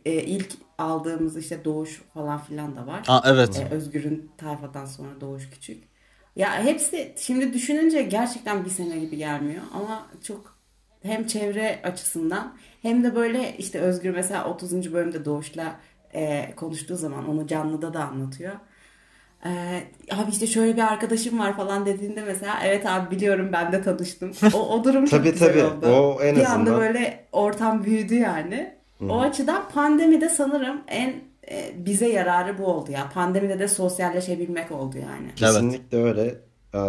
e, 0.05 0.13
ilk 0.13 0.51
aldığımız 0.77 1.37
işte 1.37 1.65
Doğuş 1.65 2.01
falan 2.13 2.39
filan 2.39 2.75
da 2.75 2.87
var. 2.87 3.05
Aa, 3.07 3.21
evet. 3.25 3.59
E, 3.59 3.75
Özgür'ün 3.75 4.31
tayfadan 4.37 4.85
sonra 4.85 5.21
Doğuş 5.21 5.49
Küçük. 5.49 5.83
Ya 6.35 6.63
hepsi 6.63 7.13
şimdi 7.17 7.53
düşününce 7.53 8.01
gerçekten 8.01 8.65
bir 8.65 8.69
sene 8.69 8.99
gibi 8.99 9.17
gelmiyor 9.17 9.63
ama 9.73 10.07
çok 10.23 10.59
hem 11.01 11.27
çevre 11.27 11.81
açısından 11.83 12.57
hem 12.81 13.03
de 13.03 13.15
böyle 13.15 13.57
işte 13.57 13.79
Özgür 13.79 14.15
mesela 14.15 14.49
30. 14.49 14.93
bölümde 14.93 15.25
Doğuş'la 15.25 15.79
e, 16.13 16.53
konuştuğu 16.55 16.95
zaman 16.95 17.29
onu 17.29 17.47
canlıda 17.47 17.93
da 17.93 18.03
anlatıyor. 18.03 18.53
E, 19.45 19.49
abi 20.11 20.31
işte 20.31 20.47
şöyle 20.47 20.75
bir 20.75 20.81
arkadaşım 20.81 21.39
var 21.39 21.55
falan 21.57 21.85
dediğinde 21.85 22.21
mesela 22.21 22.59
evet 22.63 22.85
abi 22.85 23.15
biliyorum 23.15 23.49
ben 23.53 23.71
de 23.71 23.81
tanıştım. 23.81 24.31
O, 24.53 24.57
o 24.69 24.83
durum 24.83 25.05
çok 25.05 25.19
Tabii, 25.19 25.31
güzel 25.31 25.53
tabii. 25.53 25.63
oldu. 25.63 25.87
O 25.87 26.21
en 26.21 26.35
bir 26.35 26.41
anda 26.41 26.53
azından. 26.53 26.79
böyle 26.79 27.25
ortam 27.31 27.83
büyüdü 27.83 28.15
yani. 28.15 28.73
O 29.09 29.19
açıdan 29.19 29.69
pandemide 29.69 30.29
sanırım 30.29 30.81
en 30.87 31.15
e, 31.51 31.71
bize 31.85 32.07
yararı 32.09 32.57
bu 32.57 32.65
oldu 32.65 32.91
ya. 32.91 33.09
Pandemide 33.13 33.59
de 33.59 33.67
sosyalleşebilmek 33.67 34.71
oldu 34.71 34.97
yani. 34.97 35.35
Kesinlikle 35.35 36.03
öyle. 36.03 36.35
Ee, 36.75 36.79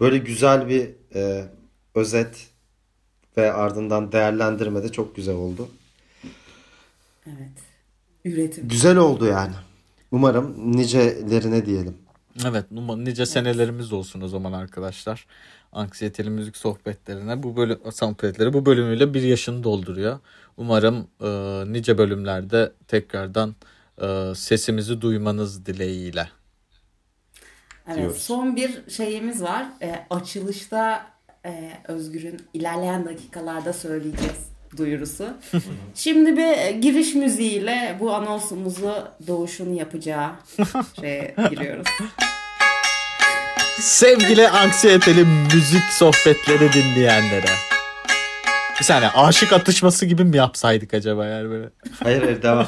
Böyle 0.00 0.18
güzel 0.18 0.68
bir 0.68 0.90
e, 1.14 1.44
özet 1.94 2.46
ve 3.36 3.52
ardından 3.52 4.12
değerlendirme 4.12 4.82
de 4.82 4.92
çok 4.92 5.16
güzel 5.16 5.34
oldu. 5.34 5.68
Evet. 7.26 7.58
Üretim. 8.24 8.68
Güzel 8.68 8.96
oldu 8.96 9.26
yani. 9.26 9.52
Umarım 10.14 10.76
nicelerine 10.76 11.66
diyelim. 11.66 11.96
Evet, 12.46 12.64
nice 12.70 13.26
senelerimiz 13.26 13.92
olsun 13.92 14.20
o 14.20 14.28
zaman 14.28 14.52
arkadaşlar. 14.52 15.26
Anksiyeteli 15.72 16.30
müzik 16.30 16.56
sohbetlerine 16.56 17.42
bu 17.42 17.56
bölüm 17.56 17.78
sohbetleri 17.92 18.52
bu 18.52 18.66
bölümüyle 18.66 19.14
bir 19.14 19.22
yaşını 19.22 19.64
dolduruyor. 19.64 20.18
Umarım 20.56 21.08
e, 21.20 21.28
nice 21.72 21.98
bölümlerde 21.98 22.72
tekrardan 22.88 23.54
e, 24.02 24.32
sesimizi 24.34 25.00
duymanız 25.00 25.66
dileğiyle. 25.66 26.28
Evet. 27.86 27.98
diyoruz. 27.98 28.22
Son 28.22 28.56
bir 28.56 28.90
şeyimiz 28.90 29.42
var. 29.42 29.66
E, 29.82 30.06
açılışta 30.10 31.06
e, 31.46 31.72
Özgür'ün 31.88 32.40
ilerleyen 32.52 33.04
dakikalarda 33.04 33.72
söyleyeceğiz 33.72 34.53
duyurusu. 34.76 35.26
Şimdi 35.94 36.36
bir 36.36 36.58
e, 36.58 36.72
giriş 36.72 37.14
müziğiyle 37.14 37.96
bu 38.00 38.14
anonsumuzu 38.14 38.94
Doğuş'un 39.26 39.74
yapacağı 39.74 40.30
şeye 41.00 41.34
giriyoruz. 41.50 41.86
Sevgili 43.80 44.48
anksiyeteli 44.48 45.24
müzik 45.54 45.84
sohbetleri 45.90 46.72
dinleyenlere. 46.72 47.50
Bir 48.80 48.84
saniye 48.84 49.10
aşık 49.10 49.52
atışması 49.52 50.06
gibi 50.06 50.24
mi 50.24 50.36
yapsaydık 50.36 50.94
acaba 50.94 51.26
yani 51.26 51.50
böyle? 51.50 51.70
Hayır 52.02 52.22
hayır 52.22 52.42
devam. 52.42 52.66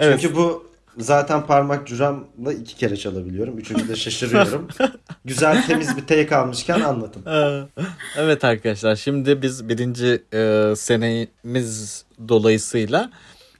Çünkü 0.00 0.36
bu 0.36 0.70
zaten 0.98 1.46
parmak 1.46 1.86
curamla 1.86 2.52
iki 2.60 2.76
kere 2.76 2.96
çalabiliyorum. 2.96 3.58
Üçüncüde 3.58 3.96
şaşırıyorum. 3.96 4.68
Güzel 5.24 5.66
temiz 5.66 5.96
bir 5.96 6.06
take 6.06 6.36
almışken 6.36 6.80
anlatın. 6.80 7.26
Ee, 7.26 7.82
Evet 8.16 8.44
arkadaşlar 8.44 8.96
şimdi 8.96 9.42
biz 9.42 9.68
birinci 9.68 10.22
e, 10.34 10.72
senemiz 10.76 12.04
dolayısıyla 12.28 13.10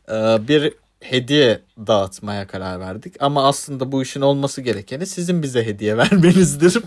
e, 0.09 0.15
bir 0.49 0.73
hediye 1.01 1.61
dağıtmaya 1.87 2.47
karar 2.47 2.81
verdik. 2.81 3.15
Ama 3.21 3.49
aslında 3.49 3.93
bu 3.93 4.03
işin 4.03 4.21
olması 4.21 4.63
gerekeni 4.63 5.07
sizin 5.07 5.43
bize 5.43 5.67
hediye 5.67 5.97
vermenizdir. 5.97 6.79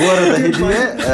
Bu 0.00 0.10
arada 0.10 0.38
hediye 0.38 0.96
e, 1.08 1.12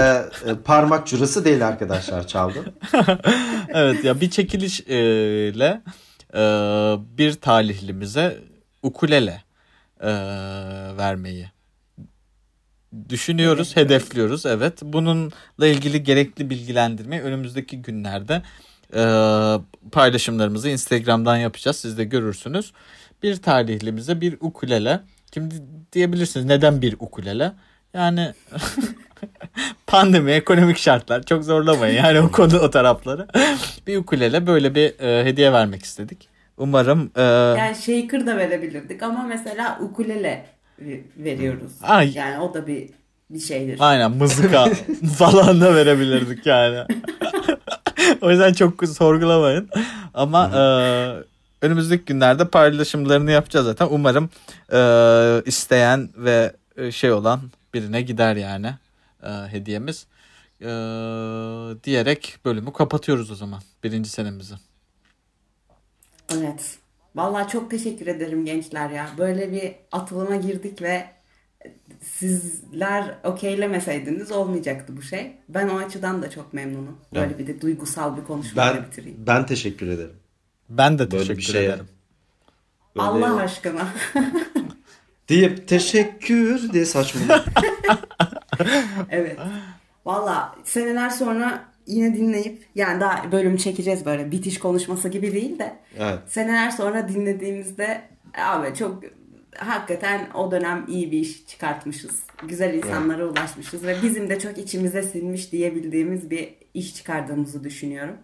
e, 0.51 0.55
parmak 0.65 1.07
cürası 1.07 1.45
değil 1.45 1.69
arkadaşlar 1.69 2.27
çaldı. 2.27 2.75
evet 3.69 4.05
ya 4.05 4.21
bir 4.21 4.31
çekiliş 4.31 4.81
e, 4.81 4.95
e, 6.35 6.39
bir 7.19 7.33
talihlimize 7.33 8.39
ukulele 8.83 9.43
e, 10.01 10.11
vermeyi 10.97 11.51
düşünüyoruz, 13.09 13.77
hedefliyoruz. 13.77 14.47
Evet. 14.47 14.79
Bununla 14.83 15.67
ilgili 15.67 16.03
gerekli 16.03 16.51
bilgilendirmeyi 16.51 17.23
önümüzdeki 17.23 17.83
günlerde 17.83 18.43
e, 18.95 19.03
paylaşımlarımızı 19.93 20.69
Instagram'dan 20.69 21.37
yapacağız. 21.37 21.77
Siz 21.77 21.99
de 21.99 22.05
görürsünüz. 22.05 22.73
Bir 23.23 23.37
talihlimize 23.37 24.21
bir 24.21 24.37
ukulele. 24.41 25.01
Şimdi 25.35 25.55
diyebilirsiniz 25.93 26.47
neden 26.47 26.83
bir 26.83 26.97
ukulele? 27.01 27.53
Yani 27.95 28.35
pandemi, 29.87 30.31
ekonomik 30.31 30.79
şartlar 30.79 31.23
çok 31.23 31.45
zorlamayın 31.45 32.03
yani 32.03 32.21
o 32.21 32.31
konu 32.31 32.59
o 32.59 32.71
tarafları. 32.71 33.27
bir 33.87 33.97
ukulele 33.97 34.47
böyle 34.47 34.75
bir 34.75 35.01
e, 35.01 35.25
hediye 35.25 35.53
vermek 35.53 35.83
istedik. 35.83 36.29
Umarım 36.57 37.11
e, 37.17 37.23
Yani 37.23 37.77
shaker 37.77 38.27
da 38.27 38.37
verebilirdik 38.37 39.03
ama 39.03 39.23
mesela 39.23 39.79
ukulele 39.81 40.47
veriyoruz. 41.17 41.73
Ay. 41.83 42.13
Yani 42.15 42.39
o 42.39 42.55
da 42.55 42.67
bir 42.67 42.91
bir 43.31 43.39
şeydir. 43.41 43.77
aynen 43.81 44.11
mızıka 44.11 44.69
falan 45.19 45.61
da 45.61 45.75
verebilirdik 45.75 46.47
yani. 46.47 46.85
o 48.21 48.31
yüzden 48.31 48.53
çok 48.53 48.85
sorgulamayın. 48.89 49.69
Ama 50.15 50.51
e, 50.55 50.63
önümüzdeki 51.67 52.05
günlerde 52.05 52.49
paylaşımlarını 52.49 53.31
yapacağız 53.31 53.67
zaten. 53.67 53.89
Umarım 53.91 54.31
e, 54.73 54.81
isteyen 55.47 56.09
ve 56.17 56.53
e, 56.77 56.93
şey 56.93 57.13
olan 57.13 57.41
birine 57.75 58.03
gider 58.03 58.37
yani 58.37 58.71
e, 59.23 59.29
hediyemiz. 59.29 60.07
E, 60.61 60.67
diyerek 61.85 62.39
bölümü 62.45 62.73
kapatıyoruz 62.73 63.31
o 63.31 63.35
zaman 63.35 63.61
birinci 63.85 64.11
senemizi. 64.11 64.55
Evet. 66.35 66.79
Vallahi 67.15 67.49
çok 67.53 67.71
teşekkür 67.71 68.07
ederim 68.07 68.45
gençler 68.45 68.91
ya. 68.91 69.09
Böyle 69.19 69.53
bir 69.53 69.73
atılıma 69.93 70.37
girdik 70.37 70.83
ve 70.83 71.07
sizler 72.03 73.15
okeylemeseydiniz 73.25 74.33
olmayacaktı 74.33 74.97
bu 74.97 75.03
şey. 75.03 75.33
Ben 75.49 75.69
o 75.69 75.77
açıdan 75.79 76.23
da 76.23 76.31
çok 76.31 76.53
memnunum. 76.53 76.99
Böyle 77.15 77.27
Evet. 77.27 77.39
bir 77.39 77.47
de 77.47 77.61
duygusal 77.61 78.17
bir 78.17 78.25
konuşmayla 78.25 78.87
bitireyim. 78.87 79.27
ben 79.27 79.47
teşekkür 79.47 79.89
ederim. 79.89 80.17
Ben 80.69 80.99
de 80.99 81.11
Böyle 81.11 81.19
teşekkür 81.23 81.39
bir 81.39 81.43
şeye. 81.43 81.65
ederim. 81.69 81.89
Böyle 82.97 83.07
Allah 83.09 83.37
aşkına. 83.37 83.89
deyip 85.29 85.69
teşekkür 85.69 86.73
diye 86.73 86.85
saçma. 86.85 87.21
evet. 89.11 89.39
Valla 90.07 90.57
seneler 90.65 91.11
sonra 91.11 91.65
yine 91.87 92.17
dinleyip 92.17 92.67
yani 92.75 93.01
daha 93.01 93.33
bölüm 93.33 93.57
çekeceğiz 93.57 94.07
böyle 94.07 94.31
bitiş 94.31 94.59
konuşması 94.59 95.09
gibi 95.09 95.33
değil 95.33 95.59
de 95.59 95.77
Evet. 95.99 96.19
seneler 96.27 96.71
sonra 96.71 97.09
dinlediğimizde 97.09 98.03
abi 98.39 98.75
çok 98.75 99.03
hakikaten 99.57 100.29
o 100.35 100.51
dönem 100.51 100.85
iyi 100.89 101.13
bir 101.13 101.19
iş 101.21 101.47
çıkartmışız. 101.47 102.23
Güzel 102.49 102.75
insanlara 102.75 103.27
ulaşmışız 103.27 103.87
ve 103.87 103.97
bizim 104.03 104.31
de 104.31 104.39
çok 104.39 104.59
içimize 104.59 105.03
sinmiş 105.03 105.53
diyebildiğimiz 105.53 106.31
bir 106.31 106.55
iş 106.75 106.95
çıkardığımızı 106.97 107.65
düşünüyorum. 107.65 108.17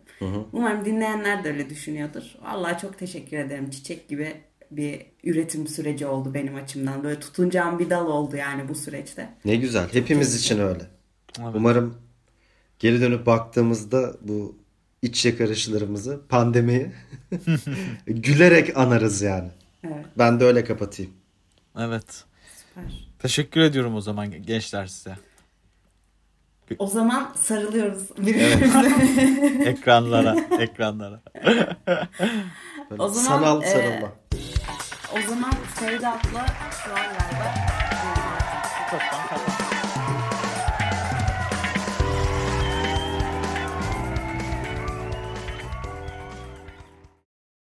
Umarım 0.52 0.84
dinleyenler 0.84 1.44
de 1.44 1.48
öyle 1.48 1.70
düşünüyordur. 1.70 2.22
Vallahi 2.42 2.80
çok 2.80 2.98
teşekkür 2.98 3.36
ederim. 3.36 3.70
Çiçek 3.70 4.08
gibi 4.08 4.34
bir 4.70 5.06
üretim 5.24 5.66
süreci 5.66 6.06
oldu 6.06 6.34
benim 6.34 6.54
açımdan. 6.54 7.04
Böyle 7.04 7.20
tutunacağım 7.20 7.78
bir 7.78 7.90
dal 7.90 8.06
oldu 8.06 8.36
yani 8.36 8.68
bu 8.68 8.74
süreçte. 8.74 9.34
Ne 9.44 9.56
güzel. 9.56 9.88
Hepimiz 9.92 10.34
için 10.34 10.58
öyle. 10.58 10.82
Evet. 11.40 11.50
Umarım 11.54 11.94
geri 12.78 13.00
dönüp 13.00 13.26
baktığımızda 13.26 14.16
bu 14.20 14.58
iç 15.02 15.26
yakarışlarımızı, 15.26 16.20
pandemiyi 16.28 16.92
gülerek 18.06 18.76
anarız 18.76 19.22
yani. 19.22 19.48
Evet. 19.84 20.04
Ben 20.18 20.40
de 20.40 20.44
öyle 20.44 20.64
kapatayım. 20.64 21.12
Evet. 21.78 22.24
Süper. 22.56 23.08
Teşekkür 23.18 23.60
ediyorum 23.60 23.94
o 23.94 24.00
zaman 24.00 24.42
gençler 24.42 24.86
size. 24.86 25.16
O 26.78 26.86
zaman 26.86 27.32
sarılıyoruz 27.36 28.10
birbirimize. 28.18 29.64
Ekranlara, 29.70 30.36
ekranlara. 30.58 31.22
Böyle 32.90 33.02
O 33.02 33.08
zaman, 33.08 33.26
sanal 33.38 33.62
e, 33.62 33.66
sarılma. 33.66 34.08
o 35.12 35.28
zaman 35.28 35.52
Sevda 35.78 36.08
abla 36.10 36.46
şu 36.84 36.90
an 36.90 36.96
galiba. 36.96 37.54
Kapat. 38.90 39.65